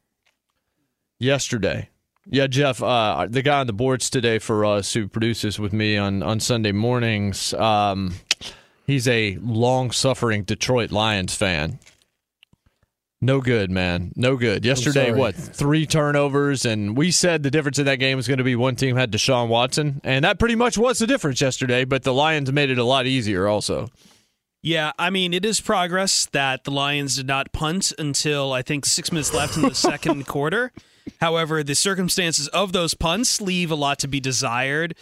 yesterday. 1.22 1.90
Yeah, 2.26 2.48
Jeff, 2.48 2.84
uh, 2.84 3.28
the 3.30 3.42
guy 3.42 3.60
on 3.60 3.68
the 3.68 3.74
boards 3.74 4.10
today 4.10 4.40
for 4.40 4.66
us 4.66 4.94
who 4.94 5.08
produces 5.08 5.60
with 5.60 5.74
me 5.74 5.98
on 5.98 6.22
on 6.22 6.40
Sunday 6.40 6.72
mornings. 6.72 7.54
Um, 7.54 8.16
he's 8.86 9.08
a 9.08 9.38
long-suffering 9.42 10.44
Detroit 10.44 10.92
Lions 10.92 11.36
fan. 11.36 11.80
No 13.24 13.40
good, 13.40 13.70
man. 13.70 14.14
No 14.16 14.36
good. 14.36 14.66
Yesterday, 14.66 15.12
what? 15.12 15.36
Three 15.36 15.86
turnovers, 15.86 16.66
and 16.66 16.98
we 16.98 17.12
said 17.12 17.44
the 17.44 17.52
difference 17.52 17.78
in 17.78 17.86
that 17.86 17.98
game 17.98 18.18
was 18.18 18.28
going 18.28 18.40
to 18.40 18.44
be 18.44 18.56
one 18.56 18.76
team 18.76 18.96
had 18.96 19.12
Deshaun 19.12 19.48
Watson, 19.48 20.02
and 20.04 20.26
that 20.26 20.40
pretty 20.40 20.56
much 20.56 20.78
was 20.78 21.00
the 21.00 21.08
difference 21.08 21.40
yesterday. 21.40 21.86
But 21.86 22.04
the 22.04 22.14
Lions 22.14 22.52
made 22.52 22.72
it 22.72 22.80
a 22.80 22.84
lot 22.84 23.06
easier, 23.06 23.48
also. 23.48 23.90
Yeah, 24.64 24.92
I 25.00 25.10
mean, 25.10 25.34
it 25.34 25.44
is 25.44 25.60
progress 25.60 26.28
that 26.34 26.66
the 26.66 26.72
Lions 26.72 27.16
did 27.16 27.28
not 27.28 27.52
punt 27.52 27.94
until 27.98 28.54
I 28.54 28.62
think 28.62 28.86
six 28.86 29.12
minutes 29.12 29.34
left 29.34 29.56
in 29.56 29.64
the 29.64 29.76
second 29.76 30.28
quarter. 30.28 30.72
However, 31.20 31.64
the 31.64 31.76
circumstances 31.76 32.48
of 32.50 32.72
those 32.74 32.94
punts 32.94 33.42
leave 33.42 33.72
a 33.72 33.76
lot 33.76 34.00
to 34.00 34.08
be 34.08 34.20
desired. 34.20 34.96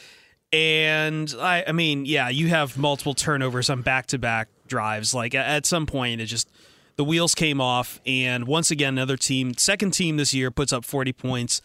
And 0.52 1.34
I, 1.40 1.64
I 1.68 1.72
mean, 1.72 2.06
yeah, 2.06 2.30
you 2.30 2.48
have 2.48 2.78
multiple 2.78 3.14
turnovers 3.14 3.70
on 3.70 3.82
back 3.82 4.08
to 4.08 4.18
back 4.18 4.50
drives. 4.68 5.14
Like 5.14 5.36
at 5.36 5.66
some 5.66 5.86
point, 5.86 6.22
it 6.22 6.26
just 6.26 6.50
the 6.96 7.04
wheels 7.04 7.36
came 7.36 7.62
off. 7.62 8.00
And 8.06 8.48
once 8.48 8.72
again, 8.72 8.96
another 8.96 9.18
team, 9.18 9.54
second 9.58 9.92
team 9.92 10.18
this 10.18 10.34
year, 10.34 10.52
puts 10.52 10.74
up 10.74 10.86
40 10.86 11.14
points 11.14 11.62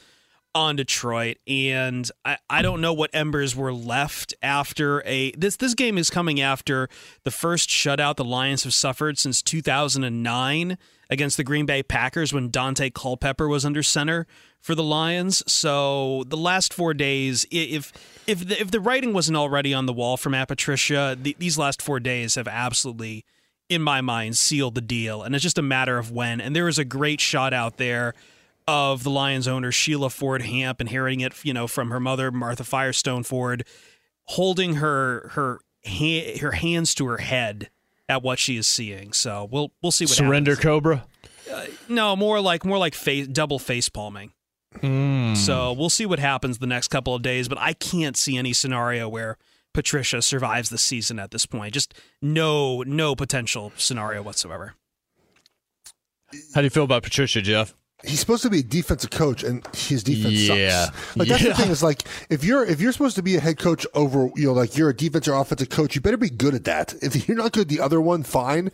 on 0.55 0.77
Detroit, 0.77 1.39
and 1.49 2.09
I, 2.25 2.39
I 2.49 2.63
don't 2.63 2.81
know 2.81 2.93
what 2.93 3.11
embers 3.13 3.57
were 3.57 3.73
left 3.73 4.35
after 4.41 5.03
a 5.05 5.33
this 5.33 5.57
this 5.57 5.75
game 5.75 5.99
is 5.99 6.11
coming 6.11 6.41
after 6.41 6.89
the 7.25 7.33
first 7.33 7.69
shutout 7.69 8.17
the 8.17 8.25
Lions 8.25 8.63
have 8.63 8.73
suffered 8.73 9.19
since 9.19 9.43
2009 9.43 10.79
against 11.15 11.39
the 11.39 11.45
Green 11.45 11.65
Bay 11.65 11.83
Packers 11.83 12.35
when 12.35 12.51
Daunte 12.51 12.93
Culpepper 12.93 13.49
was 13.49 13.65
under 13.65 13.83
center 13.83 14.27
for 14.61 14.75
the 14.75 14.83
Lions. 14.83 15.43
So 15.51 16.25
the 16.27 16.37
last 16.37 16.75
four 16.75 16.93
days, 16.93 17.47
if 17.51 17.93
if 18.27 18.47
the, 18.47 18.61
if 18.61 18.71
the 18.71 18.81
writing 18.81 19.15
wasn't 19.15 19.39
already 19.39 19.73
on 19.73 19.87
the 19.87 19.93
wall 19.93 20.19
from 20.19 20.33
Matt 20.33 20.49
Patricia, 20.49 21.17
the, 21.21 21.35
these 21.39 21.57
last 21.57 21.81
four 21.81 22.01
days 22.01 22.35
have 22.35 22.49
absolutely, 22.49 23.25
in 23.71 23.81
my 23.81 24.03
mind, 24.03 24.37
sealed 24.37 24.75
the 24.75 24.81
deal, 24.83 25.23
and 25.23 25.35
it's 25.35 25.43
just 25.43 25.59
a 25.59 25.63
matter 25.63 25.97
of 25.97 26.11
when. 26.11 26.41
And 26.41 26.55
there 26.55 26.67
was 26.67 26.79
a 26.79 26.85
great 26.85 27.21
shot 27.21 27.55
out 27.55 27.79
there 27.79 28.13
of 28.67 29.03
the 29.03 29.11
Lions 29.11 29.47
owner 29.47 29.71
Sheila 29.71 30.11
Ford 30.11 30.43
Hamp 30.43 30.81
inheriting 30.81 31.21
it, 31.21 31.45
you 31.45 31.55
know, 31.55 31.67
from 31.67 31.91
her 31.91 32.01
mother 32.01 32.31
Martha 32.31 32.65
Firestone 32.65 33.23
Ford, 33.23 33.65
holding 34.25 34.77
her 34.77 35.31
her 35.33 35.61
ha- 35.87 36.39
her 36.39 36.53
hands 36.53 36.95
to 36.97 37.07
her 37.07 37.19
head 37.19 37.71
at 38.09 38.23
what 38.23 38.39
she 38.39 38.57
is 38.57 38.67
seeing. 38.67 39.13
So 39.13 39.49
we'll 39.51 39.73
we'll 39.83 39.93
see 39.93 40.05
what 40.05 40.11
happens. 40.11 40.29
Surrender 40.29 40.51
happens. 40.53 40.65
Cobra. 40.65 41.07
No, 41.89 42.17
more 42.17 42.41
like 42.41 42.65
more 42.65 42.79
like 42.79 42.95
face 42.95 43.27
double 43.27 43.59
face 43.59 43.89
palming. 43.89 44.33
Mm. 44.79 45.37
So 45.37 45.73
we'll 45.73 45.91
see 45.91 46.07
what 46.07 46.19
happens 46.19 46.59
the 46.59 46.67
next 46.67 46.89
couple 46.89 47.15
of 47.15 47.23
days, 47.23 47.49
but 47.49 47.59
I 47.59 47.75
can't 47.75 48.17
see 48.17 48.37
any 48.37 48.53
scenario 48.53 49.09
where 49.09 49.39
Patricia 49.73 50.21
survives 50.23 50.69
the 50.71 50.79
season 50.79 51.19
at 51.19 51.31
this 51.31 51.47
point. 51.47 51.75
Just 51.75 51.95
no 52.21 52.83
no 52.83 53.15
potential 53.15 53.73
scenario 53.77 54.23
whatsoever. 54.23 54.75
How 56.55 56.61
do 56.61 56.65
you 56.65 56.71
feel 56.71 56.85
about 56.85 57.03
Patricia, 57.05 57.41
Jeff? 57.41 57.75
He's 58.07 58.21
supposed 58.21 58.43
to 58.43 58.51
be 58.51 58.61
a 58.61 58.63
defensive 58.63 59.11
coach, 59.11 59.43
and 59.43 59.67
his 59.75 60.03
defense 60.03 60.35
Yeah. 60.35 60.87
sucks. 60.87 61.17
Like 61.17 61.29
that's 61.29 61.43
Yeah. 61.43 61.49
the 61.51 61.55
thing 61.55 61.71
is 61.71 61.83
like 61.83 62.03
if 62.31 62.45
you're 62.45 62.65
if 62.65 62.81
you're 62.81 62.93
supposed 62.93 63.17
to 63.17 63.23
be 63.23 63.37
a 63.37 63.41
head 63.41 63.59
coach 63.59 63.87
over 63.95 64.29
you 64.37 64.47
know 64.47 64.53
like 64.53 64.77
you're 64.77 64.91
a 64.91 64.95
defensive 64.97 65.35
or 65.35 65.39
offensive 65.41 65.69
coach, 65.71 65.95
you 65.95 66.01
better 66.01 66.17
be 66.17 66.31
good 66.31 66.55
at 66.55 66.65
that. 66.65 66.95
If 67.03 67.29
you're 67.29 67.37
not 67.37 67.53
good 67.53 67.63
at 67.63 67.69
the 67.69 67.81
other 67.81 68.01
one, 68.01 68.23
fine, 68.23 68.71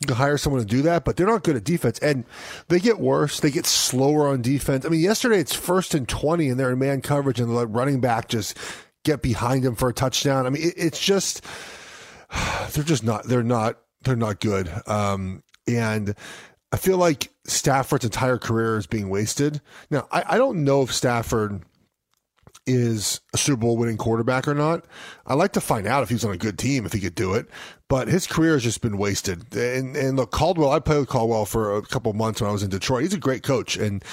you 0.00 0.06
can 0.06 0.16
hire 0.16 0.38
someone 0.38 0.60
to 0.60 0.66
do 0.66 0.82
that. 0.82 1.04
But 1.04 1.16
they're 1.16 1.26
not 1.26 1.44
good 1.44 1.56
at 1.56 1.64
defense, 1.64 1.98
and 2.00 2.24
they 2.68 2.78
get 2.80 2.98
worse. 2.98 3.40
They 3.40 3.50
get 3.50 3.66
slower 3.66 4.28
on 4.28 4.42
defense. 4.42 4.84
I 4.86 4.88
mean, 4.88 5.00
yesterday 5.00 5.38
it's 5.40 5.54
first 5.54 5.94
and 5.94 6.08
twenty, 6.08 6.48
and 6.48 6.58
they're 6.58 6.72
in 6.72 6.78
man 6.78 7.00
coverage, 7.00 7.40
and 7.40 7.54
the 7.56 7.66
running 7.66 8.00
back 8.00 8.28
just 8.28 8.56
get 9.04 9.22
behind 9.22 9.64
him 9.64 9.74
for 9.74 9.88
a 9.88 9.92
touchdown. 9.94 10.46
I 10.46 10.50
mean, 10.50 10.62
it, 10.62 10.74
it's 10.76 11.00
just 11.00 11.42
they're 12.72 12.84
just 12.84 13.04
not 13.04 13.24
they're 13.24 13.42
not 13.42 13.78
they're 14.02 14.16
not 14.16 14.40
good. 14.40 14.70
Um, 14.86 15.42
and 15.66 16.14
I 16.72 16.76
feel 16.76 16.98
like 16.98 17.30
Stafford's 17.48 18.04
entire 18.04 18.38
career 18.38 18.76
is 18.76 18.86
being 18.86 19.08
wasted. 19.08 19.60
Now, 19.90 20.06
I, 20.12 20.24
I 20.34 20.38
don't 20.38 20.64
know 20.64 20.82
if 20.82 20.92
Stafford 20.92 21.62
is 22.66 23.20
a 23.32 23.38
Super 23.38 23.60
Bowl 23.60 23.76
winning 23.76 23.96
quarterback 23.96 24.46
or 24.46 24.54
not. 24.54 24.84
I'd 25.26 25.34
like 25.34 25.52
to 25.52 25.60
find 25.60 25.86
out 25.86 26.02
if 26.02 26.10
he 26.10 26.14
was 26.14 26.24
on 26.24 26.34
a 26.34 26.38
good 26.38 26.58
team, 26.58 26.84
if 26.84 26.92
he 26.92 27.00
could 27.00 27.14
do 27.14 27.34
it. 27.34 27.46
But 27.88 28.08
his 28.08 28.26
career 28.26 28.52
has 28.52 28.62
just 28.62 28.82
been 28.82 28.98
wasted. 28.98 29.54
And, 29.56 29.96
and 29.96 30.16
look, 30.16 30.30
Caldwell, 30.30 30.70
I 30.70 30.78
played 30.78 30.98
with 30.98 31.08
Caldwell 31.08 31.46
for 31.46 31.76
a 31.76 31.82
couple 31.82 32.12
months 32.12 32.40
when 32.40 32.50
I 32.50 32.52
was 32.52 32.62
in 32.62 32.70
Detroit. 32.70 33.02
He's 33.02 33.14
a 33.14 33.18
great 33.18 33.42
coach. 33.42 33.76
And 33.76 34.04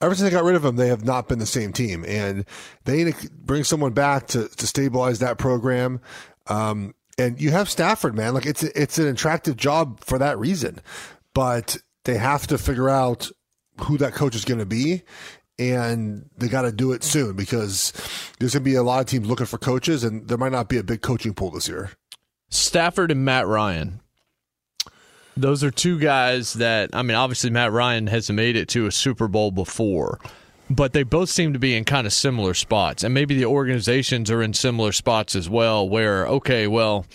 ever 0.00 0.14
since 0.14 0.28
they 0.28 0.34
got 0.34 0.44
rid 0.44 0.54
of 0.54 0.64
him, 0.64 0.76
they 0.76 0.88
have 0.88 1.04
not 1.04 1.28
been 1.28 1.40
the 1.40 1.46
same 1.46 1.72
team. 1.72 2.04
And 2.06 2.44
they 2.84 3.02
need 3.02 3.16
to 3.16 3.30
bring 3.30 3.64
someone 3.64 3.92
back 3.92 4.28
to, 4.28 4.48
to 4.48 4.66
stabilize 4.66 5.18
that 5.18 5.38
program. 5.38 6.00
Um, 6.46 6.94
and 7.18 7.40
you 7.40 7.50
have 7.50 7.68
Stafford, 7.68 8.14
man. 8.14 8.34
Like 8.34 8.46
it's 8.46 8.62
it's 8.62 8.98
an 8.98 9.06
attractive 9.06 9.56
job 9.56 10.00
for 10.00 10.18
that 10.18 10.38
reason, 10.38 10.80
but 11.34 11.78
they 12.06 12.16
have 12.16 12.46
to 12.48 12.58
figure 12.58 12.88
out 12.88 13.30
who 13.82 13.98
that 13.98 14.14
coach 14.14 14.34
is 14.34 14.44
going 14.44 14.60
to 14.60 14.66
be, 14.66 15.02
and 15.58 16.28
they 16.38 16.48
got 16.48 16.62
to 16.62 16.72
do 16.72 16.92
it 16.92 17.04
soon 17.04 17.36
because 17.36 17.92
there's 18.38 18.54
going 18.54 18.64
to 18.64 18.70
be 18.70 18.74
a 18.74 18.82
lot 18.82 19.00
of 19.00 19.06
teams 19.06 19.28
looking 19.28 19.46
for 19.46 19.58
coaches, 19.58 20.02
and 20.02 20.26
there 20.28 20.38
might 20.38 20.52
not 20.52 20.68
be 20.68 20.78
a 20.78 20.82
big 20.82 21.02
coaching 21.02 21.34
pool 21.34 21.50
this 21.50 21.68
year. 21.68 21.90
Stafford 22.48 23.10
and 23.10 23.24
Matt 23.24 23.46
Ryan. 23.46 24.00
Those 25.36 25.62
are 25.62 25.70
two 25.70 25.98
guys 25.98 26.54
that 26.54 26.90
I 26.94 27.02
mean, 27.02 27.14
obviously 27.14 27.50
Matt 27.50 27.70
Ryan 27.70 28.06
has 28.06 28.30
made 28.30 28.56
it 28.56 28.68
to 28.70 28.86
a 28.86 28.92
Super 28.92 29.28
Bowl 29.28 29.50
before 29.50 30.18
but 30.68 30.92
they 30.92 31.02
both 31.02 31.28
seem 31.28 31.52
to 31.52 31.58
be 31.58 31.76
in 31.76 31.84
kind 31.84 32.06
of 32.06 32.12
similar 32.12 32.54
spots. 32.54 33.04
And 33.04 33.14
maybe 33.14 33.36
the 33.36 33.44
organizations 33.44 34.30
are 34.30 34.42
in 34.42 34.52
similar 34.52 34.92
spots 34.92 35.36
as 35.36 35.48
well, 35.48 35.88
where, 35.88 36.26
okay, 36.26 36.66
well, 36.66 37.06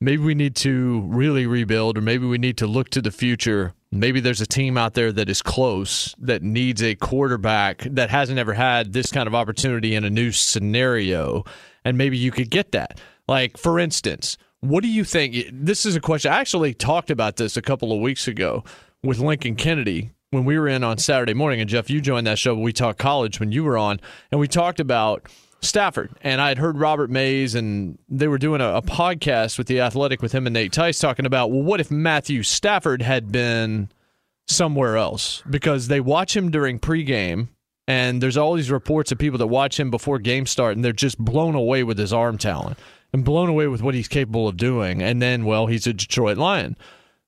maybe 0.00 0.22
we 0.22 0.34
need 0.34 0.56
to 0.56 1.00
really 1.02 1.46
rebuild, 1.46 1.98
or 1.98 2.00
maybe 2.00 2.26
we 2.26 2.38
need 2.38 2.56
to 2.58 2.66
look 2.66 2.90
to 2.90 3.02
the 3.02 3.10
future. 3.10 3.74
Maybe 3.92 4.20
there's 4.20 4.40
a 4.40 4.46
team 4.46 4.78
out 4.78 4.94
there 4.94 5.12
that 5.12 5.28
is 5.28 5.42
close 5.42 6.14
that 6.18 6.42
needs 6.42 6.82
a 6.82 6.94
quarterback 6.94 7.82
that 7.82 8.10
hasn't 8.10 8.38
ever 8.38 8.54
had 8.54 8.92
this 8.92 9.10
kind 9.10 9.26
of 9.26 9.34
opportunity 9.34 9.94
in 9.94 10.04
a 10.04 10.10
new 10.10 10.32
scenario. 10.32 11.44
And 11.84 11.98
maybe 11.98 12.16
you 12.16 12.30
could 12.30 12.50
get 12.50 12.72
that. 12.72 13.00
Like, 13.28 13.56
for 13.56 13.78
instance, 13.78 14.36
what 14.60 14.82
do 14.82 14.88
you 14.88 15.04
think? 15.04 15.36
This 15.52 15.86
is 15.86 15.96
a 15.96 16.00
question. 16.00 16.32
I 16.32 16.38
actually 16.38 16.74
talked 16.74 17.10
about 17.10 17.36
this 17.36 17.56
a 17.56 17.62
couple 17.62 17.92
of 17.92 18.00
weeks 18.00 18.28
ago 18.28 18.64
with 19.02 19.18
Lincoln 19.18 19.56
Kennedy 19.56 20.10
when 20.30 20.44
we 20.44 20.58
were 20.58 20.68
in 20.68 20.84
on 20.84 20.96
Saturday 20.98 21.34
morning, 21.34 21.60
and 21.60 21.68
Jeff, 21.68 21.90
you 21.90 22.00
joined 22.00 22.26
that 22.26 22.38
show, 22.38 22.54
we 22.54 22.72
talked 22.72 23.00
college 23.00 23.40
when 23.40 23.50
you 23.50 23.64
were 23.64 23.76
on, 23.76 24.00
and 24.30 24.38
we 24.38 24.46
talked 24.46 24.78
about 24.78 25.26
Stafford. 25.62 26.10
And 26.22 26.40
I 26.40 26.48
had 26.48 26.58
heard 26.58 26.78
Robert 26.78 27.10
Mays, 27.10 27.54
and 27.54 27.98
they 28.08 28.28
were 28.28 28.38
doing 28.38 28.60
a, 28.60 28.76
a, 28.76 28.82
podcast 28.82 29.58
with 29.58 29.66
The 29.66 29.80
Athletic 29.80 30.22
with 30.22 30.32
him 30.32 30.46
and 30.46 30.54
Nate 30.54 30.72
Tice 30.72 30.98
talking 30.98 31.26
about, 31.26 31.50
well, 31.50 31.62
what 31.62 31.80
if 31.80 31.90
Matthew 31.90 32.42
Stafford 32.42 33.02
had 33.02 33.30
been 33.30 33.90
somewhere 34.46 34.96
else? 34.96 35.42
Because 35.48 35.88
they 35.88 36.00
watch 36.00 36.36
him 36.36 36.50
during 36.50 36.78
pregame, 36.78 37.48
and 37.86 38.22
there's 38.22 38.36
all 38.36 38.54
these 38.54 38.70
reports 38.70 39.12
of 39.12 39.18
people 39.18 39.38
that 39.38 39.48
watch 39.48 39.78
him 39.78 39.90
before 39.90 40.18
game 40.18 40.46
start, 40.46 40.76
and 40.76 40.84
they're 40.84 40.92
just 40.92 41.18
blown 41.18 41.54
away 41.54 41.82
with 41.82 41.98
his 41.98 42.12
arm 42.12 42.38
talent 42.38 42.78
and 43.12 43.24
blown 43.24 43.48
away 43.48 43.66
with 43.66 43.82
what 43.82 43.94
he's 43.94 44.08
capable 44.08 44.48
of 44.48 44.56
doing. 44.56 45.02
And 45.02 45.20
then, 45.20 45.44
well, 45.44 45.66
he's 45.66 45.86
a 45.86 45.92
Detroit 45.92 46.38
Lion. 46.38 46.76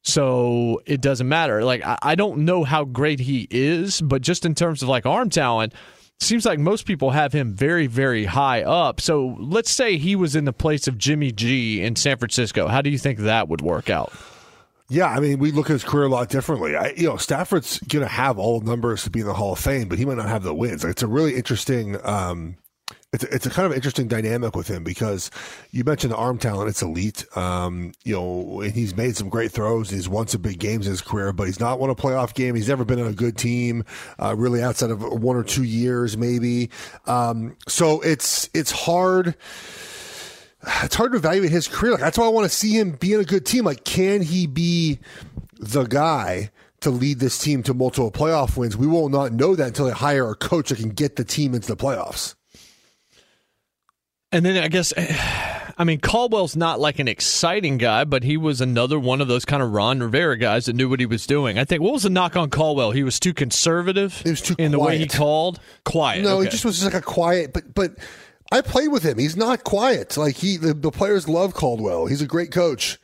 So 0.02 0.82
it 0.84 1.00
doesn't 1.00 1.28
matter. 1.28 1.64
Like 1.64 1.82
I, 1.84 2.14
don't 2.16 2.38
know 2.38 2.64
how 2.64 2.84
great 2.84 3.20
he 3.20 3.46
is, 3.50 4.00
but 4.00 4.20
just 4.20 4.44
in 4.44 4.54
terms 4.54 4.82
of 4.82 4.88
like 4.88 5.06
arm 5.06 5.30
talent, 5.30 5.74
seems 6.22 6.44
like 6.44 6.58
most 6.58 6.86
people 6.86 7.10
have 7.10 7.32
him 7.32 7.52
very, 7.52 7.86
very 7.86 8.24
high 8.24 8.62
up. 8.62 9.00
So 9.00 9.36
let's 9.38 9.70
say 9.70 9.96
he 9.96 10.16
was 10.16 10.36
in 10.36 10.44
the 10.44 10.52
place 10.52 10.86
of 10.86 10.98
Jimmy 10.98 11.32
G 11.32 11.82
in 11.82 11.96
San 11.96 12.18
Francisco. 12.18 12.68
How 12.68 12.82
do 12.82 12.90
you 12.90 12.98
think 12.98 13.20
that 13.20 13.48
would 13.48 13.60
work 13.60 13.90
out? 13.90 14.12
Yeah, 14.88 15.06
I 15.06 15.20
mean, 15.20 15.38
we 15.38 15.52
look 15.52 15.70
at 15.70 15.72
his 15.72 15.84
career 15.84 16.04
a 16.04 16.08
lot 16.08 16.28
differently. 16.28 16.76
I, 16.76 16.90
you 16.90 17.08
know, 17.08 17.16
Stafford's 17.16 17.78
going 17.80 18.04
to 18.04 18.12
have 18.12 18.38
all 18.38 18.60
numbers 18.60 19.04
to 19.04 19.10
be 19.10 19.20
in 19.20 19.26
the 19.26 19.32
Hall 19.32 19.54
of 19.54 19.58
Fame, 19.58 19.88
but 19.88 19.98
he 19.98 20.04
might 20.04 20.18
not 20.18 20.28
have 20.28 20.42
the 20.42 20.52
wins. 20.52 20.84
Like, 20.84 20.90
it's 20.90 21.02
a 21.02 21.06
really 21.06 21.34
interesting 21.34 21.96
um, 22.04 22.56
it's 23.12 23.24
it's 23.24 23.44
a 23.46 23.50
kind 23.50 23.66
of 23.66 23.74
interesting 23.74 24.08
dynamic 24.08 24.56
with 24.56 24.68
him 24.68 24.82
because 24.84 25.30
you 25.70 25.84
mentioned 25.84 26.12
the 26.12 26.16
arm 26.16 26.38
talent; 26.38 26.70
it's 26.70 26.80
elite. 26.80 27.24
Um, 27.36 27.92
you 28.04 28.14
know, 28.14 28.62
and 28.62 28.72
he's 28.72 28.96
made 28.96 29.16
some 29.16 29.28
great 29.28 29.52
throws. 29.52 29.90
He's 29.90 30.08
won 30.08 30.28
some 30.28 30.40
big 30.40 30.58
games 30.58 30.86
in 30.86 30.92
his 30.92 31.02
career, 31.02 31.32
but 31.32 31.44
he's 31.44 31.60
not 31.60 31.78
won 31.78 31.90
a 31.90 31.94
playoff 31.94 32.32
game. 32.32 32.54
He's 32.54 32.68
never 32.68 32.84
been 32.84 33.00
on 33.00 33.08
a 33.08 33.12
good 33.12 33.36
team, 33.36 33.84
uh, 34.18 34.34
really 34.34 34.62
outside 34.62 34.90
of 34.90 35.02
one 35.02 35.36
or 35.36 35.44
two 35.44 35.64
years, 35.64 36.16
maybe. 36.16 36.70
Um, 37.06 37.56
so 37.68 38.00
it's 38.00 38.48
it's 38.54 38.70
hard. 38.70 39.34
It's 40.84 40.94
hard 40.94 41.10
to 41.12 41.18
evaluate 41.18 41.50
his 41.50 41.66
career. 41.66 41.92
Like, 41.92 42.00
that's 42.00 42.16
why 42.16 42.24
I 42.24 42.28
want 42.28 42.48
to 42.48 42.56
see 42.56 42.78
him 42.78 42.92
be 42.92 43.12
in 43.12 43.20
a 43.20 43.24
good 43.24 43.44
team. 43.44 43.64
Like, 43.64 43.82
can 43.84 44.22
he 44.22 44.46
be 44.46 45.00
the 45.58 45.84
guy? 45.84 46.50
to 46.80 46.90
lead 46.90 47.20
this 47.20 47.38
team 47.38 47.62
to 47.62 47.72
multiple 47.72 48.10
playoff 48.10 48.56
wins. 48.56 48.76
We 48.76 48.88
will 48.88 49.08
not 49.08 49.32
know 49.32 49.54
that 49.54 49.68
until 49.68 49.86
they 49.86 49.92
hire 49.92 50.28
a 50.28 50.34
coach 50.34 50.70
that 50.70 50.78
can 50.78 50.88
get 50.88 51.14
the 51.14 51.22
team 51.22 51.54
into 51.54 51.68
the 51.68 51.76
playoffs. 51.76 52.34
And 54.32 54.44
then 54.44 54.62
I 54.62 54.68
guess, 54.68 54.92
I 55.78 55.84
mean, 55.84 56.00
Caldwell's 56.00 56.56
not 56.56 56.80
like 56.80 56.98
an 56.98 57.08
exciting 57.08 57.78
guy, 57.78 58.04
but 58.04 58.24
he 58.24 58.36
was 58.36 58.60
another 58.60 58.98
one 58.98 59.20
of 59.20 59.28
those 59.28 59.44
kind 59.44 59.62
of 59.62 59.72
Ron 59.72 60.00
Rivera 60.00 60.36
guys 60.36 60.66
that 60.66 60.74
knew 60.74 60.88
what 60.88 61.00
he 61.00 61.06
was 61.06 61.26
doing. 61.26 61.58
I 61.58 61.64
think 61.64 61.82
what 61.82 61.92
was 61.92 62.02
the 62.02 62.10
knock 62.10 62.36
on 62.36 62.50
Caldwell? 62.50 62.90
He 62.90 63.02
was 63.02 63.20
too 63.20 63.34
conservative. 63.34 64.20
He 64.22 64.30
was 64.30 64.40
too 64.40 64.54
in 64.58 64.72
quiet. 64.72 64.72
the 64.72 64.78
way 64.78 64.98
he 64.98 65.06
called. 65.06 65.60
Quiet. 65.84 66.22
No, 66.22 66.36
okay. 66.36 66.44
he 66.44 66.50
just 66.50 66.64
was 66.64 66.80
just 66.80 66.92
like 66.92 67.00
a 67.00 67.04
quiet. 67.04 67.52
But 67.52 67.74
but 67.74 67.92
I 68.50 68.60
played 68.60 68.88
with 68.88 69.02
him. 69.02 69.18
He's 69.18 69.36
not 69.36 69.64
quiet. 69.64 70.16
Like 70.16 70.36
he, 70.36 70.56
the, 70.56 70.74
the 70.74 70.90
players 70.90 71.28
love 71.28 71.54
Caldwell. 71.54 72.06
He's 72.06 72.22
a 72.22 72.26
great 72.26 72.52
coach. 72.52 72.98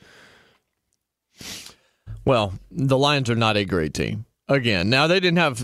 Well, 2.24 2.54
the 2.70 2.98
Lions 2.98 3.30
are 3.30 3.36
not 3.36 3.56
a 3.56 3.64
great 3.64 3.94
team 3.94 4.26
again. 4.48 4.90
Now 4.90 5.06
they 5.06 5.20
didn't 5.20 5.38
have 5.38 5.62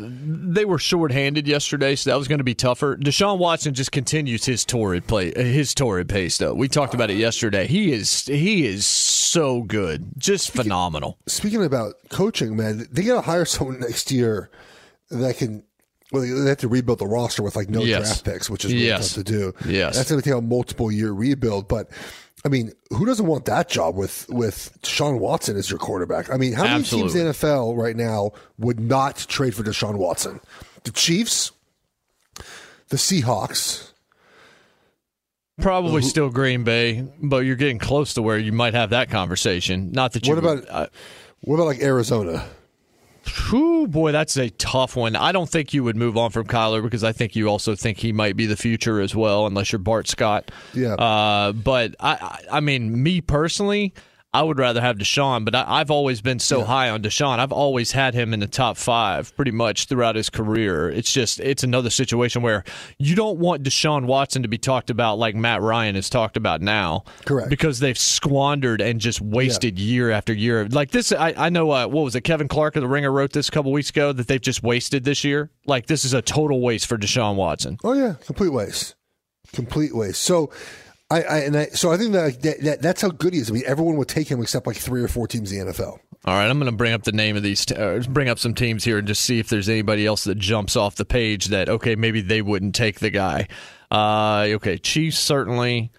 they 0.54 0.64
were 0.64 0.78
shorthanded 0.78 1.46
yesterday, 1.48 1.94
so 1.96 2.10
that 2.10 2.16
was 2.16 2.28
going 2.28 2.38
to 2.38 2.44
be 2.44 2.54
tougher. 2.54 2.96
Deshaun 2.96 3.38
Watson 3.38 3.74
just 3.74 3.92
continues 3.92 4.44
his 4.44 4.64
torrid 4.64 5.06
play 5.06 5.32
his 5.34 5.74
torrid 5.74 6.08
pace 6.08 6.38
though. 6.38 6.54
We 6.54 6.68
talked 6.68 6.94
about 6.94 7.10
it 7.10 7.16
yesterday. 7.16 7.66
He 7.66 7.92
is 7.92 8.26
he 8.26 8.66
is 8.66 8.86
so 8.86 9.62
good. 9.62 10.06
Just 10.18 10.50
phenomenal. 10.52 11.18
Speaking 11.26 11.64
about 11.64 11.94
coaching, 12.10 12.56
man, 12.56 12.86
they 12.90 13.02
got 13.02 13.16
to 13.16 13.20
hire 13.22 13.44
someone 13.44 13.80
next 13.80 14.10
year 14.12 14.50
that 15.10 15.36
can 15.38 15.64
well, 16.12 16.22
they 16.22 16.48
have 16.48 16.58
to 16.58 16.68
rebuild 16.68 17.00
the 17.00 17.06
roster 17.06 17.42
with 17.42 17.56
like 17.56 17.68
no 17.68 17.82
Yes. 17.82 18.02
draft 18.06 18.24
picks, 18.24 18.50
which 18.50 18.64
is 18.64 18.72
really 18.72 18.86
Yes. 18.86 19.14
tough 19.14 19.24
to 19.24 19.32
do. 19.32 19.52
Yes. 19.66 19.96
that's 19.96 20.10
going 20.10 20.20
to 20.22 20.28
take 20.30 20.38
a 20.38 20.40
multiple 20.40 20.92
year 20.92 21.10
rebuild. 21.12 21.66
But 21.66 21.90
I 22.44 22.50
mean, 22.50 22.72
who 22.90 23.06
doesn't 23.06 23.26
want 23.26 23.46
that 23.46 23.70
job 23.70 23.96
with 23.96 24.26
with 24.28 24.76
Deshaun 24.82 25.18
Watson 25.18 25.56
as 25.56 25.70
your 25.70 25.78
quarterback? 25.78 26.30
I 26.30 26.36
mean, 26.36 26.52
how 26.52 26.64
many 26.64 26.84
teams 26.84 27.14
in 27.14 27.26
the 27.26 27.32
NFL 27.32 27.76
right 27.76 27.96
now 27.96 28.32
would 28.58 28.78
not 28.78 29.16
trade 29.16 29.54
for 29.54 29.62
Deshaun 29.62 29.96
Watson? 29.96 30.40
The 30.84 30.90
Chiefs, 30.90 31.52
the 32.88 32.96
Seahawks. 32.96 33.90
Probably 35.60 36.02
still 36.02 36.30
Green 36.30 36.64
Bay, 36.64 37.06
but 37.22 37.38
you're 37.44 37.56
getting 37.56 37.78
close 37.78 38.14
to 38.14 38.22
where 38.22 38.36
you 38.36 38.52
might 38.52 38.74
have 38.74 38.90
that 38.90 39.08
conversation. 39.08 39.92
Not 39.92 40.12
that 40.12 40.26
you 40.26 40.34
What 40.34 40.38
about 40.38 40.68
uh, 40.68 40.86
what 41.40 41.54
about 41.54 41.66
like 41.66 41.80
Arizona? 41.80 42.44
Whew, 43.50 43.86
boy, 43.86 44.12
that's 44.12 44.36
a 44.36 44.50
tough 44.50 44.96
one. 44.96 45.16
I 45.16 45.32
don't 45.32 45.48
think 45.48 45.72
you 45.72 45.84
would 45.84 45.96
move 45.96 46.16
on 46.16 46.30
from 46.30 46.46
Kyler 46.46 46.82
because 46.82 47.04
I 47.04 47.12
think 47.12 47.34
you 47.36 47.48
also 47.48 47.74
think 47.74 47.98
he 47.98 48.12
might 48.12 48.36
be 48.36 48.46
the 48.46 48.56
future 48.56 49.00
as 49.00 49.14
well, 49.14 49.46
unless 49.46 49.72
you're 49.72 49.78
Bart 49.78 50.08
Scott. 50.08 50.50
Yeah. 50.72 50.94
Uh, 50.94 51.52
but 51.52 51.94
I, 52.00 52.12
I, 52.12 52.56
I 52.58 52.60
mean, 52.60 53.02
me 53.02 53.20
personally, 53.20 53.94
I 54.34 54.42
would 54.42 54.58
rather 54.58 54.80
have 54.80 54.96
Deshaun. 54.96 55.44
But 55.44 55.54
I, 55.54 55.64
I've 55.66 55.90
always 55.90 56.20
been 56.20 56.40
so 56.40 56.64
high 56.64 56.90
on 56.90 57.02
Deshaun. 57.02 57.38
I've 57.38 57.52
always 57.52 57.92
had 57.92 58.14
him 58.14 58.34
in 58.34 58.40
the 58.40 58.48
top 58.48 58.76
five 58.76 59.34
pretty 59.36 59.52
much 59.52 59.86
throughout 59.86 60.16
his 60.16 60.28
career. 60.28 60.90
It's 60.90 61.12
just 61.12 61.38
it's 61.40 61.62
another 61.62 61.88
situation 61.88 62.42
where 62.42 62.64
you 62.98 63.14
don't 63.14 63.38
want 63.38 63.62
Deshaun 63.62 64.06
Watson 64.06 64.42
to 64.42 64.48
be 64.48 64.58
talked 64.58 64.90
about 64.90 65.18
like 65.18 65.36
Matt 65.36 65.62
Ryan 65.62 65.94
is 65.94 66.10
talked 66.10 66.36
about 66.36 66.60
now. 66.60 67.04
Correct. 67.24 67.48
Because 67.48 67.78
they've 67.78 67.96
squandered 67.96 68.80
and 68.80 69.00
just 69.00 69.20
wasted 69.20 69.78
year 69.78 70.10
after 70.10 70.32
year. 70.32 70.66
Like 70.68 70.90
this, 70.90 71.12
I, 71.12 71.34
I 71.36 71.48
know. 71.48 71.70
Uh, 71.70 71.86
what 71.86 72.02
was 72.02 72.16
it? 72.16 72.22
Kevin 72.22 72.48
Clark 72.48 72.74
of 72.76 72.82
the 72.82 72.88
Ringer 72.88 73.12
wrote 73.12 73.32
this 73.32 73.48
a 73.48 73.52
couple 73.52 73.70
weeks 73.70 73.90
ago 73.90 74.12
that 74.12 74.26
they've 74.26 74.40
just 74.40 74.62
wasted 74.62 75.04
this 75.04 75.22
year. 75.22 75.50
Like 75.66 75.86
this 75.86 76.04
is 76.04 76.12
a 76.12 76.22
total 76.22 76.60
waste 76.60 76.86
for 76.86 76.98
Deshaun 76.98 77.36
Watson. 77.36 77.78
Oh 77.84 77.92
yeah, 77.92 78.14
complete 78.26 78.52
waste, 78.52 78.96
complete 79.52 79.94
waste. 79.94 80.22
So, 80.22 80.50
I, 81.14 81.20
I 81.20 81.38
and 81.40 81.56
I, 81.56 81.66
so 81.66 81.92
I 81.92 81.96
think 81.96 82.12
that, 82.12 82.42
that, 82.42 82.60
that 82.62 82.82
that's 82.82 83.02
how 83.02 83.10
good 83.10 83.34
he 83.34 83.40
is. 83.40 83.50
I 83.50 83.54
mean, 83.54 83.62
everyone 83.66 83.96
would 83.96 84.08
take 84.08 84.28
him 84.28 84.40
except 84.40 84.66
like 84.66 84.76
three 84.76 85.02
or 85.02 85.08
four 85.08 85.28
teams 85.28 85.52
in 85.52 85.66
the 85.66 85.72
NFL. 85.72 85.98
All 86.26 86.34
right, 86.34 86.48
I'm 86.48 86.58
going 86.58 86.70
to 86.70 86.76
bring 86.76 86.94
up 86.94 87.02
the 87.02 87.12
name 87.12 87.36
of 87.36 87.42
these, 87.42 87.70
uh, 87.70 88.02
bring 88.08 88.28
up 88.28 88.38
some 88.38 88.54
teams 88.54 88.82
here, 88.82 88.98
and 88.98 89.06
just 89.06 89.22
see 89.22 89.38
if 89.38 89.48
there's 89.48 89.68
anybody 89.68 90.06
else 90.06 90.24
that 90.24 90.38
jumps 90.38 90.74
off 90.74 90.96
the 90.96 91.04
page 91.04 91.46
that 91.46 91.68
okay, 91.68 91.96
maybe 91.96 92.20
they 92.20 92.42
wouldn't 92.42 92.74
take 92.74 93.00
the 93.00 93.10
guy. 93.10 93.48
Uh, 93.90 94.46
okay, 94.54 94.78
Chiefs 94.78 95.18
certainly. 95.18 95.92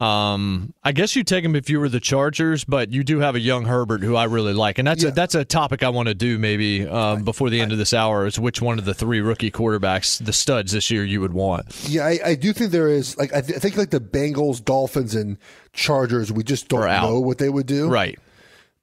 Um, 0.00 0.74
I 0.82 0.90
guess 0.90 1.14
you 1.14 1.22
take 1.22 1.44
him 1.44 1.54
if 1.54 1.70
you 1.70 1.78
were 1.78 1.88
the 1.88 2.00
Chargers, 2.00 2.64
but 2.64 2.92
you 2.92 3.04
do 3.04 3.20
have 3.20 3.36
a 3.36 3.40
young 3.40 3.64
Herbert 3.64 4.02
who 4.02 4.16
I 4.16 4.24
really 4.24 4.52
like, 4.52 4.78
and 4.78 4.86
that's 4.86 5.04
a 5.04 5.12
that's 5.12 5.36
a 5.36 5.44
topic 5.44 5.84
I 5.84 5.88
want 5.90 6.08
to 6.08 6.14
do 6.14 6.36
maybe 6.36 6.86
um, 6.86 7.22
before 7.22 7.48
the 7.48 7.60
end 7.60 7.70
of 7.70 7.78
this 7.78 7.94
hour. 7.94 8.26
Is 8.26 8.38
which 8.38 8.60
one 8.60 8.78
of 8.80 8.84
the 8.84 8.92
three 8.92 9.20
rookie 9.20 9.52
quarterbacks, 9.52 10.22
the 10.22 10.32
studs 10.32 10.72
this 10.72 10.90
year, 10.90 11.04
you 11.04 11.20
would 11.20 11.32
want? 11.32 11.88
Yeah, 11.88 12.06
I, 12.06 12.18
I 12.24 12.34
do 12.34 12.52
think 12.52 12.72
there 12.72 12.88
is 12.88 13.16
like 13.16 13.32
I, 13.32 13.40
th- 13.40 13.56
I 13.56 13.60
think 13.60 13.76
like 13.76 13.90
the 13.90 14.00
Bengals, 14.00 14.62
Dolphins, 14.64 15.14
and 15.14 15.38
Chargers. 15.72 16.32
We 16.32 16.42
just 16.42 16.68
don't 16.68 16.84
know 16.84 17.20
what 17.20 17.38
they 17.38 17.48
would 17.48 17.66
do. 17.66 17.88
Right. 17.88 18.18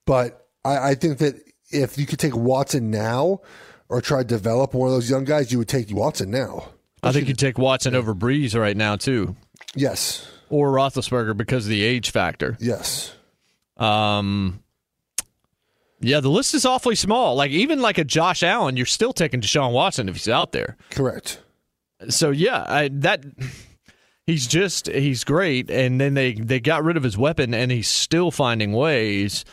But 0.06 0.48
I, 0.64 0.92
I 0.92 0.96
think 0.96 1.18
that 1.20 1.36
if 1.72 1.98
you 1.98 2.06
could 2.06 2.20
take 2.20 2.36
Watson 2.36 2.90
now 2.90 3.42
or 3.90 4.00
try 4.00 4.20
to 4.20 4.28
develop 4.28 4.74
one 4.74 4.88
of 4.88 4.94
those 4.94 5.10
young 5.10 5.26
guys, 5.26 5.52
you 5.52 5.58
would 5.58 5.68
take 5.68 5.94
Watson 5.94 6.32
now. 6.32 6.70
I 7.04 7.12
think 7.12 7.28
you 7.28 7.34
take 7.34 7.58
Watson 7.58 7.96
over 7.96 8.16
Brees 8.16 8.58
right 8.58 8.78
now 8.78 8.96
too. 8.96 9.36
Yes. 9.76 10.28
Or 10.52 10.72
Roethlisberger 10.72 11.36
because 11.36 11.66
of 11.66 11.70
the 11.70 11.84
age 11.84 12.12
factor. 12.12 12.58
Yes. 12.60 13.14
Um. 13.78 14.62
Yeah, 16.04 16.20
the 16.20 16.30
list 16.30 16.56
is 16.56 16.66
awfully 16.66 16.96
small. 16.96 17.36
Like 17.36 17.52
even 17.52 17.80
like 17.80 17.98
a 17.98 18.04
Josh 18.04 18.42
Allen, 18.44 18.76
you're 18.76 18.88
still 18.88 19.14
taking 19.14 19.40
Deshaun 19.40 19.72
Watson 19.72 20.10
if 20.10 20.16
he's 20.16 20.30
out 20.30 20.52
there. 20.52 20.76
Correct. 20.90 21.40
So 22.10 22.32
yeah, 22.32 22.66
I, 22.68 22.90
that 22.94 23.24
he's 24.26 24.48
just 24.48 24.88
he's 24.88 25.24
great. 25.24 25.70
And 25.70 26.02
then 26.02 26.16
they 26.16 26.34
they 26.34 26.60
got 26.60 26.84
rid 26.84 26.98
of 26.98 27.04
his 27.04 27.18
weapon, 27.18 27.54
and 27.54 27.72
he's 27.72 27.88
still 27.88 28.32
finding 28.32 28.74
ways. 28.74 29.46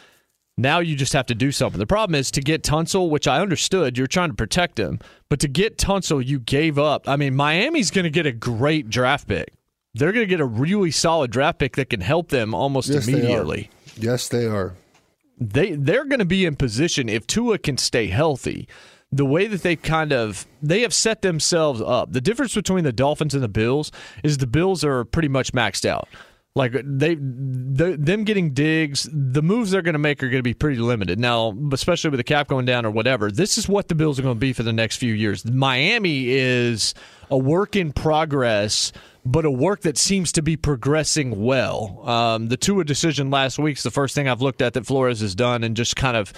Now 0.56 0.80
you 0.80 0.96
just 0.96 1.12
have 1.12 1.26
to 1.26 1.36
do 1.36 1.52
something. 1.52 1.78
The 1.78 1.86
problem 1.86 2.16
is 2.16 2.32
to 2.32 2.40
get 2.40 2.64
Tunsil, 2.64 3.10
which 3.10 3.28
I 3.28 3.40
understood, 3.40 3.96
you're 3.96 4.08
trying 4.08 4.30
to 4.30 4.34
protect 4.34 4.76
him, 4.78 4.98
but 5.28 5.38
to 5.40 5.48
get 5.48 5.78
Tunsil, 5.78 6.26
you 6.26 6.40
gave 6.40 6.80
up. 6.80 7.08
I 7.08 7.14
mean, 7.14 7.36
Miami's 7.36 7.92
going 7.92 8.04
to 8.04 8.10
get 8.10 8.26
a 8.26 8.32
great 8.32 8.90
draft 8.90 9.28
pick. 9.28 9.52
They're 9.98 10.12
going 10.12 10.24
to 10.24 10.30
get 10.30 10.40
a 10.40 10.46
really 10.46 10.90
solid 10.90 11.30
draft 11.30 11.58
pick 11.58 11.76
that 11.76 11.90
can 11.90 12.00
help 12.00 12.28
them 12.28 12.54
almost 12.54 12.88
Yes, 12.88 13.06
they 13.06 13.12
immediately. 13.12 13.70
Yes, 13.96 14.28
they 14.28 14.46
are. 14.46 14.74
They 15.40 15.72
they're 15.72 16.04
going 16.04 16.18
to 16.18 16.24
be 16.24 16.44
in 16.44 16.56
position 16.56 17.08
if 17.08 17.26
Tua 17.26 17.58
can 17.58 17.78
stay 17.78 18.08
healthy. 18.08 18.68
The 19.10 19.24
way 19.24 19.46
that 19.46 19.62
they 19.62 19.76
kind 19.76 20.12
of 20.12 20.46
they 20.62 20.82
have 20.82 20.92
set 20.92 21.22
themselves 21.22 21.80
up. 21.80 22.12
The 22.12 22.20
difference 22.20 22.54
between 22.54 22.84
the 22.84 22.92
Dolphins 22.92 23.34
and 23.34 23.42
the 23.42 23.48
Bills 23.48 23.90
is 24.22 24.38
the 24.38 24.46
Bills 24.46 24.84
are 24.84 25.04
pretty 25.04 25.28
much 25.28 25.52
maxed 25.52 25.84
out. 25.86 26.08
Like 26.54 26.72
they, 26.72 27.14
the, 27.14 27.96
them 27.98 28.24
getting 28.24 28.52
digs, 28.52 29.08
the 29.12 29.42
moves 29.42 29.70
they're 29.70 29.80
going 29.82 29.92
to 29.92 29.98
make 30.00 30.22
are 30.24 30.28
going 30.28 30.40
to 30.40 30.42
be 30.42 30.54
pretty 30.54 30.78
limited 30.78 31.20
now, 31.20 31.56
especially 31.72 32.10
with 32.10 32.18
the 32.18 32.24
cap 32.24 32.48
going 32.48 32.66
down 32.66 32.84
or 32.84 32.90
whatever. 32.90 33.30
This 33.30 33.58
is 33.58 33.68
what 33.68 33.86
the 33.86 33.94
Bills 33.94 34.18
are 34.18 34.22
going 34.22 34.34
to 34.34 34.40
be 34.40 34.52
for 34.52 34.64
the 34.64 34.72
next 34.72 34.96
few 34.96 35.14
years. 35.14 35.44
Miami 35.44 36.30
is 36.30 36.94
a 37.30 37.38
work 37.38 37.76
in 37.76 37.92
progress, 37.92 38.92
but 39.32 39.44
a 39.44 39.50
work 39.50 39.82
that 39.82 39.98
seems 39.98 40.32
to 40.32 40.42
be 40.42 40.56
progressing 40.56 41.44
well. 41.44 42.08
Um, 42.08 42.48
the 42.48 42.56
Tua 42.56 42.84
decision 42.84 43.30
last 43.30 43.58
week 43.58 43.76
is 43.76 43.82
the 43.82 43.90
first 43.90 44.14
thing 44.14 44.28
I've 44.28 44.40
looked 44.40 44.62
at 44.62 44.72
that 44.72 44.86
Flores 44.86 45.20
has 45.20 45.34
done, 45.34 45.64
and 45.64 45.76
just 45.76 45.96
kind 45.96 46.16
of 46.16 46.32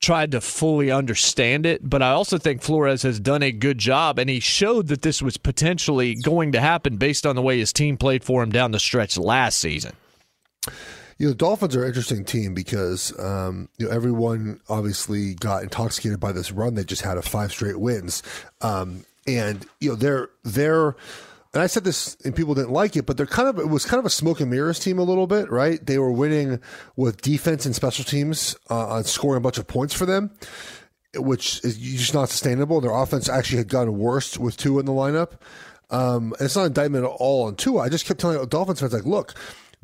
tried 0.00 0.32
to 0.32 0.40
fully 0.40 0.90
understand 0.90 1.64
it, 1.64 1.88
but 1.88 2.02
I 2.02 2.10
also 2.10 2.36
think 2.36 2.60
Flores 2.60 3.02
has 3.04 3.18
done 3.18 3.42
a 3.42 3.50
good 3.50 3.78
job, 3.78 4.18
and 4.18 4.28
he 4.28 4.38
showed 4.38 4.88
that 4.88 5.00
this 5.00 5.22
was 5.22 5.38
potentially 5.38 6.14
going 6.14 6.52
to 6.52 6.60
happen 6.60 6.98
based 6.98 7.24
on 7.24 7.36
the 7.36 7.42
way 7.42 7.58
his 7.58 7.72
team 7.72 7.96
played 7.96 8.22
for 8.22 8.42
him 8.42 8.50
down 8.50 8.72
the 8.72 8.78
stretch 8.78 9.16
last 9.16 9.58
season. 9.58 9.92
You 11.16 11.26
know, 11.26 11.28
the 11.30 11.36
Dolphins 11.36 11.74
are 11.76 11.82
an 11.82 11.88
interesting 11.88 12.24
team 12.24 12.52
because 12.52 13.18
um, 13.18 13.70
you 13.78 13.86
know 13.86 13.92
everyone 13.92 14.60
obviously 14.68 15.34
got 15.34 15.62
intoxicated 15.62 16.20
by 16.20 16.32
this 16.32 16.52
run 16.52 16.74
they 16.74 16.84
just 16.84 17.02
had 17.02 17.16
of 17.16 17.24
five 17.24 17.52
straight 17.52 17.80
wins, 17.80 18.22
um, 18.60 19.06
and 19.26 19.66
you 19.80 19.90
know 19.90 19.96
they're 19.96 20.28
they're. 20.42 20.96
And 21.54 21.62
I 21.62 21.68
said 21.68 21.84
this, 21.84 22.16
and 22.24 22.34
people 22.34 22.54
didn't 22.54 22.72
like 22.72 22.96
it, 22.96 23.06
but 23.06 23.16
they're 23.16 23.26
kind 23.26 23.48
of 23.48 23.58
it 23.60 23.68
was 23.68 23.84
kind 23.84 24.00
of 24.00 24.04
a 24.04 24.10
smoke 24.10 24.40
and 24.40 24.50
mirrors 24.50 24.80
team 24.80 24.98
a 24.98 25.04
little 25.04 25.28
bit, 25.28 25.50
right? 25.50 25.84
They 25.84 25.98
were 25.98 26.10
winning 26.10 26.60
with 26.96 27.22
defense 27.22 27.64
and 27.64 27.74
special 27.74 28.04
teams 28.04 28.56
uh, 28.68 28.88
on 28.88 29.04
scoring 29.04 29.38
a 29.38 29.40
bunch 29.40 29.58
of 29.58 29.68
points 29.68 29.94
for 29.94 30.04
them, 30.04 30.32
which 31.14 31.64
is 31.64 31.78
just 31.78 32.12
not 32.12 32.28
sustainable. 32.28 32.80
Their 32.80 32.90
offense 32.90 33.28
actually 33.28 33.58
had 33.58 33.68
gotten 33.68 33.96
worse 33.96 34.36
with 34.36 34.56
Tua 34.56 34.80
in 34.80 34.86
the 34.86 34.92
lineup. 34.92 35.38
Um, 35.90 36.32
and 36.38 36.46
it's 36.46 36.56
not 36.56 36.62
an 36.62 36.68
indictment 36.68 37.04
at 37.04 37.10
all 37.10 37.46
on 37.46 37.54
Tua. 37.54 37.82
I 37.82 37.88
just 37.88 38.04
kept 38.04 38.18
telling 38.18 38.44
Dolphins 38.48 38.80
fans, 38.80 38.92
like, 38.92 39.04
look, 39.04 39.34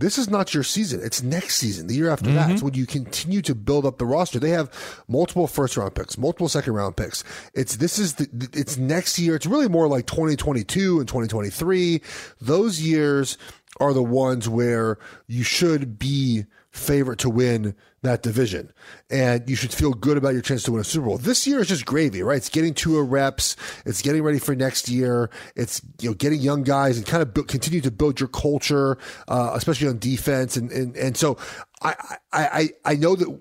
this 0.01 0.19
is 0.19 0.31
not 0.31 0.55
your 0.55 0.63
season. 0.63 1.01
It's 1.03 1.23
next 1.23 1.57
season, 1.57 1.87
the 1.87 1.95
year 1.95 2.11
after 2.11 2.33
that. 2.33 2.51
It's 2.51 2.59
mm-hmm. 2.59 2.67
when 2.67 2.75
you 2.75 2.87
continue 2.87 3.43
to 3.43 3.55
build 3.55 3.85
up 3.85 3.99
the 3.99 4.07
roster. 4.07 4.39
They 4.39 4.51
have 4.51 4.73
multiple 5.09 5.47
first 5.47 5.77
round 5.77 5.95
picks, 5.95 6.17
multiple 6.17 6.49
second 6.49 6.73
round 6.73 6.97
picks. 6.97 7.23
It's 7.55 7.77
this 7.77 7.99
is 7.99 8.15
the, 8.15 8.49
it's 8.55 8.79
next 8.79 9.19
year. 9.19 9.37
It's 9.37 9.47
really 9.47 9.69
more 9.69 9.87
like 9.89 10.07
2022 10.07 11.01
and 11.01 11.07
2023. 11.07 12.01
Those 12.41 12.81
years 12.81 13.37
are 13.79 13.93
the 13.93 14.03
ones 14.03 14.49
where 14.49 14.99
you 15.27 15.43
should 15.43 15.99
be 15.99 16.45
favorite 16.70 17.18
to 17.20 17.30
win 17.30 17.74
that 18.02 18.22
division. 18.22 18.72
And 19.11 19.48
you 19.48 19.56
should 19.56 19.72
feel 19.72 19.92
good 19.92 20.16
about 20.16 20.33
your 20.33 20.42
chance 20.42 20.62
to 20.64 20.72
win 20.72 20.80
a 20.80 20.85
Super 20.85 21.06
Bowl. 21.06 21.18
This 21.18 21.46
year 21.46 21.61
is 21.61 21.68
just 21.68 21.85
gravy, 21.85 22.22
right? 22.22 22.37
It's 22.37 22.48
getting 22.48 22.74
to 22.74 22.98
a 22.98 23.02
reps. 23.02 23.56
It's 23.85 24.02
getting 24.02 24.22
ready 24.22 24.38
for 24.38 24.54
next 24.54 24.88
year. 24.88 25.30
It's, 25.56 25.83
you 26.00 26.09
know, 26.09 26.14
getting 26.14 26.40
young 26.40 26.62
guys 26.62 26.96
and 26.96 27.06
kind 27.06 27.22
of 27.22 27.35
build, 27.35 27.48
continue 27.48 27.80
to 27.83 27.90
build 27.90 28.20
your 28.20 28.28
culture, 28.28 28.98
uh, 29.28 29.52
especially 29.54 29.88
on 29.88 29.98
defense. 29.98 30.56
And, 30.56 30.70
and, 30.70 30.96
and 30.96 31.16
so 31.16 31.37
I, 31.83 31.94
I, 32.33 32.70
I 32.85 32.94
know 32.94 33.16
that 33.16 33.40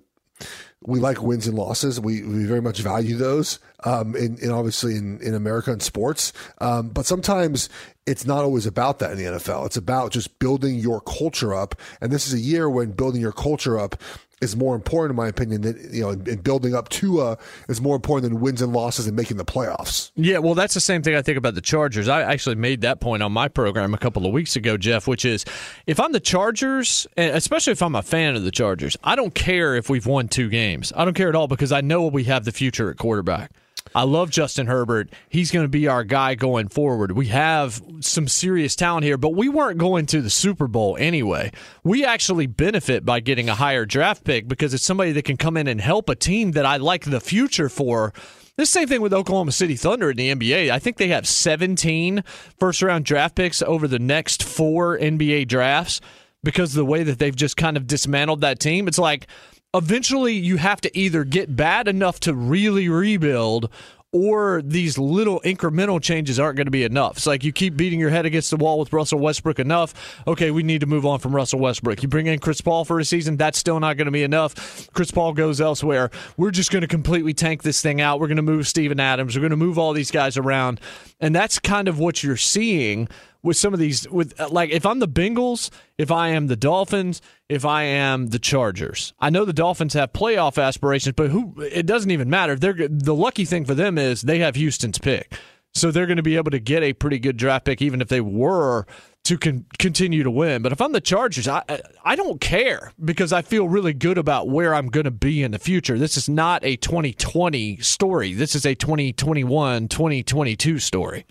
we 0.86 1.00
like 1.00 1.22
wins 1.22 1.46
and 1.46 1.58
losses. 1.58 2.00
We, 2.00 2.24
we 2.24 2.46
very 2.46 2.62
much 2.62 2.80
value 2.80 3.18
those, 3.18 3.60
um, 3.84 4.16
in, 4.16 4.38
in 4.38 4.50
obviously 4.50 4.96
in, 4.96 5.20
in 5.22 5.34
America 5.34 5.72
and 5.72 5.82
sports. 5.82 6.32
Um, 6.60 6.90
but 6.90 7.06
sometimes 7.06 7.70
it's 8.06 8.26
not 8.26 8.44
always 8.44 8.66
about 8.66 9.00
that 9.00 9.12
in 9.12 9.18
the 9.18 9.26
NFL. 9.26 9.66
It's 9.66 9.78
about 9.78 10.12
just 10.12 10.40
building 10.40 10.76
your 10.76 11.02
culture 11.02 11.54
up. 11.54 11.76
And 12.00 12.12
this 12.12 12.28
is 12.28 12.34
a 12.34 12.40
year 12.40 12.70
when 12.70 12.92
building 12.92 13.20
your 13.20 13.34
culture 13.34 13.78
up 13.78 14.02
is 14.42 14.56
more 14.56 14.76
important, 14.76 15.12
in 15.12 15.16
my 15.18 15.28
opinion, 15.28 15.62
than, 15.62 15.90
you 15.92 16.02
know, 16.02 16.10
and 16.12 16.44
building 16.44 16.74
up 16.74 16.90
Tua 16.90 17.38
is 17.68 17.82
more 17.82 17.96
important 17.96 18.32
than 18.32 18.42
wins 18.42 18.62
and 18.62 18.72
losses 18.72 19.08
and 19.08 19.16
making 19.16 19.38
the 19.38 19.46
playoffs. 19.46 20.12
Yeah, 20.16 20.40
well, 20.40 20.56
that's 20.56 20.74
the 20.74 20.80
same 20.80 21.02
thing 21.02 21.16
I 21.16 21.22
think 21.22 21.38
about 21.38 21.56
the 21.56 21.62
Chargers. 21.62 22.08
I 22.08 22.22
actually 22.22 22.56
made 22.56 22.82
that 22.82 23.00
point 23.00 23.22
on 23.22 23.32
my 23.32 23.48
program 23.48 23.94
a 23.94 23.98
couple 23.98 24.26
of 24.26 24.32
weeks 24.32 24.56
ago, 24.56 24.78
Jeff, 24.78 25.08
which 25.08 25.26
is 25.26 25.46
if 25.88 26.00
I'm 26.00 26.12
the 26.12 26.20
Chargers, 26.20 27.08
and 27.18 27.36
especially 27.36 27.74
if 27.74 27.82
I'm 27.82 27.96
a 27.96 28.02
fan 28.02 28.36
of 28.36 28.44
the 28.44 28.52
Chargers, 28.52 28.96
I 29.04 29.16
don't 29.16 29.36
care 29.36 29.76
if 29.76 29.90
we've 29.90 30.06
won 30.06 30.28
two 30.28 30.50
games. 30.50 30.94
I 30.96 31.06
don't 31.06 31.14
care 31.16 31.30
at 31.30 31.36
all 31.36 31.48
because 31.48 31.72
I 31.72 31.82
know 31.82 32.08
we 32.08 32.24
have 32.26 32.46
the 32.46 32.52
future 32.52 32.90
at 32.90 32.98
quarterback. 32.98 33.52
I 33.96 34.04
love 34.04 34.30
Justin 34.30 34.68
Herbert. 34.68 35.10
He's 35.30 35.52
going 35.52 35.64
to 35.66 35.70
be 35.70 35.88
our 35.88 36.04
guy 36.04 36.36
going 36.36 36.68
forward. 36.68 37.14
We 37.14 37.28
have 37.28 37.82
some 38.02 38.28
serious 38.28 38.76
talent 38.76 39.04
here, 39.04 39.18
but 39.18 39.34
we 39.34 39.50
weren't 39.50 39.80
going 39.80 40.06
to 40.08 40.22
the 40.22 40.30
Super 40.30 40.68
Bowl 40.68 40.96
anyway. 41.00 41.52
We 41.84 42.06
actually 42.06 42.48
benefit 42.48 43.06
by 43.06 43.20
getting 43.20 43.50
a 43.50 43.56
higher 43.56 43.86
draft 43.86 44.24
pick 44.24 44.48
because 44.48 44.74
it's 44.74 44.86
somebody 44.86 45.12
that 45.14 45.26
can 45.26 45.38
come 45.38 45.58
in 45.58 45.68
and 45.68 45.82
help 45.82 46.10
a 46.10 46.16
team 46.16 46.52
that 46.52 46.66
I 46.66 46.78
like 46.78 47.06
the 47.06 47.20
future 47.20 47.70
for. 47.70 48.14
The 48.58 48.66
same 48.66 48.88
thing 48.88 49.02
with 49.02 49.14
Oklahoma 49.14 49.54
City 49.54 49.76
Thunder 49.76 50.12
in 50.12 50.18
the 50.18 50.36
NBA. 50.36 50.70
I 50.70 50.80
think 50.80 50.98
they 50.98 51.08
have 51.08 51.28
17 51.28 52.24
first 52.60 52.82
round 52.82 53.06
draft 53.06 53.36
picks 53.36 53.62
over 53.62 53.88
the 53.88 54.00
next 54.00 54.44
four 54.44 54.98
NBA 55.00 55.48
drafts 55.48 56.02
because 56.44 56.72
of 56.72 56.76
the 56.76 56.86
way 56.86 57.04
that 57.04 57.20
they've 57.20 57.36
just 57.36 57.58
kind 57.58 57.78
of 57.78 57.88
dismantled 57.88 58.42
that 58.42 58.60
team. 58.60 58.88
It's 58.88 59.00
like 59.00 59.28
eventually 59.74 60.34
you 60.34 60.58
have 60.58 60.82
to 60.82 60.98
either 60.98 61.24
get 61.24 61.56
bad 61.56 61.88
enough 61.88 62.20
to 62.22 62.34
really 62.34 62.90
rebuild 62.90 63.70
or 64.12 64.64
these 64.64 64.98
little 64.98 65.40
incremental 65.42 66.02
changes 66.02 66.40
aren't 66.40 66.56
going 66.58 66.66
to 66.66 66.72
be 66.72 66.84
enough. 66.84 67.18
It's 67.18 67.28
like 67.28 67.44
you 67.44 67.52
keep 67.52 67.78
beating 67.78 68.00
your 68.00 68.10
head 68.10 68.26
against 68.26 68.50
the 68.50 68.58
wall 68.58 68.80
with 68.80 68.92
Russell 68.92 69.20
Westbrook 69.20 69.60
enough. 69.60 70.24
Okay, 70.26 70.50
we 70.50 70.64
need 70.64 70.82
to 70.82 70.88
move 70.88 71.06
on 71.06 71.20
from 71.20 71.36
Russell 71.36 71.60
Westbrook. 71.60 72.02
You 72.02 72.10
bring 72.10 72.26
in 72.26 72.40
Chris 72.40 72.60
Paul 72.60 72.86
for 72.86 73.00
a 73.00 73.06
season, 73.06 73.38
that's 73.38 73.60
still 73.60 73.80
not 73.80 73.98
going 73.98 74.06
to 74.06 74.12
be 74.12 74.24
enough. 74.24 74.90
Chris 74.94 75.12
Paul 75.12 75.34
goes 75.34 75.62
elsewhere. 75.62 76.10
We're 76.38 76.50
just 76.50 76.72
going 76.72 76.82
to 76.82 76.88
completely 76.88 77.36
tank 77.36 77.62
this 77.62 77.84
thing 77.84 78.02
out. 78.02 78.20
We're 78.20 78.28
going 78.28 78.38
to 78.38 78.42
move 78.42 78.68
Steven 78.68 79.00
Adams. 79.00 79.36
We're 79.36 79.42
going 79.42 79.52
to 79.52 79.58
move 79.58 79.78
all 79.78 79.94
these 79.94 80.10
guys 80.12 80.38
around. 80.38 80.82
And 81.20 81.36
that's 81.36 81.60
kind 81.60 81.88
of 81.88 82.00
what 82.00 82.24
you're 82.24 82.38
seeing 82.38 83.10
with 83.42 83.58
some 83.58 83.74
of 83.74 83.80
these 83.80 84.08
with 84.10 84.40
uh, 84.40 84.50
like 84.50 84.70
if 84.70 84.86
I'm 84.86 85.00
the 85.00 85.08
Bengals, 85.08 85.70
if 85.98 86.12
I 86.12 86.30
am 86.30 86.48
the 86.48 86.56
Dolphins, 86.56 87.22
if 87.48 87.66
I 87.66 87.84
am 87.84 88.28
the 88.28 88.40
Chargers. 88.40 89.14
I 89.20 89.30
know 89.30 89.46
the 89.46 89.54
Dolphins 89.54 89.94
have 89.94 90.14
playoff 90.14 90.62
aspirations, 90.62 91.16
but 91.16 91.30
who 91.30 91.54
it 91.62 91.86
doesn't 91.86 92.12
even 92.12 92.30
matter. 92.30 92.56
They're 92.56 92.88
the 92.88 93.16
lucky 93.16 93.46
thing 93.46 93.66
for 93.66 93.74
them 93.74 93.98
is 93.98 94.22
they 94.22 94.40
have 94.40 94.56
Houston's 94.56 94.98
pick. 94.98 95.34
So 95.74 95.92
they're 95.92 96.08
going 96.08 96.18
to 96.18 96.24
be 96.24 96.36
able 96.36 96.52
to 96.52 96.60
get 96.60 96.84
a 96.84 96.94
pretty 96.94 97.20
good 97.20 97.38
draft 97.38 97.66
pick 97.66 97.82
even 97.82 98.02
if 98.02 98.08
they 98.08 98.22
were 98.22 98.86
to 99.26 99.38
con- 99.38 99.66
continue 99.78 100.24
to 100.24 100.32
win. 100.32 100.62
But 100.62 100.72
if 100.72 100.82
I'm 100.82 100.92
the 100.94 101.02
Chargers, 101.02 101.48
I 101.48 101.64
I 102.04 102.16
don't 102.16 102.42
care 102.42 102.92
because 103.04 103.32
I 103.32 103.42
feel 103.44 103.68
really 103.70 103.94
good 103.94 104.18
about 104.18 104.50
where 104.50 104.74
I'm 104.74 104.88
going 104.88 105.04
to 105.04 105.12
be 105.12 105.44
in 105.44 105.52
the 105.52 105.60
future. 105.60 105.98
This 105.98 106.18
is 106.18 106.28
not 106.28 106.64
a 106.66 106.76
2020 106.76 107.78
story. 107.78 108.34
This 108.34 108.56
is 108.56 108.66
a 108.66 108.74
2021, 108.76 109.88
2022 109.88 110.80
story. 110.80 111.26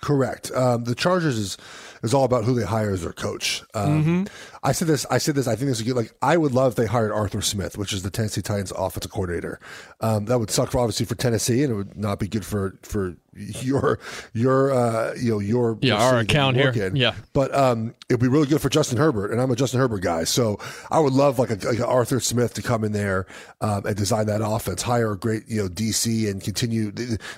Correct. 0.00 0.50
Um, 0.52 0.84
the 0.84 0.94
Chargers 0.94 1.38
is 1.38 1.56
is 2.02 2.12
all 2.12 2.24
about 2.24 2.42
who 2.44 2.54
they 2.54 2.64
hire 2.64 2.90
as 2.90 3.02
their 3.02 3.12
coach. 3.12 3.62
Um, 3.74 4.02
Mm-hmm. 4.02 4.24
I 4.64 4.72
said 4.72 4.88
this. 4.88 5.06
I 5.10 5.18
said 5.18 5.34
this. 5.36 5.46
I 5.46 5.54
think 5.54 5.68
this 5.68 5.78
is 5.78 5.86
good. 5.86 5.94
Like 5.94 6.12
I 6.20 6.36
would 6.36 6.52
love 6.52 6.72
if 6.72 6.76
they 6.76 6.86
hired 6.86 7.12
Arthur 7.12 7.42
Smith, 7.42 7.78
which 7.78 7.92
is 7.92 8.02
the 8.02 8.10
Tennessee 8.10 8.42
Titans 8.42 8.72
offensive 8.72 9.12
coordinator. 9.12 9.60
Um, 10.00 10.24
that 10.24 10.38
would 10.40 10.50
suck 10.50 10.70
for 10.72 10.78
obviously 10.78 11.06
for 11.06 11.14
Tennessee, 11.14 11.62
and 11.62 11.72
it 11.72 11.76
would 11.76 11.96
not 11.96 12.18
be 12.18 12.26
good 12.26 12.44
for 12.44 12.76
for 12.82 13.14
your 13.62 13.98
your 14.34 14.72
uh, 14.72 15.14
you 15.14 15.30
know 15.32 15.38
your 15.38 15.78
Yeah, 15.80 15.94
your 15.94 15.98
our 15.98 16.18
account 16.18 16.56
here. 16.56 16.70
in. 16.70 16.96
Yeah. 16.96 17.14
but 17.32 17.54
um, 17.54 17.94
it'd 18.08 18.20
be 18.20 18.28
really 18.28 18.46
good 18.46 18.60
for 18.60 18.68
Justin 18.68 18.98
Herbert, 18.98 19.30
and 19.32 19.40
I'm 19.40 19.50
a 19.50 19.56
Justin 19.56 19.80
Herbert 19.80 20.02
guy, 20.02 20.24
so 20.24 20.58
I 20.90 20.98
would 21.00 21.12
love 21.12 21.38
like 21.38 21.50
a, 21.50 21.54
like 21.66 21.78
a 21.78 21.86
Arthur 21.86 22.20
Smith 22.20 22.54
to 22.54 22.62
come 22.62 22.84
in 22.84 22.92
there 22.92 23.26
um, 23.60 23.86
and 23.86 23.96
design 23.96 24.26
that 24.26 24.42
offense, 24.44 24.82
hire 24.82 25.12
a 25.12 25.16
great 25.18 25.44
you 25.48 25.62
know 25.62 25.68
DC, 25.68 26.30
and 26.30 26.42
continue. 26.42 26.92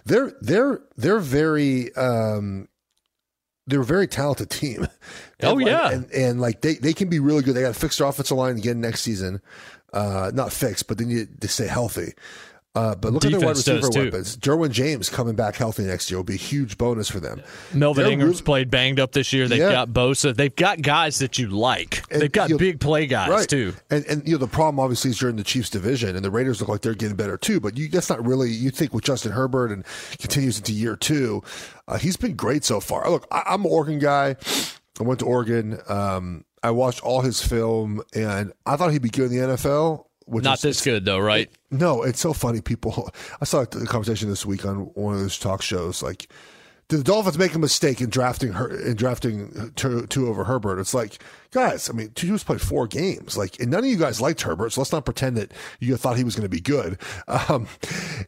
They're 0.04 0.32
they're 0.40 0.80
they're 0.96 1.20
very. 1.20 1.94
Um, 1.96 2.68
they're 3.66 3.80
a 3.80 3.84
very 3.84 4.06
talented 4.06 4.50
team. 4.50 4.86
Oh, 5.42 5.58
And, 5.58 5.66
yeah. 5.66 5.90
and, 5.90 6.10
and 6.12 6.40
like 6.40 6.60
they, 6.62 6.74
they 6.74 6.92
can 6.94 7.08
be 7.08 7.18
really 7.18 7.42
good. 7.42 7.54
They 7.54 7.62
got 7.62 7.74
to 7.74 7.80
fix 7.80 7.98
their 7.98 8.06
offensive 8.06 8.36
line 8.36 8.56
again 8.56 8.80
next 8.80 9.02
season. 9.02 9.42
Uh, 9.92 10.30
not 10.32 10.52
fixed, 10.52 10.86
but 10.86 10.96
they 10.96 11.04
need 11.04 11.40
to 11.40 11.48
stay 11.48 11.66
healthy. 11.66 12.12
Uh, 12.76 12.92
but 12.96 13.12
look 13.12 13.24
at 13.24 13.30
their 13.30 13.38
wide 13.38 13.54
Defense 13.54 13.64
does, 13.64 13.86
receiver 13.86 14.04
weapons. 14.06 14.36
Derwin 14.36 14.70
James 14.72 15.08
coming 15.08 15.36
back 15.36 15.54
healthy 15.54 15.84
next 15.84 16.10
year 16.10 16.18
will 16.18 16.24
be 16.24 16.34
a 16.34 16.36
huge 16.36 16.76
bonus 16.76 17.08
for 17.08 17.20
them. 17.20 17.40
Melvin 17.72 18.02
They're 18.02 18.12
Ingram's 18.12 18.36
really- 18.38 18.44
played 18.44 18.70
banged 18.70 18.98
up 18.98 19.12
this 19.12 19.32
year. 19.32 19.46
They've 19.46 19.60
Yeah. 19.60 19.70
got 19.70 19.90
Bosa. 19.90 20.34
They've 20.34 20.54
got 20.54 20.82
guys 20.82 21.20
that 21.20 21.38
you 21.38 21.46
like. 21.48 22.02
And, 22.10 22.20
They've 22.20 22.32
got 22.32 22.48
you 22.48 22.54
know, 22.54 22.58
big 22.58 22.80
play 22.80 23.06
guys 23.06 23.28
right. 23.30 23.48
too. 23.48 23.74
And 23.90 24.04
and 24.06 24.26
you 24.26 24.32
know 24.32 24.38
the 24.38 24.48
problem 24.48 24.80
obviously 24.80 25.10
is 25.10 25.20
you're 25.20 25.30
in 25.30 25.36
the 25.36 25.44
Chiefs 25.44 25.70
division, 25.70 26.16
and 26.16 26.24
the 26.24 26.32
Raiders 26.32 26.58
look 26.60 26.68
like 26.68 26.80
they're 26.80 26.94
getting 26.94 27.16
better 27.16 27.36
too. 27.36 27.60
But 27.60 27.76
you, 27.78 27.88
that's 27.88 28.10
not 28.10 28.26
really 28.26 28.50
you 28.50 28.70
think 28.70 28.92
with 28.92 29.04
Justin 29.04 29.30
Herbert 29.30 29.70
and 29.70 29.84
continues 30.18 30.58
into 30.58 30.72
year 30.72 30.96
two. 30.96 31.42
Uh, 31.86 31.98
he's 31.98 32.16
been 32.16 32.34
great 32.34 32.64
so 32.64 32.80
far. 32.80 33.08
Look, 33.08 33.26
I, 33.30 33.42
I'm 33.46 33.64
an 33.64 33.70
Oregon 33.70 34.00
guy. 34.00 34.34
I 34.98 35.02
went 35.02 35.20
to 35.20 35.26
Oregon. 35.26 35.78
Um, 35.88 36.44
I 36.62 36.70
watched 36.70 37.02
all 37.04 37.20
his 37.20 37.40
film, 37.40 38.02
and 38.14 38.52
I 38.66 38.76
thought 38.76 38.90
he'd 38.90 39.02
be 39.02 39.10
good 39.10 39.30
in 39.30 39.38
the 39.38 39.46
NFL. 39.54 40.06
Which 40.26 40.44
Not 40.44 40.58
is- 40.58 40.62
this 40.62 40.80
good 40.84 41.04
though, 41.04 41.18
right? 41.18 41.50
No, 41.70 42.02
it's 42.02 42.20
so 42.20 42.32
funny. 42.32 42.60
People, 42.60 43.10
I 43.40 43.44
saw 43.44 43.64
the 43.64 43.86
conversation 43.86 44.28
this 44.30 44.46
week 44.46 44.64
on 44.64 44.76
one 44.94 45.14
of 45.14 45.20
those 45.20 45.38
talk 45.38 45.60
shows. 45.62 46.02
Like, 46.02 46.28
did 46.88 47.00
the 47.00 47.04
Dolphins 47.04 47.38
make 47.38 47.54
a 47.54 47.58
mistake 47.58 48.00
in 48.00 48.10
drafting 48.10 48.52
her 48.52 48.68
in 48.68 48.96
drafting 48.96 49.72
Tua, 49.74 50.06
two 50.06 50.28
over 50.28 50.44
Herbert? 50.44 50.78
It's 50.78 50.92
like, 50.92 51.18
guys, 51.50 51.88
I 51.88 51.94
mean, 51.94 52.10
Tua's 52.10 52.44
played 52.44 52.60
four 52.60 52.86
games. 52.86 53.38
Like, 53.38 53.58
and 53.58 53.70
none 53.70 53.80
of 53.80 53.86
you 53.86 53.96
guys 53.96 54.20
liked 54.20 54.42
Herbert, 54.42 54.72
so 54.72 54.82
let's 54.82 54.92
not 54.92 55.06
pretend 55.06 55.38
that 55.38 55.52
you 55.80 55.96
thought 55.96 56.18
he 56.18 56.24
was 56.24 56.36
going 56.36 56.44
to 56.44 56.48
be 56.48 56.60
good. 56.60 56.98
Um, 57.26 57.68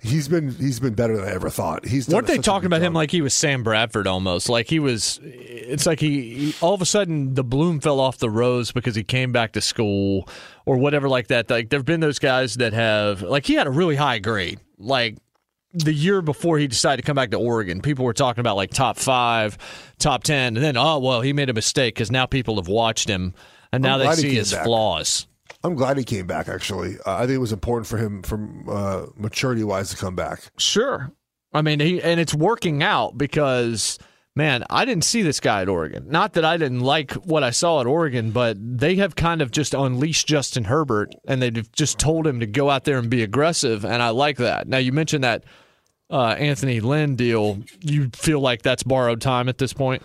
he's 0.03 0.27
been 0.27 0.51
he's 0.55 0.81
been 0.81 0.95
better 0.95 1.17
than 1.17 1.27
I 1.27 1.33
ever 1.33 1.51
thought. 1.51 1.87
He's 1.87 2.09
Weren't 2.09 2.27
they 2.27 2.39
talking 2.39 2.67
about 2.67 2.83
him 2.83 2.93
like 2.93 3.11
he 3.11 3.21
was 3.21 3.35
Sam 3.35 3.63
Bradford 3.63 4.07
almost? 4.07 4.49
Like 4.49 4.69
he 4.69 4.79
was. 4.79 5.21
It's 5.23 5.87
like 5.87 6.01
he, 6.01 6.35
he 6.35 6.55
all 6.61 6.75
of 6.75 6.83
a 6.83 6.87
sudden 6.87 7.35
the 7.35 7.45
bloom 7.45 7.81
fell 7.81 8.01
off 8.01 8.19
the 8.19 8.31
rose 8.31 8.73
because 8.73 8.95
he 8.95 9.05
came 9.05 9.33
back 9.33 9.53
to 9.53 9.61
school 9.61 10.29
or 10.65 10.77
whatever 10.77 11.09
like 11.09 11.29
that. 11.29 11.51
Like 11.51 11.69
there've 11.71 11.85
been 11.85 12.01
those 12.01 12.19
guys 12.19 12.55
that 12.55 12.73
have 12.73 13.23
like 13.23 13.47
he 13.47 13.55
had 13.55 13.67
a 13.67 13.71
really 13.71 13.97
high 13.97 14.19
grade. 14.19 14.61
Like 14.79 15.17
the 15.77 15.93
year 15.93 16.23
before 16.23 16.59
he 16.59 16.67
decided 16.67 17.03
to 17.03 17.07
come 17.07 17.17
back 17.17 17.31
to 17.31 17.37
Oregon, 17.39 17.81
people 17.81 18.05
were 18.05 18.15
talking 18.15 18.41
about 18.41 18.57
like 18.57 18.71
top 18.71 18.97
five, 18.97 19.59
top 19.99 20.25
ten, 20.25 20.57
and 20.57 20.65
then 20.65 20.77
oh 20.77 20.99
well, 20.99 21.21
he 21.21 21.33
made 21.33 21.51
a 21.51 21.55
mistake 21.55 21.95
because 21.95 22.11
now 22.11 22.27
people 22.27 22.57
have 22.57 22.69
watched 22.69 23.09
him 23.09 23.35
and 23.73 23.83
now 23.83 23.99
they 23.99 24.07
he 24.09 24.15
see 24.15 24.35
his 24.35 24.53
back. 24.53 24.65
flaws. 24.65 25.27
I'm 25.63 25.75
glad 25.75 25.99
he 25.99 26.05
came 26.05 26.27
back. 26.27 26.49
Actually, 26.49 26.97
uh, 27.07 27.17
I 27.17 27.21
think 27.21 27.33
it 27.33 27.39
was 27.39 27.53
important 27.53 27.87
for 27.87 27.99
him, 27.99 28.23
from 28.23 28.69
uh, 28.69 29.07
maturity 29.17 29.65
wise, 29.65 29.91
to 29.91 29.97
come 29.97 30.15
back. 30.17 30.51
Sure. 30.59 31.13
I 31.53 31.63
mean, 31.63 31.81
he, 31.81 32.03
and 32.03 32.21
it's 32.21 32.35
working 32.35 32.83
out 32.83 33.17
because, 33.17 33.99
man, 34.35 34.65
I 34.69 34.85
didn't 34.85 35.05
see 35.05 35.23
this 35.23 35.41
guy 35.41 35.63
at 35.63 35.69
Oregon. 35.69 36.07
Not 36.09 36.35
that 36.35 36.45
I 36.45 36.57
didn't 36.57 36.81
like 36.81 37.13
what 37.15 37.43
I 37.43 37.51
saw 37.51 37.81
at 37.81 37.87
Oregon, 37.87 38.31
but 38.31 38.57
they 38.61 38.97
have 38.97 39.17
kind 39.17 39.41
of 39.41 39.51
just 39.51 39.73
unleashed 39.73 40.27
Justin 40.27 40.65
Herbert 40.65 41.15
and 41.27 41.41
they've 41.41 41.71
just 41.73 41.99
told 41.99 42.27
him 42.27 42.41
to 42.41 42.47
go 42.47 42.69
out 42.69 42.85
there 42.85 42.99
and 42.99 43.09
be 43.09 43.23
aggressive. 43.23 43.85
And 43.85 44.03
I 44.03 44.11
like 44.11 44.37
that. 44.37 44.69
Now, 44.69 44.79
you 44.79 44.93
mentioned 44.93 45.25
that 45.25 45.45
uh, 46.11 46.37
Anthony 46.39 46.81
Lynn 46.81 47.17
deal. 47.17 47.59
You 47.81 48.11
feel 48.13 48.41
like 48.41 48.63
that's 48.63 48.83
borrowed 48.83 49.21
time 49.21 49.49
at 49.49 49.59
this 49.59 49.73
point? 49.73 50.03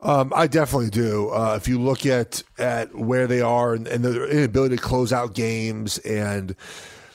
Um, 0.00 0.32
I 0.36 0.46
definitely 0.46 0.90
do. 0.90 1.30
Uh, 1.30 1.54
if 1.56 1.66
you 1.66 1.80
look 1.80 2.04
at 2.04 2.42
at 2.58 2.94
where 2.94 3.26
they 3.26 3.40
are 3.40 3.74
and, 3.74 3.88
and 3.88 4.04
their 4.04 4.28
inability 4.28 4.76
to 4.76 4.82
close 4.82 5.12
out 5.12 5.34
games 5.34 5.98
and 5.98 6.54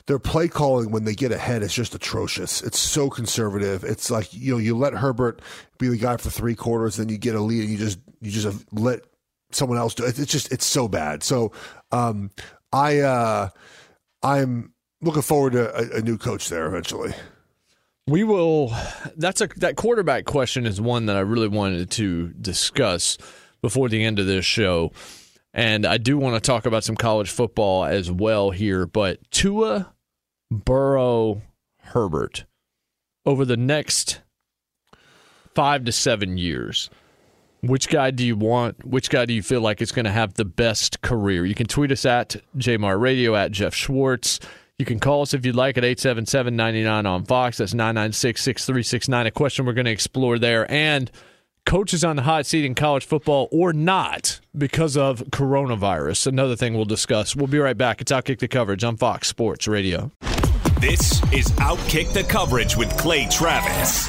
their 0.06 0.18
play 0.18 0.48
calling 0.48 0.90
when 0.90 1.04
they 1.04 1.14
get 1.14 1.30
ahead 1.30 1.62
is 1.62 1.72
just 1.72 1.94
atrocious. 1.94 2.62
It's 2.62 2.80
so 2.80 3.08
conservative. 3.08 3.84
It's 3.84 4.10
like 4.10 4.34
you 4.34 4.52
know 4.52 4.58
you 4.58 4.76
let 4.76 4.92
Herbert 4.92 5.40
be 5.78 5.86
the 5.86 5.96
guy 5.96 6.16
for 6.16 6.30
three 6.30 6.56
quarters, 6.56 6.96
then 6.96 7.08
you 7.08 7.16
get 7.16 7.36
a 7.36 7.40
lead 7.40 7.62
and 7.62 7.70
you 7.70 7.78
just 7.78 8.00
you 8.20 8.32
just 8.32 8.64
let 8.72 9.02
someone 9.52 9.78
else 9.78 9.94
do 9.94 10.04
it. 10.04 10.18
It's 10.18 10.32
just 10.32 10.50
it's 10.50 10.66
so 10.66 10.88
bad. 10.88 11.22
So 11.22 11.52
um, 11.92 12.32
I 12.72 12.98
uh, 12.98 13.50
I'm 14.24 14.72
looking 15.00 15.22
forward 15.22 15.52
to 15.52 15.72
a, 15.76 15.98
a 15.98 16.02
new 16.02 16.18
coach 16.18 16.48
there 16.48 16.66
eventually. 16.66 17.14
We 18.10 18.24
will. 18.24 18.74
That's 19.16 19.40
a 19.40 19.46
that 19.58 19.76
quarterback 19.76 20.24
question 20.24 20.66
is 20.66 20.80
one 20.80 21.06
that 21.06 21.16
I 21.16 21.20
really 21.20 21.46
wanted 21.46 21.92
to 21.92 22.30
discuss 22.30 23.16
before 23.62 23.88
the 23.88 24.02
end 24.02 24.18
of 24.18 24.26
this 24.26 24.44
show, 24.44 24.90
and 25.54 25.86
I 25.86 25.96
do 25.96 26.18
want 26.18 26.34
to 26.34 26.40
talk 26.40 26.66
about 26.66 26.82
some 26.82 26.96
college 26.96 27.30
football 27.30 27.84
as 27.84 28.10
well 28.10 28.50
here. 28.50 28.84
But 28.84 29.20
Tua, 29.30 29.92
Burrow, 30.50 31.42
Herbert 31.82 32.46
over 33.24 33.44
the 33.44 33.56
next 33.56 34.22
five 35.54 35.84
to 35.84 35.92
seven 35.92 36.36
years. 36.36 36.90
Which 37.62 37.88
guy 37.88 38.10
do 38.10 38.26
you 38.26 38.34
want? 38.34 38.84
Which 38.84 39.08
guy 39.08 39.24
do 39.24 39.34
you 39.34 39.42
feel 39.42 39.60
like 39.60 39.80
is 39.80 39.92
going 39.92 40.06
to 40.06 40.10
have 40.10 40.34
the 40.34 40.44
best 40.44 41.00
career? 41.02 41.46
You 41.46 41.54
can 41.54 41.66
tweet 41.66 41.92
us 41.92 42.04
at 42.04 42.34
Jmar 42.56 42.98
Radio 42.98 43.36
at 43.36 43.52
Jeff 43.52 43.72
Schwartz. 43.72 44.40
You 44.80 44.86
can 44.86 44.98
call 44.98 45.20
us 45.20 45.34
if 45.34 45.44
you'd 45.44 45.56
like 45.56 45.76
at 45.76 45.84
877 45.84 46.56
99 46.56 47.04
on 47.04 47.24
Fox. 47.26 47.58
That's 47.58 47.74
996 47.74 48.42
6369. 48.42 49.26
A 49.26 49.30
question 49.30 49.66
we're 49.66 49.74
going 49.74 49.84
to 49.84 49.90
explore 49.90 50.38
there. 50.38 50.68
And 50.72 51.10
coaches 51.66 52.02
on 52.02 52.16
the 52.16 52.22
hot 52.22 52.46
seat 52.46 52.64
in 52.64 52.74
college 52.74 53.04
football 53.04 53.50
or 53.52 53.74
not 53.74 54.40
because 54.56 54.96
of 54.96 55.18
coronavirus. 55.26 56.28
Another 56.28 56.56
thing 56.56 56.72
we'll 56.72 56.86
discuss. 56.86 57.36
We'll 57.36 57.46
be 57.46 57.58
right 57.58 57.76
back. 57.76 58.00
It's 58.00 58.10
Outkick 58.10 58.38
the 58.38 58.48
Coverage 58.48 58.82
on 58.82 58.96
Fox 58.96 59.28
Sports 59.28 59.68
Radio. 59.68 60.12
This 60.80 61.22
is 61.30 61.48
Outkick 61.58 62.14
the 62.14 62.24
Coverage 62.24 62.74
with 62.74 62.96
Clay 62.96 63.28
Travis. 63.30 64.08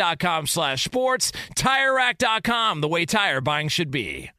slash 0.45 0.83
sports. 0.83 1.31
tire 1.55 1.93
TireRack.com, 1.93 2.81
the 2.81 2.87
way 2.87 3.05
tire 3.05 3.41
buying 3.41 3.67
should 3.67 3.91
be. 3.91 4.31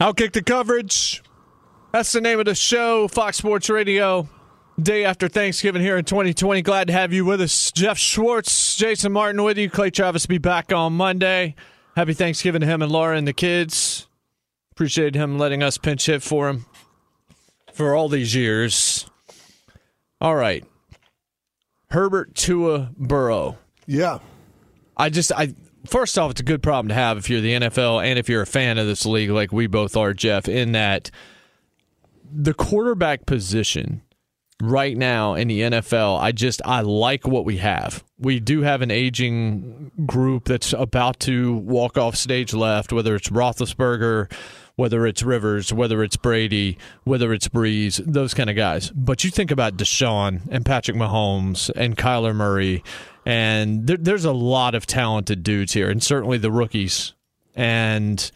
Outkick 0.00 0.32
the 0.32 0.42
coverage. 0.42 1.22
That's 1.92 2.12
the 2.12 2.20
name 2.20 2.40
of 2.40 2.46
the 2.46 2.54
show, 2.54 3.08
Fox 3.08 3.36
Sports 3.36 3.70
Radio. 3.70 4.28
Day 4.80 5.04
after 5.04 5.28
Thanksgiving 5.28 5.82
here 5.82 5.96
in 5.96 6.04
2020. 6.04 6.62
Glad 6.62 6.88
to 6.88 6.92
have 6.92 7.12
you 7.12 7.24
with 7.24 7.40
us. 7.40 7.70
Jeff 7.70 7.96
Schwartz, 7.96 8.76
Jason 8.76 9.12
Martin 9.12 9.44
with 9.44 9.56
you. 9.56 9.70
Clay 9.70 9.90
Travis 9.90 10.26
be 10.26 10.38
back 10.38 10.72
on 10.72 10.94
Monday. 10.94 11.54
Happy 11.94 12.12
Thanksgiving 12.12 12.60
to 12.60 12.66
him 12.66 12.82
and 12.82 12.90
Laura 12.90 13.16
and 13.16 13.28
the 13.28 13.32
kids. 13.32 14.08
Appreciate 14.72 15.14
him 15.14 15.38
letting 15.38 15.62
us 15.62 15.78
pinch 15.78 16.06
hit 16.06 16.24
for 16.24 16.48
him 16.48 16.66
for 17.72 17.94
all 17.94 18.08
these 18.08 18.34
years. 18.34 19.08
All 20.20 20.34
right. 20.34 20.64
Herbert 21.90 22.34
Tua 22.34 22.90
Burrow. 22.96 23.58
Yeah. 23.86 24.18
I 24.96 25.10
just 25.10 25.32
I 25.32 25.54
first 25.86 26.18
off, 26.18 26.32
it's 26.32 26.40
a 26.40 26.44
good 26.44 26.62
problem 26.62 26.88
to 26.88 26.94
have 26.94 27.18
if 27.18 27.30
you're 27.30 27.40
the 27.40 27.54
NFL 27.54 28.04
and 28.04 28.18
if 28.18 28.28
you're 28.28 28.42
a 28.42 28.46
fan 28.46 28.78
of 28.78 28.86
this 28.86 29.06
league, 29.06 29.30
like 29.30 29.52
we 29.52 29.66
both 29.66 29.96
are, 29.96 30.14
Jeff. 30.14 30.48
In 30.48 30.72
that 30.72 31.10
the 32.32 32.54
quarterback 32.54 33.26
position 33.26 34.02
right 34.62 34.96
now 34.96 35.34
in 35.34 35.48
the 35.48 35.60
NFL, 35.60 36.20
I 36.20 36.32
just 36.32 36.62
I 36.64 36.80
like 36.80 37.26
what 37.26 37.44
we 37.44 37.58
have. 37.58 38.04
We 38.18 38.40
do 38.40 38.62
have 38.62 38.82
an 38.82 38.90
aging 38.90 39.92
group 40.06 40.44
that's 40.46 40.72
about 40.72 41.20
to 41.20 41.54
walk 41.54 41.98
off 41.98 42.16
stage 42.16 42.54
left, 42.54 42.92
whether 42.92 43.14
it's 43.14 43.28
Roethlisberger, 43.28 44.32
whether 44.76 45.06
it's 45.06 45.22
Rivers, 45.22 45.72
whether 45.72 46.02
it's 46.02 46.16
Brady, 46.16 46.78
whether 47.04 47.32
it's 47.32 47.48
Brees, 47.48 48.02
those 48.04 48.34
kind 48.34 48.50
of 48.50 48.56
guys. 48.56 48.90
But 48.90 49.24
you 49.24 49.30
think 49.30 49.50
about 49.50 49.76
Deshaun 49.76 50.42
and 50.50 50.64
Patrick 50.64 50.96
Mahomes 50.96 51.70
and 51.76 51.96
Kyler 51.96 52.34
Murray, 52.34 52.82
and 53.26 53.86
there, 53.86 53.96
there's 53.96 54.24
a 54.24 54.32
lot 54.32 54.74
of 54.74 54.86
talented 54.86 55.42
dudes 55.42 55.72
here, 55.72 55.90
and 55.90 56.02
certainly 56.02 56.38
the 56.38 56.52
rookies. 56.52 57.12
And 57.54 58.30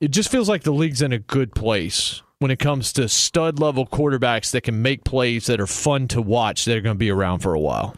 it 0.00 0.10
just 0.10 0.30
feels 0.30 0.48
like 0.48 0.62
the 0.62 0.72
league's 0.72 1.02
in 1.02 1.12
a 1.12 1.18
good 1.18 1.54
place 1.54 2.22
when 2.38 2.50
it 2.50 2.58
comes 2.58 2.92
to 2.94 3.08
stud 3.08 3.60
level 3.60 3.86
quarterbacks 3.86 4.50
that 4.50 4.62
can 4.62 4.82
make 4.82 5.04
plays 5.04 5.46
that 5.46 5.60
are 5.60 5.66
fun 5.66 6.08
to 6.08 6.20
watch 6.20 6.64
that 6.64 6.76
are 6.76 6.80
going 6.80 6.96
to 6.96 6.98
be 6.98 7.10
around 7.10 7.38
for 7.38 7.54
a 7.54 7.60
while. 7.60 7.96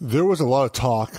There 0.00 0.24
was 0.24 0.40
a 0.40 0.46
lot 0.46 0.64
of 0.64 0.72
talk 0.72 1.14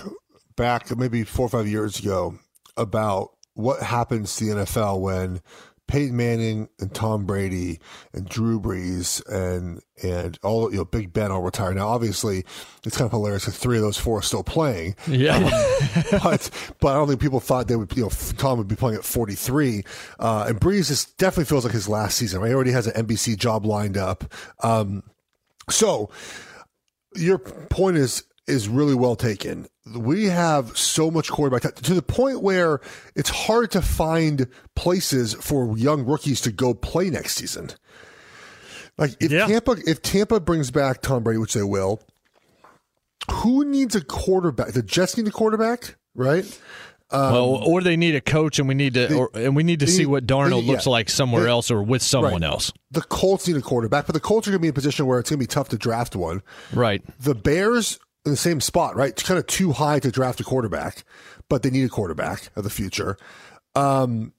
back 0.56 0.94
maybe 0.96 1.24
four 1.24 1.46
or 1.46 1.48
five 1.48 1.66
years 1.66 1.98
ago 1.98 2.38
about 2.76 3.30
what 3.54 3.82
happens 3.82 4.36
to 4.36 4.44
the 4.44 4.62
NFL 4.62 5.00
when 5.00 5.40
Peyton 5.88 6.16
Manning 6.16 6.68
and 6.78 6.94
Tom 6.94 7.24
Brady 7.24 7.80
and 8.12 8.28
Drew 8.28 8.60
Brees 8.60 9.26
and 9.28 9.80
and 10.02 10.38
all 10.44 10.70
you 10.70 10.76
know 10.76 10.84
Big 10.84 11.12
Ben 11.12 11.32
all 11.32 11.42
retire. 11.42 11.74
Now, 11.74 11.88
obviously, 11.88 12.44
it's 12.84 12.96
kind 12.96 13.06
of 13.06 13.10
hilarious 13.10 13.46
that 13.46 13.52
three 13.52 13.78
of 13.78 13.82
those 13.82 13.98
four 13.98 14.18
are 14.18 14.22
still 14.22 14.44
playing. 14.44 14.94
Yeah, 15.08 15.36
um, 15.36 15.44
but 16.22 16.50
but 16.80 16.88
I 16.88 16.94
don't 16.94 17.08
think 17.08 17.20
people 17.20 17.40
thought 17.40 17.66
they 17.66 17.76
would. 17.76 17.96
You 17.96 18.04
know, 18.04 18.10
Tom 18.36 18.58
would 18.58 18.68
be 18.68 18.76
playing 18.76 18.98
at 18.98 19.04
forty 19.04 19.34
three, 19.34 19.82
uh, 20.20 20.44
and 20.46 20.60
Brees 20.60 20.90
is 20.90 21.06
definitely 21.16 21.46
feels 21.46 21.64
like 21.64 21.74
his 21.74 21.88
last 21.88 22.18
season. 22.18 22.40
Right? 22.40 22.48
He 22.48 22.54
already 22.54 22.72
has 22.72 22.86
an 22.86 23.06
NBC 23.06 23.36
job 23.38 23.66
lined 23.66 23.96
up. 23.96 24.32
Um, 24.62 25.02
so 25.70 26.10
your 27.16 27.38
point 27.38 27.96
is 27.96 28.22
is 28.48 28.68
really 28.68 28.94
well 28.94 29.16
taken. 29.16 29.66
We 29.96 30.24
have 30.26 30.76
so 30.76 31.10
much 31.10 31.30
quarterback 31.30 31.74
to 31.74 31.94
the 31.94 32.02
point 32.02 32.42
where 32.42 32.80
it's 33.14 33.30
hard 33.30 33.70
to 33.72 33.82
find 33.82 34.46
places 34.76 35.34
for 35.34 35.76
young 35.78 36.04
rookies 36.04 36.40
to 36.42 36.52
go 36.52 36.74
play 36.74 37.10
next 37.10 37.36
season. 37.36 37.70
Like 38.98 39.16
if 39.20 39.30
Yeah. 39.30 39.46
Tampa 39.46 39.76
if 39.86 40.02
Tampa 40.02 40.40
brings 40.40 40.70
back 40.70 41.02
Tom 41.02 41.22
Brady, 41.22 41.38
which 41.38 41.54
they 41.54 41.62
will, 41.62 42.00
who 43.30 43.64
needs 43.64 43.94
a 43.94 44.00
quarterback? 44.04 44.72
The 44.72 44.82
Jets 44.82 45.16
need 45.16 45.26
a 45.28 45.30
quarterback, 45.30 45.96
right? 46.14 46.44
Um, 47.10 47.32
well, 47.32 47.44
or 47.66 47.80
they 47.80 47.96
need 47.96 48.14
a 48.14 48.20
coach, 48.20 48.58
and 48.58 48.68
we 48.68 48.74
need 48.74 48.92
to, 48.94 49.14
or, 49.14 49.30
and 49.32 49.56
we 49.56 49.62
need 49.62 49.80
to 49.80 49.86
see 49.86 50.00
need- 50.00 50.06
what 50.06 50.26
Darnold 50.26 50.66
they- 50.66 50.72
looks 50.72 50.86
like 50.86 51.08
somewhere 51.08 51.44
They- 51.44 51.48
else 51.48 51.70
or 51.70 51.82
with 51.82 52.02
someone 52.02 52.32
Right. 52.32 52.42
else. 52.42 52.70
The 52.90 53.00
Colts 53.00 53.48
need 53.48 53.56
a 53.56 53.62
quarterback, 53.62 54.04
but 54.06 54.12
the 54.12 54.20
Colts 54.20 54.46
are 54.46 54.50
going 54.50 54.58
to 54.58 54.62
be 54.62 54.68
in 54.68 54.72
a 54.72 54.74
position 54.74 55.06
where 55.06 55.18
it's 55.18 55.30
going 55.30 55.38
to 55.38 55.42
be 55.42 55.46
tough 55.46 55.70
to 55.70 55.78
draft 55.78 56.14
one. 56.14 56.42
Right. 56.72 57.02
The 57.18 57.34
Bears 57.34 57.98
in 58.24 58.32
the 58.32 58.36
same 58.36 58.60
spot, 58.60 58.96
right? 58.96 59.10
It's 59.10 59.22
kind 59.22 59.38
of 59.38 59.46
too 59.46 59.72
high 59.72 60.00
to 60.00 60.10
draft 60.10 60.40
a 60.40 60.44
quarterback, 60.44 61.04
but 61.48 61.62
they 61.62 61.70
need 61.70 61.84
a 61.84 61.88
quarterback 61.88 62.50
of 62.56 62.64
the 62.64 62.70
future. 62.70 63.16
Um, 63.74 64.32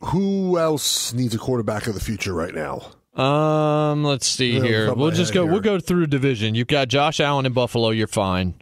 who 0.00 0.58
else 0.58 1.12
needs 1.12 1.34
a 1.34 1.38
quarterback 1.38 1.86
of 1.86 1.94
the 1.94 2.00
future 2.00 2.32
right 2.32 2.54
now? 2.54 2.92
Um, 3.20 4.04
let's 4.04 4.26
see 4.26 4.60
here. 4.60 4.92
We'll 4.94 5.10
just 5.10 5.32
go. 5.32 5.44
here. 5.44 5.52
We'll 5.52 5.62
go 5.62 5.80
through 5.80 6.08
division. 6.08 6.54
You've 6.54 6.66
got 6.66 6.88
Josh 6.88 7.18
Allen 7.18 7.46
in 7.46 7.52
Buffalo. 7.52 7.90
You're 7.90 8.06
fine. 8.06 8.54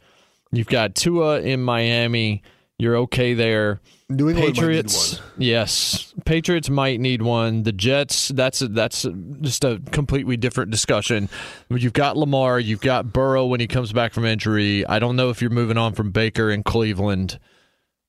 You've 0.52 0.68
got 0.68 0.94
Tua 0.94 1.40
in 1.40 1.60
Miami. 1.60 2.42
You're 2.78 2.96
okay 2.98 3.34
there. 3.34 3.80
New 4.10 4.28
England 4.28 4.54
Patriots, 4.54 5.20
yes. 5.38 6.12
Patriots 6.26 6.68
might 6.68 7.00
need 7.00 7.22
one. 7.22 7.62
The 7.62 7.72
Jets, 7.72 8.28
that's 8.28 8.60
a, 8.60 8.68
that's 8.68 9.06
a, 9.06 9.12
just 9.40 9.64
a 9.64 9.80
completely 9.92 10.36
different 10.36 10.70
discussion. 10.70 11.30
You've 11.70 11.94
got 11.94 12.16
Lamar. 12.16 12.60
You've 12.60 12.82
got 12.82 13.14
Burrow 13.14 13.46
when 13.46 13.60
he 13.60 13.66
comes 13.66 13.94
back 13.94 14.12
from 14.12 14.26
injury. 14.26 14.86
I 14.86 14.98
don't 14.98 15.16
know 15.16 15.30
if 15.30 15.40
you're 15.40 15.50
moving 15.50 15.78
on 15.78 15.94
from 15.94 16.10
Baker 16.10 16.50
in 16.50 16.62
Cleveland. 16.62 17.38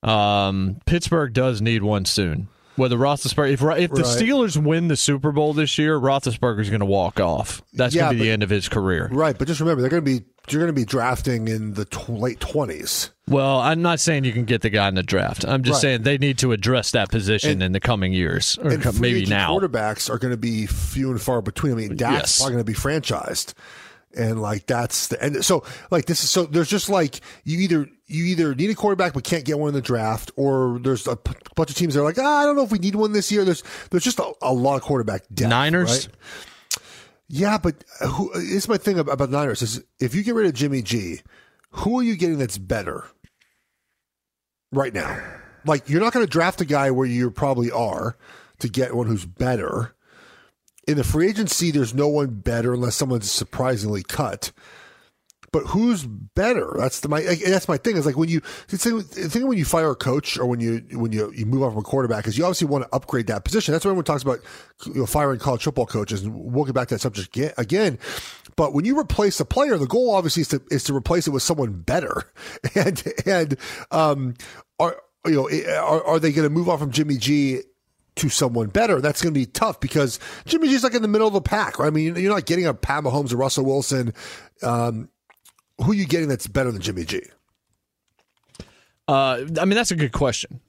Um, 0.04 0.80
Pittsburgh 0.86 1.32
does 1.32 1.62
need 1.62 1.82
one 1.82 2.04
soon. 2.04 2.50
Whether 2.76 2.98
Roethlisberger, 2.98 3.52
if 3.52 3.62
if 3.62 3.92
the 3.92 4.02
Right. 4.02 4.06
Steelers 4.06 4.58
win 4.62 4.90
the 4.90 4.98
Super 4.98 5.32
Bowl 5.32 5.54
this 5.54 5.78
year, 5.78 5.98
Roethlisberger's 6.00 6.70
going 6.70 6.82
to 6.82 6.86
walk 6.86 7.20
off. 7.22 7.62
That's 7.74 7.96
Yeah, 7.96 8.04
going 8.04 8.14
to 8.18 8.20
be 8.20 8.26
the 8.26 8.32
end 8.32 8.44
of 8.44 8.50
his 8.50 8.68
career. 8.68 9.08
Right, 9.12 9.38
but 9.38 9.48
just 9.48 9.60
remember 9.62 9.82
they're 9.82 9.90
going 9.90 10.04
to 10.04 10.20
be 10.20 10.26
you're 10.50 10.62
going 10.62 10.74
to 10.74 10.80
be 10.80 10.86
drafting 10.86 11.48
in 11.48 11.74
the 11.74 11.86
tw- 11.86 12.10
late 12.10 12.40
twenties. 12.40 13.10
Well, 13.28 13.60
I'm 13.62 13.82
not 13.82 14.00
saying 14.00 14.26
you 14.26 14.32
can 14.34 14.46
get 14.46 14.62
the 14.62 14.70
guy 14.70 14.88
in 14.90 14.94
the 14.96 15.02
draft. 15.02 15.44
I'm 15.44 15.64
just 15.64 15.78
Right. 15.78 15.82
saying 15.82 16.04
they 16.04 16.20
need 16.20 16.38
to 16.40 16.52
address 16.52 16.92
that 16.92 17.10
position 17.10 17.50
And- 17.54 17.64
in 17.64 17.72
the 17.72 17.80
coming 17.80 18.14
years, 18.14 18.60
or 18.62 18.70
maybe 19.00 19.26
now. 19.26 19.58
quarterbacks 19.58 20.08
are 20.08 20.20
going 20.20 20.34
to 20.34 20.38
be 20.38 20.68
few 20.68 21.10
and 21.10 21.20
far 21.20 21.42
between. 21.42 21.72
I 21.74 21.76
mean, 21.76 21.96
Dak's 21.96 22.14
Yes. 22.14 22.38
probably 22.38 22.54
going 22.56 22.66
to 22.66 22.72
be 22.72 22.78
franchised, 22.78 23.54
and 24.16 24.42
like 24.42 24.66
that's 24.66 25.08
the 25.08 25.22
end. 25.22 25.44
So 25.46 25.64
like 25.92 26.06
this 26.06 26.24
is 26.24 26.30
so 26.30 26.46
there's 26.46 26.70
just 26.70 26.90
like 26.90 27.22
you 27.44 27.60
either 27.60 27.88
you 28.08 28.26
either 28.26 28.54
need 28.56 28.70
a 28.70 28.76
quarterback 28.76 29.14
but 29.14 29.24
can't 29.24 29.46
get 29.46 29.60
one 29.60 29.70
in 29.70 29.74
the 29.74 29.82
draft, 29.82 30.32
or 30.36 30.80
there's 30.82 31.08
a 31.08 31.16
p- 31.16 31.34
bunch 31.56 31.70
of 31.70 31.76
teams 31.76 31.94
that 31.94 32.02
are 32.02 32.04
like, 32.04 32.20
ah, 32.20 32.42
I 32.42 32.46
don't 32.46 32.56
know 32.56 32.64
if 32.64 32.72
we 32.72 32.80
need 32.80 32.96
one 32.96 33.14
this 33.14 33.32
year. 33.32 33.44
There's 33.46 33.64
there's 33.92 34.04
just 34.04 34.20
a, 34.20 34.32
a 34.42 34.54
lot 34.54 34.76
of 34.76 34.82
quarterback 34.82 35.24
depth. 35.34 35.50
Niners? 35.50 36.08
right? 36.08 36.16
Yeah, 37.28 37.58
but 37.58 37.84
who, 38.02 38.32
it's 38.36 38.68
my 38.68 38.78
thing 38.78 39.00
about, 39.00 39.14
about 39.14 39.30
Niners 39.32 39.62
is 39.62 39.84
if 40.00 40.14
you 40.14 40.24
get 40.24 40.36
rid 40.36 40.46
of 40.46 40.54
Jimmy 40.54 40.82
G, 40.84 41.22
who 41.72 42.00
are 42.00 42.04
you 42.04 42.16
getting 42.16 42.38
that's 42.38 42.58
better 42.58 43.06
right 44.72 44.94
now? 44.94 45.20
Like 45.66 45.90
you're 45.90 46.02
not 46.02 46.14
going 46.14 46.26
to 46.26 46.32
draft 46.32 46.62
a 46.62 46.66
guy 46.66 46.92
where 46.92 47.08
you 47.08 47.32
probably 47.32 47.72
are 47.72 48.18
to 48.60 48.70
get 48.70 48.96
one 48.96 49.08
who's 49.08 49.26
better. 49.26 49.95
In 50.88 50.98
the 50.98 51.04
free 51.04 51.30
agency, 51.30 51.72
there's 51.72 51.94
no 51.94 52.08
one 52.08 52.28
better 52.42 52.74
unless 52.74 52.96
someone's 52.96 53.32
surprisingly 53.32 54.04
cut. 54.04 54.52
but 55.52 55.64
who's 55.68 56.06
better? 56.06 56.74
That's 56.78 57.00
the 57.00 57.08
my 57.08 57.22
that's 57.22 57.70
my 57.70 57.78
thing. 57.78 57.96
Is 57.96 58.06
like 58.06 58.18
when 58.18 58.28
you 58.28 58.42
the 58.68 58.78
thing, 58.78 58.98
the 58.98 59.30
thing 59.30 59.48
when 59.48 59.58
you 59.58 59.64
fire 59.64 59.92
a 59.92 59.96
coach 59.96 60.38
or 60.38 60.46
when 60.46 60.60
you 60.60 60.86
when 60.92 61.14
you 61.14 61.32
you 61.34 61.46
move 61.46 61.64
on 61.64 61.72
from 61.72 61.80
a 61.80 61.84
quarterback 61.84 62.28
is 62.28 62.38
you 62.38 62.44
obviously 62.44 62.68
want 62.68 62.84
to 62.84 62.94
upgrade 62.94 63.28
that 63.28 63.46
position. 63.46 63.72
That's 63.72 63.86
why 63.86 63.92
everyone 63.92 64.04
talks 64.04 64.22
about 64.24 64.40
you 64.86 64.96
know, 64.96 65.06
firing 65.06 65.40
college 65.40 65.64
football 65.64 65.86
coaches, 65.86 66.24
and 66.24 66.36
we'll 66.36 66.66
get 66.66 66.76
back 66.76 66.90
to 66.90 66.96
that 66.96 67.00
subject 67.00 67.38
again-. 67.58 68.00
But 68.58 68.74
when 68.74 68.84
you 68.84 69.00
replace 69.00 69.40
a 69.40 69.46
player, 69.46 69.78
the 69.78 69.88
goal 69.88 70.12
obviously 70.14 70.42
is 70.42 70.50
to 70.50 70.62
is 70.72 70.84
to 70.86 70.96
replace 70.96 71.26
it 71.26 71.32
with 71.32 71.44
someone 71.44 71.72
better, 71.84 72.24
and 72.76 73.02
and 73.26 73.58
um 73.92 74.34
are 74.78 75.02
you 75.26 75.36
know 75.36 75.50
are 75.80 76.04
are 76.06 76.20
they 76.20 76.34
going 76.34 76.48
to 76.50 76.54
move 76.54 76.68
on 76.68 76.80
from 76.80 76.92
Jimmy 76.92 77.16
G? 77.16 77.62
To 78.16 78.30
someone 78.30 78.68
better, 78.68 79.02
that's 79.02 79.22
going 79.22 79.34
to 79.34 79.40
be 79.40 79.46
tough 79.46 79.80
because 79.80 80.20
Jimmy 80.46 80.68
G's 80.68 80.84
like 80.84 80.94
in 80.94 81.02
the 81.02 81.08
middle 81.08 81.28
of 81.28 81.34
the 81.34 81.42
pack, 81.42 81.80
right? 81.80 81.88
I 81.88 81.90
mean, 81.90 82.16
you're 82.16 82.34
not 82.34 82.46
getting 82.46 82.66
a 82.66 82.74
Pat 82.74 83.04
Mahomes 83.04 83.34
or 83.34 83.38
Russell 83.38 83.66
Wilson. 83.66 84.14
Um, 84.62 85.10
who 85.84 85.92
are 85.92 85.96
you 85.96 86.06
getting 86.06 86.30
that's 86.30 86.48
better 86.48 86.72
than 86.72 86.82
Jimmy 86.82 87.06
G? 87.06 87.22
Uh, 89.08 89.46
I 89.60 89.66
mean, 89.66 89.76
that's 89.76 89.92
a 89.92 89.96
good 89.96 90.14
question. 90.14 90.62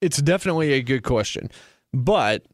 It's 0.00 0.20
definitely 0.20 0.72
a 0.74 0.82
good 0.82 1.02
question, 1.02 1.50
but 1.92 2.44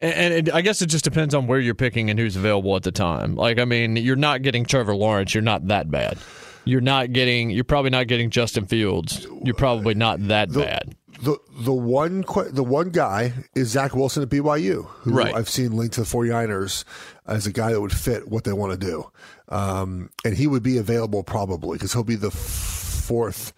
and, 0.00 0.34
and 0.34 0.50
I 0.50 0.60
guess 0.60 0.82
it 0.82 0.86
just 0.86 1.04
depends 1.04 1.34
on 1.34 1.46
where 1.46 1.58
you're 1.58 1.74
picking 1.74 2.10
and 2.10 2.18
who's 2.18 2.36
available 2.36 2.76
at 2.76 2.82
the 2.82 2.92
time. 2.92 3.34
Like, 3.34 3.58
I 3.58 3.64
mean, 3.64 3.96
you're 3.96 4.14
not 4.14 4.42
getting 4.42 4.64
Trevor 4.64 4.94
Lawrence. 4.94 5.34
You're 5.34 5.42
not 5.42 5.66
that 5.68 5.90
bad. 5.90 6.18
You're 6.64 6.80
not 6.80 7.12
getting. 7.12 7.50
You're 7.50 7.64
probably 7.64 7.90
not 7.90 8.08
getting 8.08 8.28
Justin 8.28 8.66
Fields. 8.66 9.26
You're 9.44 9.54
probably 9.54 9.94
not 9.94 10.28
that 10.28 10.50
the, 10.50 10.60
bad. 10.60 10.96
The 11.26 11.38
the 11.64 11.72
one 11.72 12.24
the 12.52 12.62
one 12.62 12.90
guy 12.90 13.32
is 13.56 13.68
Zach 13.68 13.94
Wilson 13.96 14.22
at 14.22 14.28
BYU, 14.28 14.86
who 15.00 15.10
Right. 15.12 15.34
I've 15.34 15.48
seen 15.48 15.76
linked 15.76 15.94
to 15.94 16.02
the 16.02 16.06
49ers 16.06 16.84
as 17.26 17.46
a 17.46 17.52
guy 17.52 17.72
that 17.72 17.80
would 17.80 17.92
fit 17.92 18.28
what 18.28 18.44
they 18.44 18.52
want 18.52 18.78
to 18.78 18.86
do. 18.86 19.10
Um, 19.48 20.10
and 20.24 20.36
he 20.36 20.46
would 20.46 20.62
be 20.62 20.78
available 20.78 21.24
probably 21.24 21.76
because 21.78 21.92
he'll 21.92 22.04
be 22.04 22.14
the 22.14 22.30
fourth, 22.30 23.52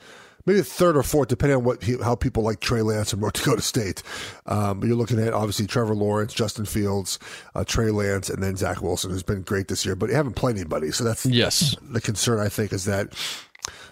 maybe 0.46 0.60
the 0.60 0.64
third 0.64 0.96
or 0.96 1.02
fourth, 1.02 1.28
depending 1.28 1.58
on 1.58 1.64
what 1.64 1.82
he, 1.82 1.96
how 2.02 2.14
people 2.14 2.42
like 2.42 2.60
Trey 2.60 2.80
Lance 2.80 3.10
from 3.10 3.20
North 3.20 3.34
Dakota 3.34 3.60
State. 3.62 4.02
Um, 4.46 4.80
but 4.80 4.86
you're 4.86 4.96
looking 4.96 5.18
at 5.20 5.34
obviously 5.34 5.66
Trevor 5.66 5.94
Lawrence, 5.94 6.32
Justin 6.32 6.64
Fields, 6.64 7.18
uh, 7.54 7.64
Trey 7.64 7.90
Lance, 7.90 8.30
and 8.30 8.42
then 8.42 8.56
Zach 8.56 8.80
Wilson, 8.80 9.10
who's 9.10 9.22
been 9.22 9.42
great 9.42 9.68
this 9.68 9.84
year, 9.84 9.94
but 9.94 10.08
haven't 10.10 10.36
played 10.36 10.56
anybody. 10.56 10.90
So 10.90 11.04
that's 11.04 11.26
Yes. 11.26 11.76
the 11.82 12.00
concern 12.00 12.38
I 12.40 12.48
think 12.48 12.72
is 12.72 12.86
that 12.86 13.12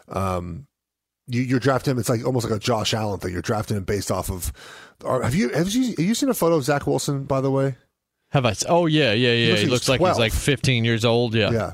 um, 0.09 0.67
you, 1.29 1.43
you're 1.43 1.61
drafting 1.61 1.93
him. 1.93 1.99
It's 1.99 2.09
like 2.09 2.25
almost 2.25 2.49
like 2.49 2.57
a 2.57 2.61
Josh 2.61 2.95
Allen 2.95 3.19
thing. 3.19 3.33
You're 3.33 3.43
drafting 3.43 3.77
him 3.77 3.85
based 3.85 4.11
off 4.11 4.31
of. 4.31 4.53
Or 5.05 5.23
have 5.23 5.35
you 5.35 5.51
have 5.51 5.69
you 5.71 5.89
have 5.89 6.01
you 6.01 6.15
seen 6.15 6.29
a 6.29 6.35
photo 6.35 6.57
of 6.57 6.65
Zach 6.65 6.87
Wilson? 6.87 7.25
By 7.25 7.41
the 7.41 7.51
way, 7.51 7.77
Have 8.31 8.47
I? 8.47 8.55
Oh 8.69 8.87
yeah, 8.87 9.13
yeah, 9.13 9.33
yeah. 9.33 9.49
looks 9.51 9.61
He 9.61 9.67
looks 9.67 9.89
like 9.89 10.01
he's 10.01 10.19
like 10.19 10.33
15 10.33 10.85
years 10.85 11.05
old. 11.05 11.35
Yeah. 11.35 11.51
yeah. 11.51 11.73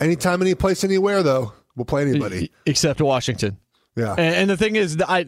Anytime, 0.00 0.42
any 0.42 0.54
place, 0.54 0.84
anywhere, 0.84 1.22
though, 1.22 1.52
we'll 1.74 1.84
play 1.84 2.02
anybody. 2.02 2.52
except 2.66 3.00
Washington. 3.00 3.58
Yeah. 3.96 4.12
And, 4.12 4.34
and 4.34 4.50
the 4.50 4.56
thing 4.56 4.76
is, 4.76 4.96
I 5.06 5.24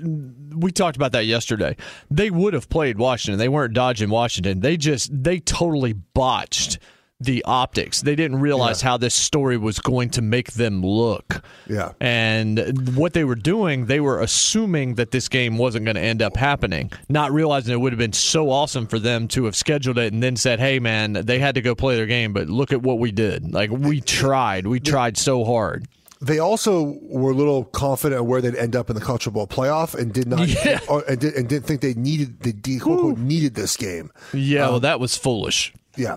we 0.54 0.70
talked 0.70 0.96
about 0.96 1.12
that 1.12 1.26
yesterday. 1.26 1.76
They 2.10 2.30
would 2.30 2.54
have 2.54 2.68
played 2.68 2.98
Washington. 2.98 3.38
They 3.38 3.48
weren't 3.48 3.74
dodging 3.74 4.10
Washington. 4.10 4.60
They 4.60 4.76
just 4.76 5.10
they 5.12 5.40
totally 5.40 5.92
botched 5.92 6.78
the 7.20 7.44
optics. 7.44 8.00
They 8.00 8.16
didn't 8.16 8.40
realize 8.40 8.80
how 8.80 8.96
this 8.96 9.14
story 9.14 9.56
was 9.58 9.78
going 9.78 10.10
to 10.10 10.22
make 10.22 10.52
them 10.52 10.82
look. 10.84 11.42
Yeah. 11.68 11.92
And 12.00 12.96
what 12.96 13.12
they 13.12 13.24
were 13.24 13.34
doing, 13.34 13.86
they 13.86 14.00
were 14.00 14.20
assuming 14.20 14.94
that 14.94 15.10
this 15.10 15.28
game 15.28 15.58
wasn't 15.58 15.84
going 15.84 15.96
to 15.96 16.00
end 16.00 16.22
up 16.22 16.36
happening, 16.36 16.90
not 17.08 17.30
realizing 17.32 17.74
it 17.74 17.76
would 17.78 17.92
have 17.92 17.98
been 17.98 18.12
so 18.14 18.50
awesome 18.50 18.86
for 18.86 18.98
them 18.98 19.28
to 19.28 19.44
have 19.44 19.54
scheduled 19.54 19.98
it 19.98 20.12
and 20.12 20.22
then 20.22 20.36
said, 20.36 20.60
"Hey, 20.60 20.78
man, 20.78 21.12
they 21.12 21.38
had 21.38 21.54
to 21.56 21.60
go 21.60 21.74
play 21.74 21.96
their 21.96 22.06
game, 22.06 22.32
but 22.32 22.48
look 22.48 22.72
at 22.72 22.82
what 22.82 22.98
we 22.98 23.12
did. 23.12 23.52
Like 23.52 23.70
we 23.70 24.00
tried. 24.00 24.66
We 24.66 24.80
tried 24.80 25.16
so 25.18 25.44
hard." 25.44 25.86
They 26.22 26.38
also 26.38 26.98
were 27.02 27.30
a 27.30 27.34
little 27.34 27.64
confident 27.64 28.20
of 28.20 28.26
where 28.26 28.42
they'd 28.42 28.54
end 28.54 28.76
up 28.76 28.90
in 28.90 28.94
the 28.94 29.00
college 29.00 29.30
Bowl 29.32 29.46
playoff 29.46 29.94
and 29.98 30.12
did 30.12 30.28
not, 30.28 30.46
Yeah. 30.64 30.78
or, 30.86 31.02
and, 31.08 31.18
did, 31.18 31.32
didn't 31.48 31.62
think 31.64 31.80
they 31.80 31.94
needed 31.94 32.36
quote, 32.82 33.16
needed 33.16 33.54
this 33.54 33.74
game. 33.76 34.10
Yeah, 34.34 34.64
Um, 34.66 34.70
well, 34.72 34.80
that 34.80 35.00
was 35.00 35.16
foolish. 35.16 35.72
Yeah. 35.96 36.16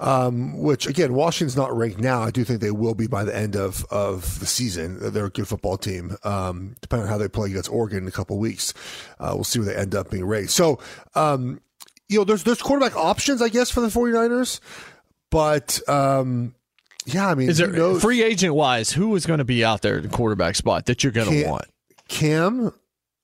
Um, 0.00 0.58
which 0.58 0.86
again, 0.86 1.12
Washington's 1.14 1.56
not 1.56 1.76
ranked 1.76 1.98
now. 1.98 2.22
I 2.22 2.30
do 2.30 2.44
think 2.44 2.60
they 2.60 2.70
will 2.70 2.94
be 2.94 3.06
by 3.08 3.24
the 3.24 3.36
end 3.36 3.56
of, 3.56 3.84
of 3.90 4.38
the 4.38 4.46
season. 4.46 4.98
They're 5.12 5.26
a 5.26 5.30
good 5.30 5.48
football 5.48 5.76
team. 5.76 6.16
Um, 6.22 6.76
depending 6.80 7.06
on 7.06 7.12
how 7.12 7.18
they 7.18 7.28
play 7.28 7.50
against 7.50 7.70
Oregon 7.70 7.98
in 7.98 8.08
a 8.08 8.12
couple 8.12 8.38
weeks, 8.38 8.74
uh, 9.18 9.32
we'll 9.34 9.44
see 9.44 9.58
where 9.58 9.66
they 9.66 9.76
end 9.76 9.94
up 9.94 10.10
being 10.10 10.24
ranked. 10.24 10.50
So, 10.50 10.78
um, 11.14 11.60
you 12.08 12.18
know, 12.18 12.24
there's 12.24 12.44
there's 12.44 12.62
quarterback 12.62 12.96
options, 12.96 13.42
I 13.42 13.48
guess, 13.48 13.70
for 13.70 13.80
the 13.80 13.88
49ers. 13.88 14.60
But 15.30 15.80
um, 15.88 16.54
yeah, 17.04 17.28
I 17.28 17.34
mean, 17.34 17.48
Is 17.48 17.58
there 17.58 17.94
free 17.96 18.22
agent 18.22 18.54
wise? 18.54 18.92
Who 18.92 19.14
is 19.16 19.26
going 19.26 19.38
to 19.38 19.44
be 19.44 19.64
out 19.64 19.82
there 19.82 19.96
at 19.96 20.02
the 20.02 20.08
quarterback 20.08 20.56
spot 20.56 20.86
that 20.86 21.02
you're 21.02 21.12
going 21.12 21.28
to 21.28 21.42
Cam- 21.42 21.50
want? 21.50 21.64
Cam, 22.08 22.72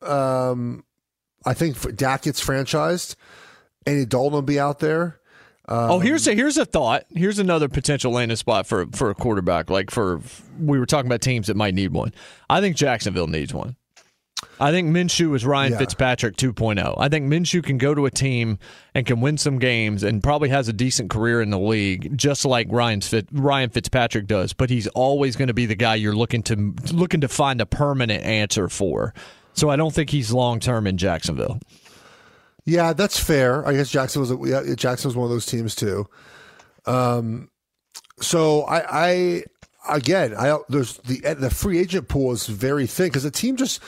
um, 0.02 0.84
I 1.44 1.54
think 1.54 1.96
Dak 1.96 2.22
gets 2.22 2.44
franchised. 2.44 3.16
Andy 3.86 4.06
Dalton 4.06 4.32
will 4.32 4.42
be 4.42 4.58
out 4.58 4.80
there. 4.80 5.20
Um, 5.66 5.90
oh, 5.92 5.98
here's 5.98 6.26
a 6.28 6.34
here's 6.34 6.58
a 6.58 6.64
thought. 6.66 7.04
Here's 7.10 7.38
another 7.38 7.68
potential 7.68 8.12
landing 8.12 8.36
spot 8.36 8.66
for 8.66 8.86
for 8.88 9.10
a 9.10 9.14
quarterback. 9.14 9.70
Like 9.70 9.90
for 9.90 10.20
we 10.58 10.78
were 10.78 10.86
talking 10.86 11.08
about 11.10 11.20
teams 11.22 11.46
that 11.46 11.56
might 11.56 11.74
need 11.74 11.92
one. 11.92 12.12
I 12.50 12.60
think 12.60 12.76
Jacksonville 12.76 13.28
needs 13.28 13.54
one. 13.54 13.76
I 14.60 14.72
think 14.72 14.90
Minshew 14.94 15.34
is 15.34 15.46
Ryan 15.46 15.72
Yeah. 15.72 15.78
Fitzpatrick 15.78 16.36
2.0. 16.36 16.94
I 16.98 17.08
think 17.08 17.26
Minshew 17.32 17.62
can 17.62 17.78
go 17.78 17.94
to 17.94 18.04
a 18.04 18.10
team 18.10 18.58
and 18.94 19.06
can 19.06 19.20
win 19.20 19.38
some 19.38 19.58
games 19.58 20.02
and 20.02 20.22
probably 20.22 20.50
has 20.50 20.68
a 20.68 20.72
decent 20.72 21.08
career 21.10 21.40
in 21.40 21.50
the 21.50 21.58
league, 21.58 22.16
just 22.16 22.44
like 22.44 22.66
Ryan 22.70 23.00
Fit, 23.00 23.26
Ryan 23.32 23.70
Fitzpatrick 23.70 24.26
does. 24.26 24.52
But 24.52 24.68
he's 24.70 24.86
always 24.88 25.34
going 25.36 25.48
to 25.48 25.54
be 25.54 25.66
the 25.66 25.74
guy 25.74 25.94
you're 25.94 26.14
looking 26.14 26.42
to 26.44 26.74
looking 26.92 27.22
to 27.22 27.28
find 27.28 27.60
a 27.60 27.66
permanent 27.66 28.22
answer 28.22 28.68
for. 28.68 29.14
So 29.54 29.70
I 29.70 29.76
don't 29.76 29.94
think 29.94 30.10
he's 30.10 30.30
long 30.32 30.60
term 30.60 30.86
in 30.86 30.98
Jacksonville. 30.98 31.58
Yeah, 32.66 32.92
that's 32.94 33.18
fair. 33.18 33.66
I 33.66 33.74
guess 33.74 33.90
Jackson 33.90 34.20
was 34.20 34.32
yeah, 34.48 34.74
Jackson 34.74 35.08
was 35.08 35.16
one 35.16 35.24
of 35.24 35.30
those 35.30 35.46
teams 35.46 35.74
too. 35.74 36.08
Um, 36.86 37.50
so 38.20 38.62
I, 38.62 39.06
I 39.06 39.44
again, 39.88 40.34
I 40.36 40.58
there's 40.68 40.96
the 40.98 41.20
the 41.38 41.50
free 41.50 41.78
agent 41.78 42.08
pool 42.08 42.32
is 42.32 42.46
very 42.46 42.86
thin 42.86 43.08
because 43.08 43.24
a 43.24 43.30
team 43.30 43.56
just 43.56 43.82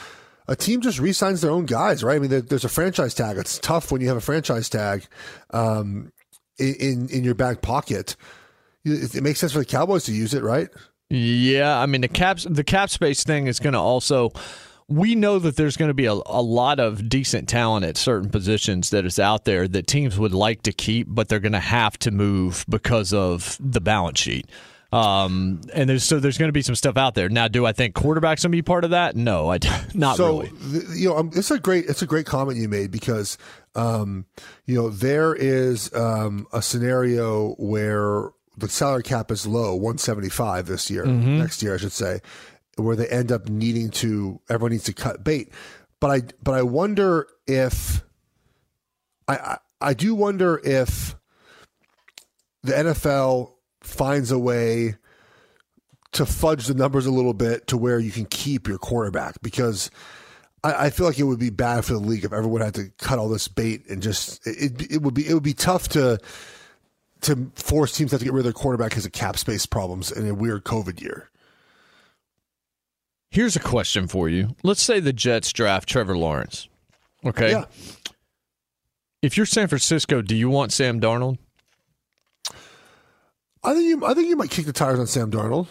a 0.48 0.56
team 0.56 0.80
just 0.80 0.98
re-signs 0.98 1.40
their 1.40 1.50
own 1.50 1.66
guys, 1.66 2.04
right? 2.04 2.16
I 2.16 2.18
mean, 2.18 2.30
there, 2.30 2.40
there's 2.40 2.64
a 2.64 2.68
franchise 2.68 3.14
tag. 3.14 3.36
It's 3.36 3.58
tough 3.58 3.90
when 3.90 4.00
you 4.00 4.08
have 4.08 4.16
a 4.16 4.20
franchise 4.22 4.68
tag 4.68 5.06
um, 5.50 6.12
in, 6.58 6.74
in 6.74 7.08
in 7.08 7.24
your 7.24 7.34
back 7.34 7.62
pocket. 7.62 8.16
It, 8.84 9.14
it 9.14 9.22
makes 9.22 9.40
sense 9.40 9.52
for 9.52 9.58
the 9.58 9.64
Cowboys 9.64 10.04
to 10.04 10.12
use 10.12 10.34
it, 10.34 10.42
right? 10.42 10.68
Yeah, 11.08 11.78
I 11.78 11.86
mean 11.86 12.02
the 12.02 12.08
caps 12.08 12.46
the 12.48 12.64
cap 12.64 12.90
space 12.90 13.24
thing 13.24 13.46
is 13.46 13.58
going 13.58 13.74
to 13.74 13.80
also. 13.80 14.32
We 14.88 15.16
know 15.16 15.38
that 15.40 15.56
there's 15.56 15.76
going 15.76 15.88
to 15.88 15.94
be 15.94 16.06
a, 16.06 16.12
a 16.12 16.42
lot 16.42 16.78
of 16.78 17.08
decent 17.08 17.48
talent 17.48 17.84
at 17.84 17.96
certain 17.96 18.30
positions 18.30 18.90
that 18.90 19.04
is 19.04 19.18
out 19.18 19.44
there 19.44 19.66
that 19.66 19.86
teams 19.88 20.16
would 20.16 20.32
like 20.32 20.62
to 20.62 20.72
keep, 20.72 21.08
but 21.10 21.28
they're 21.28 21.40
going 21.40 21.52
to 21.52 21.58
have 21.58 21.98
to 22.00 22.12
move 22.12 22.64
because 22.68 23.12
of 23.12 23.56
the 23.60 23.80
balance 23.80 24.20
sheet. 24.20 24.48
Um, 24.92 25.60
and 25.74 25.90
there's 25.90 26.04
so 26.04 26.20
there's 26.20 26.38
going 26.38 26.48
to 26.48 26.52
be 26.52 26.62
some 26.62 26.76
stuff 26.76 26.96
out 26.96 27.16
there. 27.16 27.28
Now, 27.28 27.48
do 27.48 27.66
I 27.66 27.72
think 27.72 27.96
quarterbacks 27.96 28.42
going 28.42 28.42
to 28.42 28.48
be 28.50 28.62
part 28.62 28.84
of 28.84 28.90
that? 28.90 29.16
No, 29.16 29.50
I 29.50 29.58
not 29.94 30.16
so, 30.16 30.42
really. 30.42 30.50
you 30.94 31.08
know, 31.08 31.16
um, 31.16 31.30
it's 31.34 31.50
a 31.50 31.58
great 31.58 31.86
it's 31.86 32.02
a 32.02 32.06
great 32.06 32.24
comment 32.26 32.56
you 32.56 32.68
made 32.68 32.92
because 32.92 33.36
um, 33.74 34.24
you 34.64 34.76
know 34.76 34.88
there 34.88 35.34
is 35.34 35.92
um, 35.92 36.46
a 36.52 36.62
scenario 36.62 37.54
where 37.54 38.30
the 38.56 38.68
salary 38.68 39.02
cap 39.02 39.32
is 39.32 39.44
low, 39.46 39.74
one 39.74 39.98
seventy 39.98 40.28
five 40.30 40.66
this 40.66 40.88
year, 40.88 41.04
Mhm. 41.04 41.38
next 41.38 41.62
year 41.64 41.74
I 41.74 41.78
should 41.78 41.92
say, 41.92 42.20
where 42.76 42.96
they 42.96 43.08
end 43.08 43.32
up 43.32 43.48
needing 43.48 43.90
to 43.90 44.40
everyone 44.48 44.72
needs 44.72 44.84
to 44.84 44.92
cut 44.92 45.24
bait. 45.24 45.52
But 46.00 46.10
I 46.10 46.22
but 46.42 46.54
I 46.54 46.62
wonder 46.62 47.26
if 47.46 48.04
I 49.28 49.36
I, 49.36 49.58
I 49.80 49.94
do 49.94 50.14
wonder 50.14 50.60
if 50.62 51.16
the 52.62 52.72
NFL 52.72 53.52
finds 53.82 54.30
a 54.30 54.38
way 54.38 54.96
to 56.12 56.26
fudge 56.26 56.66
the 56.66 56.74
numbers 56.74 57.06
a 57.06 57.10
little 57.10 57.34
bit 57.34 57.66
to 57.68 57.76
where 57.76 57.98
you 57.98 58.10
can 58.10 58.24
keep 58.24 58.66
your 58.66 58.78
quarterback 58.78 59.40
because 59.42 59.90
I, 60.64 60.90
feel 60.90 61.06
like 61.06 61.18
it 61.18 61.24
would 61.24 61.38
be 61.38 61.50
bad 61.50 61.84
for 61.84 61.92
the 61.92 62.00
league 62.00 62.24
if 62.24 62.32
everyone 62.32 62.60
had 62.60 62.74
to 62.74 62.90
cut 62.98 63.18
all 63.18 63.28
this 63.28 63.46
bait 63.46 63.88
and 63.88 64.02
just 64.02 64.44
it, 64.46 64.90
it 64.90 65.02
would 65.02 65.14
be 65.14 65.28
it 65.28 65.34
would 65.34 65.42
be 65.42 65.54
tough 65.54 65.88
to 65.90 66.18
to 67.22 67.50
force 67.54 67.92
teams 67.92 68.10
to 68.10 68.14
have 68.14 68.20
to 68.20 68.24
get 68.24 68.32
rid 68.32 68.40
of 68.40 68.44
their 68.44 68.52
quarterback 68.52 68.90
because 68.90 69.06
of 69.06 69.12
cap 69.12 69.36
space 69.36 69.66
problems 69.66 70.10
in 70.10 70.26
a 70.26 70.34
weird 70.34 70.64
COVID 70.64 71.00
year. 71.00 71.30
Here's 73.36 73.54
a 73.54 73.60
question 73.60 74.08
for 74.08 74.30
you. 74.30 74.56
Let's 74.62 74.80
say 74.80 74.98
the 74.98 75.12
Jets 75.12 75.52
draft 75.52 75.86
Trevor 75.86 76.16
Lawrence. 76.16 76.70
Okay. 77.22 77.50
Yeah. 77.50 77.66
If 79.20 79.36
you're 79.36 79.44
San 79.44 79.68
Francisco, 79.68 80.22
do 80.22 80.34
you 80.34 80.48
want 80.48 80.72
Sam 80.72 81.02
Darnold? 81.02 81.36
I 83.62 83.74
think 83.74 83.84
you 83.84 84.06
I 84.06 84.14
think 84.14 84.28
you 84.28 84.36
might 84.36 84.48
kick 84.48 84.64
the 84.64 84.72
tires 84.72 84.98
on 84.98 85.06
Sam 85.06 85.30
Darnold. 85.30 85.66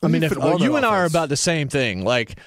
I 0.00 0.06
mean, 0.06 0.22
if 0.22 0.36
well 0.36 0.60
you 0.60 0.76
and 0.76 0.86
I 0.86 1.00
are 1.00 1.06
about 1.06 1.28
the 1.28 1.36
same 1.36 1.68
thing, 1.68 2.04
like 2.04 2.38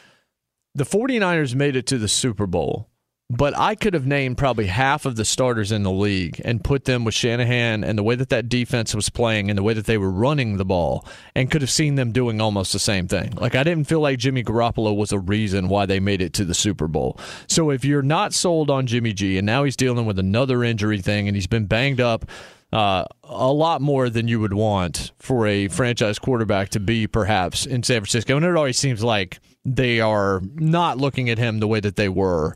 the 0.73 0.85
49ers 0.85 1.53
made 1.53 1.75
it 1.75 1.87
to 1.87 1.97
the 1.97 2.07
Super 2.07 2.47
Bowl 2.47 2.87
but 3.31 3.57
I 3.57 3.75
could 3.75 3.93
have 3.93 4.05
named 4.05 4.37
probably 4.37 4.65
half 4.65 5.05
of 5.05 5.15
the 5.15 5.23
starters 5.23 5.71
in 5.71 5.83
the 5.83 5.91
league 5.91 6.41
and 6.43 6.61
put 6.61 6.83
them 6.83 7.05
with 7.05 7.13
Shanahan 7.13 7.81
and 7.81 7.97
the 7.97 8.03
way 8.03 8.15
that 8.15 8.27
that 8.27 8.49
defense 8.49 8.93
was 8.93 9.07
playing 9.09 9.49
and 9.49 9.57
the 9.57 9.63
way 9.63 9.73
that 9.73 9.85
they 9.85 9.97
were 9.97 10.11
running 10.11 10.57
the 10.57 10.65
ball 10.65 11.07
and 11.33 11.49
could 11.49 11.61
have 11.61 11.71
seen 11.71 11.95
them 11.95 12.11
doing 12.11 12.41
almost 12.41 12.73
the 12.73 12.79
same 12.79 13.07
thing. 13.07 13.31
Like 13.35 13.55
I 13.55 13.63
didn't 13.63 13.85
feel 13.85 14.01
like 14.01 14.19
Jimmy 14.19 14.43
Garoppolo 14.43 14.93
was 14.93 15.13
a 15.13 15.19
reason 15.19 15.69
why 15.69 15.85
they 15.85 16.01
made 16.01 16.21
it 16.21 16.33
to 16.33 16.45
the 16.45 16.53
Super 16.53 16.89
Bowl. 16.89 17.17
So 17.47 17.69
if 17.69 17.85
you're 17.85 18.01
not 18.01 18.33
sold 18.33 18.69
on 18.69 18.85
Jimmy 18.85 19.13
G 19.13 19.37
and 19.37 19.45
now 19.45 19.63
he's 19.63 19.77
dealing 19.77 20.05
with 20.05 20.19
another 20.19 20.61
injury 20.61 20.99
thing 20.99 21.29
and 21.29 21.35
he's 21.35 21.47
been 21.47 21.67
banged 21.67 22.01
up 22.01 22.25
uh, 22.73 23.05
a 23.23 23.51
lot 23.51 23.81
more 23.81 24.09
than 24.09 24.27
you 24.27 24.41
would 24.41 24.53
want 24.53 25.11
for 25.19 25.47
a 25.47 25.69
franchise 25.69 26.19
quarterback 26.19 26.69
to 26.69 26.81
be 26.81 27.07
perhaps 27.07 27.65
in 27.65 27.83
San 27.83 28.01
Francisco. 28.01 28.35
And 28.35 28.45
it 28.45 28.57
always 28.57 28.77
seems 28.77 29.03
like 29.03 29.39
they 29.63 30.01
are 30.01 30.41
not 30.55 30.97
looking 30.97 31.29
at 31.29 31.37
him 31.37 31.59
the 31.59 31.67
way 31.67 31.79
that 31.79 31.95
they 31.95 32.09
were 32.09 32.55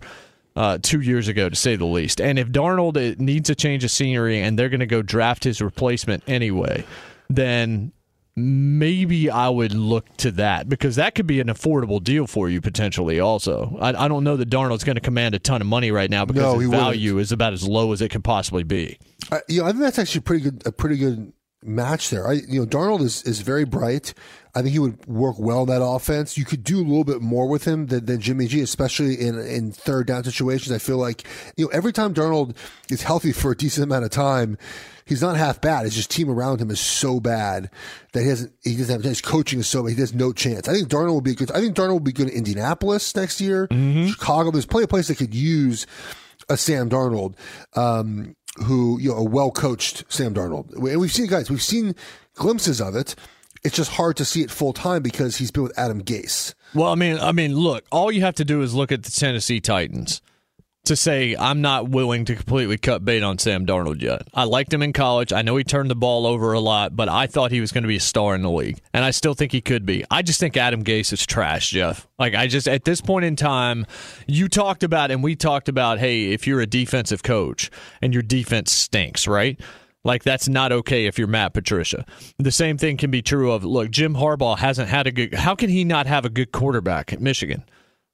uh, 0.55 0.77
two 0.81 1.01
years 1.01 1.27
ago, 1.27 1.49
to 1.49 1.55
say 1.55 1.75
the 1.75 1.85
least. 1.85 2.21
And 2.21 2.39
if 2.39 2.49
Darnold 2.49 2.95
uh, 2.97 3.15
needs 3.19 3.49
a 3.49 3.55
change 3.55 3.83
of 3.83 3.91
scenery 3.91 4.41
and 4.41 4.57
they're 4.57 4.69
going 4.69 4.79
to 4.79 4.85
go 4.85 5.01
draft 5.01 5.43
his 5.43 5.61
replacement 5.61 6.23
anyway, 6.27 6.85
then 7.29 7.91
maybe 8.37 9.29
I 9.29 9.47
would 9.49 9.73
look 9.73 10.05
to 10.17 10.31
that 10.31 10.67
because 10.67 10.97
that 10.97 11.15
could 11.15 11.25
be 11.27 11.39
an 11.39 11.47
affordable 11.47 12.03
deal 12.03 12.27
for 12.27 12.49
you 12.49 12.59
potentially. 12.61 13.19
Also, 13.19 13.77
I, 13.79 14.05
I 14.05 14.07
don't 14.07 14.23
know 14.23 14.35
that 14.37 14.49
Darnold's 14.49 14.83
going 14.83 14.95
to 14.95 15.01
command 15.01 15.35
a 15.35 15.39
ton 15.39 15.61
of 15.61 15.67
money 15.67 15.91
right 15.91 16.09
now 16.09 16.25
because 16.25 16.41
No, 16.43 16.53
his 16.55 16.61
he 16.63 16.67
wouldn't. 16.67 16.83
value 16.83 17.17
is 17.19 17.31
about 17.31 17.53
as 17.53 17.65
low 17.67 17.93
as 17.93 18.01
it 18.01 18.09
could 18.09 18.23
possibly 18.23 18.63
be. 18.63 18.97
I, 19.31 19.39
you 19.47 19.61
know, 19.61 19.67
I 19.67 19.71
think 19.71 19.81
that's 19.81 19.99
actually 19.99 20.21
pretty 20.21 20.43
good. 20.43 20.63
A 20.67 20.71
pretty 20.71 20.97
good 20.97 21.31
match 21.65 22.09
there. 22.09 22.27
I, 22.27 22.33
you 22.33 22.59
know, 22.59 22.65
Darnold 22.65 23.01
is, 23.01 23.23
is 23.23 23.41
very 23.41 23.65
bright. 23.65 24.13
I 24.55 24.61
think 24.61 24.71
he 24.71 24.79
would 24.79 25.05
work 25.05 25.35
well 25.37 25.63
in 25.63 25.69
that 25.69 25.83
offense. 25.83 26.37
You 26.37 26.45
could 26.45 26.63
do 26.63 26.77
a 26.77 26.87
little 26.87 27.03
bit 27.03 27.21
more 27.21 27.47
with 27.47 27.65
him 27.65 27.87
than, 27.87 28.05
than 28.05 28.21
Jimmy 28.21 28.47
G, 28.47 28.61
especially 28.61 29.15
in 29.15 29.37
in 29.37 29.71
third 29.73 30.07
down 30.07 30.23
situations. 30.23 30.73
I 30.73 30.77
feel 30.77 30.97
like 30.97 31.25
you 31.57 31.65
know 31.65 31.71
every 31.71 31.91
time 31.91 32.13
Darnold 32.13 32.55
is 32.89 33.01
healthy 33.01 33.33
for 33.33 33.51
a 33.51 33.57
decent 33.57 33.83
amount 33.83 34.05
of 34.05 34.11
time, 34.11 34.57
he's 35.03 35.21
not 35.21 35.35
half 35.35 35.59
bad. 35.59 35.85
It's 35.85 35.95
just 35.95 36.09
team 36.09 36.29
around 36.29 36.61
him 36.61 36.71
is 36.71 36.79
so 36.79 37.19
bad 37.19 37.69
that 38.13 38.23
he 38.23 38.29
doesn't 38.29 38.53
he 38.63 38.77
doesn't 38.77 38.95
have 38.95 39.03
his 39.03 39.19
coaching 39.19 39.59
is 39.59 39.67
so 39.67 39.83
bad. 39.83 39.91
He 39.93 39.99
has 39.99 40.13
no 40.13 40.31
chance. 40.31 40.69
I 40.69 40.73
think 40.73 40.87
Darnold 40.87 41.13
will 41.13 41.21
be 41.21 41.35
good. 41.35 41.51
I 41.51 41.59
think 41.59 41.75
Darnold 41.75 41.89
will 41.89 41.99
be 41.99 42.13
good 42.13 42.29
in 42.29 42.35
Indianapolis 42.35 43.13
next 43.13 43.41
year. 43.41 43.67
Chicago. 44.07 44.51
There's 44.51 44.65
plenty 44.65 44.85
of 44.85 44.89
places 44.89 45.09
that 45.09 45.17
could 45.17 45.35
use 45.35 45.85
a 46.47 46.57
Sam 46.57 46.89
Darnold, 46.89 47.35
um, 47.75 48.35
who 48.63 48.99
you 48.99 49.09
know 49.09 49.17
a 49.17 49.23
well 49.23 49.51
coached 49.51 50.03
Sam 50.09 50.33
Darnold. 50.33 50.73
And 50.73 50.99
we've 50.99 51.11
seen 51.11 51.27
guys, 51.27 51.49
we've 51.49 51.61
seen 51.61 51.95
glimpses 52.35 52.81
of 52.81 52.95
it. 52.95 53.15
It's 53.63 53.75
just 53.75 53.91
hard 53.91 54.15
to 54.17 54.25
see 54.25 54.41
it 54.41 54.51
full 54.51 54.73
time 54.73 55.01
because 55.01 55.37
he's 55.37 55.49
been 55.49 55.63
with 55.63 55.77
Adam 55.77 56.03
Gase. 56.03 56.53
Well, 56.75 56.91
I 56.91 56.95
mean, 56.95 57.17
I 57.17 57.31
mean, 57.31 57.55
look, 57.55 57.83
all 57.91 58.11
you 58.11 58.21
have 58.21 58.35
to 58.35 58.45
do 58.45 58.61
is 58.61 58.75
look 58.75 58.91
at 58.91 59.01
the 59.03 59.11
Tennessee 59.11 59.59
Titans 59.59 60.21
to 60.85 60.95
say 60.95 61.35
I'm 61.37 61.61
not 61.61 61.89
willing 61.89 62.25
to 62.25 62.35
completely 62.35 62.77
cut 62.77 63.03
bait 63.05 63.23
on 63.23 63.37
Sam 63.37 63.65
Darnold 63.65 64.01
yet. 64.01 64.27
I 64.33 64.43
liked 64.43 64.73
him 64.73 64.81
in 64.81 64.93
college. 64.93 65.33
I 65.33 65.41
know 65.41 65.55
he 65.57 65.63
turned 65.63 65.89
the 65.89 65.95
ball 65.95 66.25
over 66.25 66.53
a 66.53 66.59
lot, 66.59 66.95
but 66.95 67.09
I 67.09 67.27
thought 67.27 67.51
he 67.51 67.61
was 67.61 67.71
going 67.71 67.83
to 67.83 67.87
be 67.87 67.97
a 67.97 68.01
star 68.01 68.35
in 68.35 68.41
the 68.41 68.51
league, 68.51 68.79
and 68.93 69.03
I 69.03 69.11
still 69.11 69.33
think 69.33 69.51
he 69.51 69.61
could 69.61 69.85
be. 69.85 70.03
I 70.09 70.21
just 70.21 70.39
think 70.39 70.57
Adam 70.57 70.83
Gase 70.83 71.13
is 71.13 71.25
trash, 71.25 71.69
Jeff. 71.69 72.07
Like 72.17 72.35
I 72.35 72.47
just 72.47 72.67
at 72.67 72.85
this 72.85 73.01
point 73.01 73.25
in 73.25 73.35
time, 73.35 73.85
you 74.27 74.47
talked 74.47 74.83
about 74.83 75.11
and 75.11 75.23
we 75.23 75.35
talked 75.35 75.69
about, 75.69 75.99
hey, 75.99 76.31
if 76.31 76.47
you're 76.47 76.61
a 76.61 76.67
defensive 76.67 77.23
coach 77.23 77.69
and 78.01 78.13
your 78.13 78.23
defense 78.23 78.71
stinks, 78.71 79.27
right? 79.27 79.59
Like 80.05 80.23
that's 80.23 80.47
not 80.47 80.71
okay 80.71 81.07
if 81.07 81.17
you're 81.17 81.27
Matt 81.27 81.53
Patricia. 81.53 82.05
The 82.37 82.51
same 82.51 82.77
thing 82.77 82.95
can 82.95 83.09
be 83.09 83.23
true 83.23 83.51
of 83.51 83.65
look, 83.65 83.89
Jim 83.89 84.13
Harbaugh 84.13 84.57
hasn't 84.57 84.87
had 84.87 85.07
a 85.07 85.11
good 85.11 85.33
how 85.33 85.55
can 85.55 85.69
he 85.69 85.83
not 85.83 86.05
have 86.05 86.25
a 86.25 86.29
good 86.29 86.51
quarterback 86.51 87.11
at 87.11 87.19
Michigan? 87.19 87.63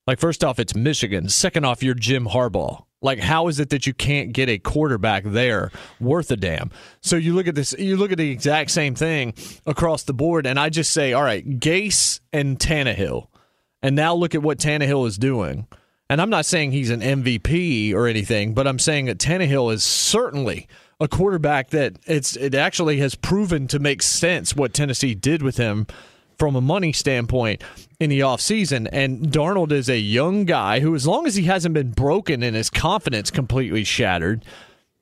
Like 0.08 0.20
first 0.20 0.44
off, 0.44 0.60
it's 0.60 0.76
Michigan. 0.76 1.30
Second 1.30 1.66
off, 1.66 1.84
you're 1.84 1.94
Jim 1.94 2.26
Harbaugh. 2.26 2.86
Like 3.02 3.20
how 3.20 3.48
is 3.48 3.60
it 3.60 3.70
that 3.70 3.88
you 3.88 3.94
can't 3.94 4.32
get 4.32 4.50
a 4.50 4.60
quarterback 4.60 5.24
there 5.26 5.72
worth 6.00 6.30
a 6.32 6.38
damn? 6.38 6.72
So 7.02 7.16
you 7.16 7.34
look 7.34 7.48
at 7.48 7.56
this 7.56 7.74
you 7.78 7.98
look 7.98 8.12
at 8.12 8.18
the 8.18 8.30
exact 8.30 8.72
same 8.72 8.96
thing 8.96 9.34
across 9.66 10.04
the 10.04 10.14
board, 10.14 10.46
and 10.46 10.60
I 10.60 10.70
just 10.70 10.92
say, 10.92 11.14
all 11.14 11.24
right, 11.24 11.48
Gase 11.60 12.20
and 12.32 12.60
Tannehill. 12.60 13.28
And 13.84 13.96
now 13.96 14.14
look 14.14 14.36
at 14.36 14.44
what 14.44 14.60
Tannehill 14.60 15.08
is 15.08 15.18
doing. 15.18 15.68
And 16.10 16.22
I'm 16.22 16.30
not 16.30 16.46
saying 16.46 16.72
he's 16.72 16.90
an 16.90 17.02
MVP 17.02 17.94
or 17.94 18.06
anything, 18.06 18.54
but 18.54 18.68
I'm 18.68 18.80
saying 18.80 19.06
that 19.06 19.18
Tannehill 19.18 19.74
is 19.74 19.84
certainly 19.84 20.68
a 21.00 21.08
quarterback 21.08 21.70
that 21.70 21.98
it's 22.06 22.36
it 22.36 22.54
actually 22.54 22.98
has 22.98 23.16
proven 23.16 23.68
to 23.68 23.80
make 23.80 24.02
sense 24.02 24.56
what 24.56 24.74
Tennessee 24.74 25.16
did 25.16 25.42
with 25.42 25.58
him 25.58 25.88
from 26.38 26.56
a 26.56 26.62
money 26.62 26.94
standpoint 26.94 27.64
in 28.00 28.10
the 28.10 28.22
offseason. 28.22 28.88
And 28.92 29.28
Darnold 29.28 29.72
is 29.72 29.90
a 29.90 30.00
young 30.00 30.46
guy 30.46 30.80
who, 30.80 30.96
as 30.96 31.06
long 31.06 31.28
as 31.28 31.36
he 31.36 31.44
hasn't 31.44 31.74
been 31.74 31.92
broken 31.92 32.44
and 32.44 32.56
his 32.56 32.70
confidence 32.70 33.32
completely 33.32 33.84
shattered, 33.84 34.44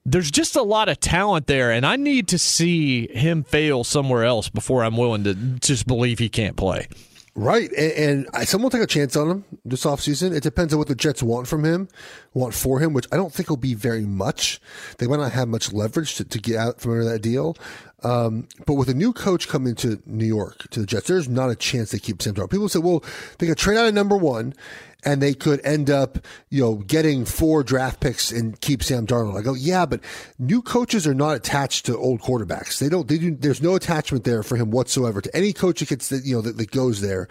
there's 0.06 0.32
just 0.32 0.56
a 0.56 0.64
lot 0.64 0.90
of 0.90 1.00
talent 1.00 1.48
there. 1.48 1.72
And 1.72 1.86
I 1.86 1.96
need 1.96 2.28
to 2.30 2.38
see 2.38 3.08
him 3.08 3.44
fail 3.44 3.84
somewhere 3.84 4.24
else 4.24 4.50
before 4.50 4.84
I'm 4.84 4.98
willing 4.98 5.24
to 5.24 5.34
just 5.34 5.88
believe 5.88 6.20
he 6.20 6.30
can't 6.30 6.56
play. 6.56 6.88
Right. 7.36 7.72
And, 7.72 8.28
and 8.34 8.48
someone 8.48 8.72
take 8.72 8.82
a 8.82 8.88
chance 8.88 9.16
on 9.16 9.30
him 9.30 9.46
this 9.64 9.86
offseason. 9.86 10.36
It 10.36 10.44
depends 10.44 10.74
on 10.74 10.80
what 10.80 10.90
the 10.90 10.96
Jets 10.96 11.24
want 11.24 11.48
from 11.48 11.64
him, 11.64 11.88
want 12.34 12.54
for 12.54 12.80
him, 12.80 12.92
which 12.92 13.08
I 13.14 13.16
don't 13.16 13.32
think 13.32 13.50
will 13.50 13.56
be 13.56 13.76
very 13.76 14.06
much. 14.06 14.60
They 14.98 15.08
might 15.08 15.20
not 15.20 15.32
have 15.32 15.48
much 15.48 15.72
leverage 15.72 16.16
to, 16.16 16.26
to 16.26 16.40
get 16.40 16.58
out 16.58 16.82
from 16.82 16.92
under 16.92 17.06
that 17.06 17.22
deal. 17.22 17.56
Um, 18.04 18.48
but 18.66 18.76
with 18.76 18.90
a 18.90 18.94
new 18.94 19.12
coach 19.12 19.48
coming 19.48 19.76
to 19.76 20.02
New 20.06 20.26
York, 20.26 20.70
to 20.72 20.80
the 20.80 20.86
Jets, 20.86 21.08
there's 21.08 21.28
not 21.28 21.50
a 21.50 21.56
chance 21.56 21.92
they 21.92 22.00
keep 22.00 22.22
Sam 22.22 22.34
Darnold. 22.34 22.52
People 22.52 22.70
say, 22.70 22.80
well, 22.80 23.04
they 23.38 23.48
could 23.48 23.58
trade 23.58 23.78
out 23.78 23.88
a 23.88 23.92
number 23.92 24.16
one 24.16 24.54
and 25.04 25.22
they 25.22 25.34
could 25.34 25.62
end 25.66 25.90
up, 25.90 26.20
you 26.50 26.62
know, 26.62 26.76
getting 26.76 27.26
four 27.26 27.64
draft 27.64 28.00
picks 28.00 28.32
and 28.32 28.60
keep 28.62 28.84
Sam 28.84 29.08
Darnold. 29.08 29.38
I 29.38 29.42
go, 29.42 29.54
yeah, 29.54 29.86
but 29.86 30.02
new 30.38 30.62
coaches 30.62 31.08
are 31.08 31.14
not 31.14 31.36
attached 31.36 31.86
to 31.86 31.98
old 31.98 32.22
quarterbacks. 32.22 32.80
They 32.80 32.90
don't, 32.90 33.08
they 33.08 33.18
do, 33.18 33.36
there's 33.36 33.62
no 33.62 33.76
attachment 33.76 34.24
there 34.24 34.44
for 34.44 34.58
him 34.58 34.72
whatsoever 34.72 35.22
to 35.22 35.36
any 35.36 35.54
coach 35.54 35.80
that 35.80 35.90
gets, 35.90 36.12
you 36.12 36.36
know, 36.36 36.42
that, 36.42 36.58
that 36.58 36.72
goes 36.72 37.02
there. 37.02 37.28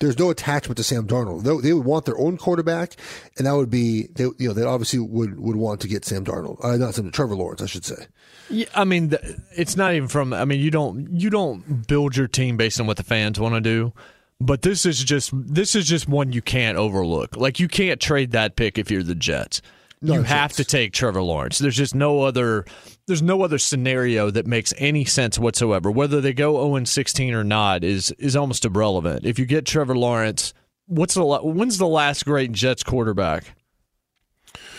There's 0.00 0.18
no 0.18 0.30
attachment 0.30 0.76
to 0.76 0.84
Sam 0.84 1.06
Darnold. 1.06 1.42
They, 1.42 1.68
they 1.68 1.72
would 1.72 1.84
want 1.84 2.04
their 2.04 2.18
own 2.18 2.36
quarterback, 2.36 2.94
and 3.36 3.46
that 3.46 3.56
would 3.56 3.70
be, 3.70 4.08
they, 4.14 4.24
you 4.38 4.48
know, 4.48 4.52
they 4.52 4.62
obviously 4.62 5.00
would, 5.00 5.40
would 5.40 5.56
want 5.56 5.80
to 5.80 5.88
get 5.88 6.04
Sam 6.04 6.24
Darnold. 6.24 6.64
Uh, 6.64 6.76
not 6.76 6.94
Sam, 6.94 7.10
Trevor 7.10 7.34
Lawrence, 7.34 7.62
I 7.62 7.66
should 7.66 7.84
say. 7.84 8.06
Yeah, 8.50 8.66
I 8.74 8.84
mean, 8.84 9.12
it's 9.56 9.76
not 9.76 9.94
even 9.94 10.08
from. 10.08 10.32
I 10.32 10.44
mean, 10.44 10.60
you 10.60 10.70
don't 10.70 11.10
you 11.12 11.30
don't 11.30 11.86
build 11.86 12.16
your 12.16 12.28
team 12.28 12.56
based 12.56 12.80
on 12.80 12.86
what 12.86 12.96
the 12.96 13.02
fans 13.02 13.38
want 13.38 13.54
to 13.54 13.60
do. 13.60 13.92
But 14.40 14.62
this 14.62 14.86
is 14.86 15.02
just 15.02 15.32
this 15.34 15.74
is 15.74 15.86
just 15.88 16.08
one 16.08 16.32
you 16.32 16.42
can't 16.42 16.78
overlook. 16.78 17.36
Like 17.36 17.58
you 17.58 17.68
can't 17.68 18.00
trade 18.00 18.30
that 18.32 18.56
pick 18.56 18.78
if 18.78 18.90
you're 18.90 19.02
the 19.02 19.14
Jets. 19.14 19.60
No 20.00 20.14
you 20.14 20.18
chance. 20.20 20.28
have 20.28 20.52
to 20.54 20.64
take 20.64 20.92
Trevor 20.92 21.22
Lawrence. 21.22 21.58
There's 21.58 21.76
just 21.76 21.94
no 21.94 22.22
other 22.22 22.64
there's 23.06 23.22
no 23.22 23.42
other 23.42 23.58
scenario 23.58 24.30
that 24.30 24.46
makes 24.46 24.72
any 24.78 25.04
sense 25.04 25.38
whatsoever. 25.38 25.90
Whether 25.90 26.20
they 26.20 26.32
go 26.32 26.54
0 26.72 26.84
16 26.84 27.34
or 27.34 27.44
not 27.44 27.84
is 27.84 28.12
is 28.18 28.36
almost 28.36 28.64
irrelevant. 28.64 29.24
If 29.24 29.38
you 29.38 29.46
get 29.46 29.66
Trevor 29.66 29.96
Lawrence, 29.96 30.54
what's 30.86 31.14
the 31.14 31.24
when's 31.24 31.78
the 31.78 31.88
last 31.88 32.24
great 32.24 32.52
Jets 32.52 32.82
quarterback? 32.82 33.57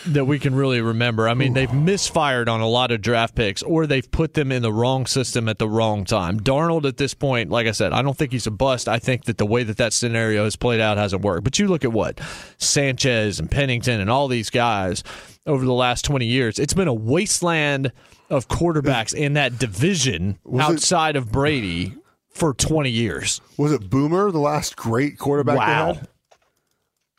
That 0.06 0.24
we 0.24 0.38
can 0.38 0.54
really 0.54 0.80
remember. 0.80 1.28
I 1.28 1.34
mean, 1.34 1.52
they've 1.52 1.72
misfired 1.72 2.48
on 2.48 2.60
a 2.60 2.66
lot 2.68 2.90
of 2.90 3.00
draft 3.02 3.34
picks, 3.34 3.62
or 3.62 3.86
they've 3.86 4.10
put 4.10 4.34
them 4.34 4.50
in 4.52 4.62
the 4.62 4.72
wrong 4.72 5.06
system 5.06 5.48
at 5.48 5.58
the 5.58 5.68
wrong 5.68 6.04
time. 6.04 6.40
Darnold, 6.40 6.84
at 6.86 6.96
this 6.96 7.14
point, 7.14 7.50
like 7.50 7.66
I 7.66 7.72
said, 7.72 7.92
I 7.92 8.02
don't 8.02 8.16
think 8.16 8.32
he's 8.32 8.46
a 8.46 8.50
bust. 8.50 8.88
I 8.88 8.98
think 8.98 9.24
that 9.24 9.38
the 9.38 9.46
way 9.46 9.62
that 9.62 9.76
that 9.76 9.92
scenario 9.92 10.44
has 10.44 10.56
played 10.56 10.80
out 10.80 10.96
hasn't 10.98 11.22
worked. 11.22 11.44
But 11.44 11.58
you 11.58 11.68
look 11.68 11.84
at 11.84 11.92
what 11.92 12.20
Sanchez 12.58 13.38
and 13.40 13.50
Pennington 13.50 14.00
and 14.00 14.10
all 14.10 14.28
these 14.28 14.50
guys 14.50 15.02
over 15.46 15.64
the 15.64 15.72
last 15.72 16.04
20 16.04 16.24
years, 16.26 16.58
it's 16.58 16.74
been 16.74 16.88
a 16.88 16.94
wasteland 16.94 17.92
of 18.28 18.48
quarterbacks 18.48 19.12
in 19.14 19.32
that 19.34 19.58
division 19.58 20.38
Was 20.44 20.60
it- 20.68 20.72
outside 20.74 21.16
of 21.16 21.32
Brady 21.32 21.94
for 22.32 22.54
20 22.54 22.90
years. 22.90 23.40
Was 23.58 23.72
it 23.72 23.90
Boomer, 23.90 24.30
the 24.30 24.38
last 24.38 24.76
great 24.76 25.18
quarterback 25.18 25.54
they 25.56 25.58
Wow. 25.58 25.94
had? 25.94 26.08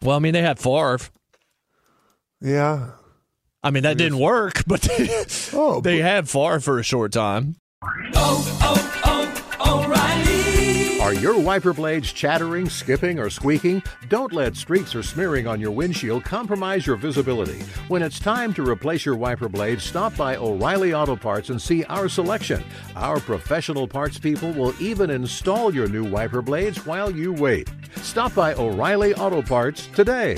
Well, 0.01 0.15
I 0.15 0.19
mean, 0.19 0.33
they 0.33 0.41
had 0.41 0.57
Favre. 0.57 0.99
Yeah. 2.41 2.91
I 3.63 3.69
mean, 3.69 3.83
that 3.83 3.97
didn't 3.97 4.17
work, 4.19 4.63
but 4.67 4.81
they, 4.81 5.25
Oh, 5.53 5.81
they 5.81 5.99
had 5.99 6.27
Favre 6.29 6.59
for 6.59 6.79
a 6.79 6.83
short 6.83 7.11
time. 7.11 7.55
Are 11.01 11.15
your 11.15 11.37
wiper 11.39 11.73
blades 11.73 12.13
chattering, 12.13 12.69
skipping, 12.69 13.19
or 13.19 13.29
squeaking? 13.29 13.83
Don't 14.07 14.31
let 14.31 14.55
streaks 14.55 14.95
or 14.95 15.03
smearing 15.03 15.45
on 15.47 15.59
your 15.59 15.71
windshield 15.71 16.23
compromise 16.23 16.85
your 16.87 16.95
visibility. 16.95 17.59
When 17.87 18.01
it's 18.01 18.19
time 18.19 18.53
to 18.53 18.63
replace 18.63 19.03
your 19.05 19.15
wiper 19.17 19.49
blades, 19.49 19.83
stop 19.83 20.15
by 20.15 20.37
O'Reilly 20.37 20.93
Auto 20.93 21.15
Parts 21.15 21.49
and 21.49 21.61
see 21.61 21.83
our 21.85 22.07
selection. 22.07 22.63
Our 22.95 23.19
professional 23.19 23.87
parts 23.87 24.19
people 24.19 24.51
will 24.53 24.73
even 24.79 25.09
install 25.09 25.73
your 25.73 25.87
new 25.89 26.05
wiper 26.05 26.41
blades 26.41 26.85
while 26.85 27.11
you 27.11 27.33
wait. 27.33 27.69
Stop 27.97 28.33
by 28.35 28.53
O'Reilly 28.53 29.13
Auto 29.15 29.41
Parts 29.41 29.87
today. 29.87 30.37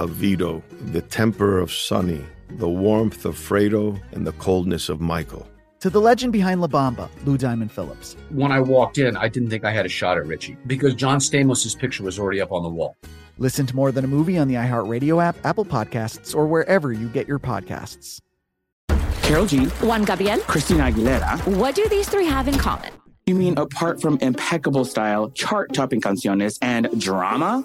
of 0.00 0.10
Vito, 0.10 0.62
the 0.86 1.02
temper 1.02 1.58
of 1.58 1.70
Sonny, 1.70 2.24
the 2.48 2.68
warmth 2.68 3.24
of 3.24 3.36
Fredo, 3.36 4.00
and 4.12 4.26
the 4.26 4.32
coldness 4.32 4.88
of 4.88 5.00
Michael. 5.00 5.46
To 5.80 5.90
the 5.90 6.00
legend 6.00 6.32
behind 6.32 6.60
La 6.60 6.66
Bamba, 6.66 7.08
Lou 7.24 7.38
Diamond 7.38 7.70
Phillips. 7.70 8.16
When 8.30 8.50
I 8.50 8.60
walked 8.60 8.98
in, 8.98 9.16
I 9.16 9.28
didn't 9.28 9.50
think 9.50 9.64
I 9.64 9.70
had 9.70 9.86
a 9.86 9.88
shot 9.88 10.18
at 10.18 10.26
Ritchie 10.26 10.56
because 10.66 10.94
John 10.94 11.18
Stamos' 11.18 11.78
picture 11.78 12.02
was 12.02 12.18
already 12.18 12.40
up 12.40 12.50
on 12.50 12.62
the 12.62 12.68
wall. 12.68 12.96
Listen 13.38 13.64
to 13.66 13.76
More 13.76 13.92
Than 13.92 14.04
a 14.04 14.08
Movie 14.08 14.36
on 14.36 14.48
the 14.48 14.54
iHeartRadio 14.54 15.22
app, 15.22 15.36
Apple 15.44 15.64
Podcasts, 15.64 16.34
or 16.34 16.46
wherever 16.46 16.92
you 16.92 17.08
get 17.08 17.28
your 17.28 17.38
podcasts. 17.38 18.20
Karol 19.22 19.46
G. 19.46 19.66
Juan 19.66 20.04
Gabriel. 20.04 20.40
Christina 20.40 20.90
Aguilera. 20.90 21.46
What 21.56 21.74
do 21.74 21.88
these 21.88 22.08
three 22.08 22.26
have 22.26 22.48
in 22.48 22.58
common? 22.58 22.92
You 23.26 23.34
mean 23.34 23.56
apart 23.58 24.02
from 24.02 24.18
impeccable 24.20 24.84
style, 24.84 25.30
chart 25.30 25.72
topping 25.72 26.00
canciones, 26.00 26.58
and 26.60 27.00
drama? 27.00 27.64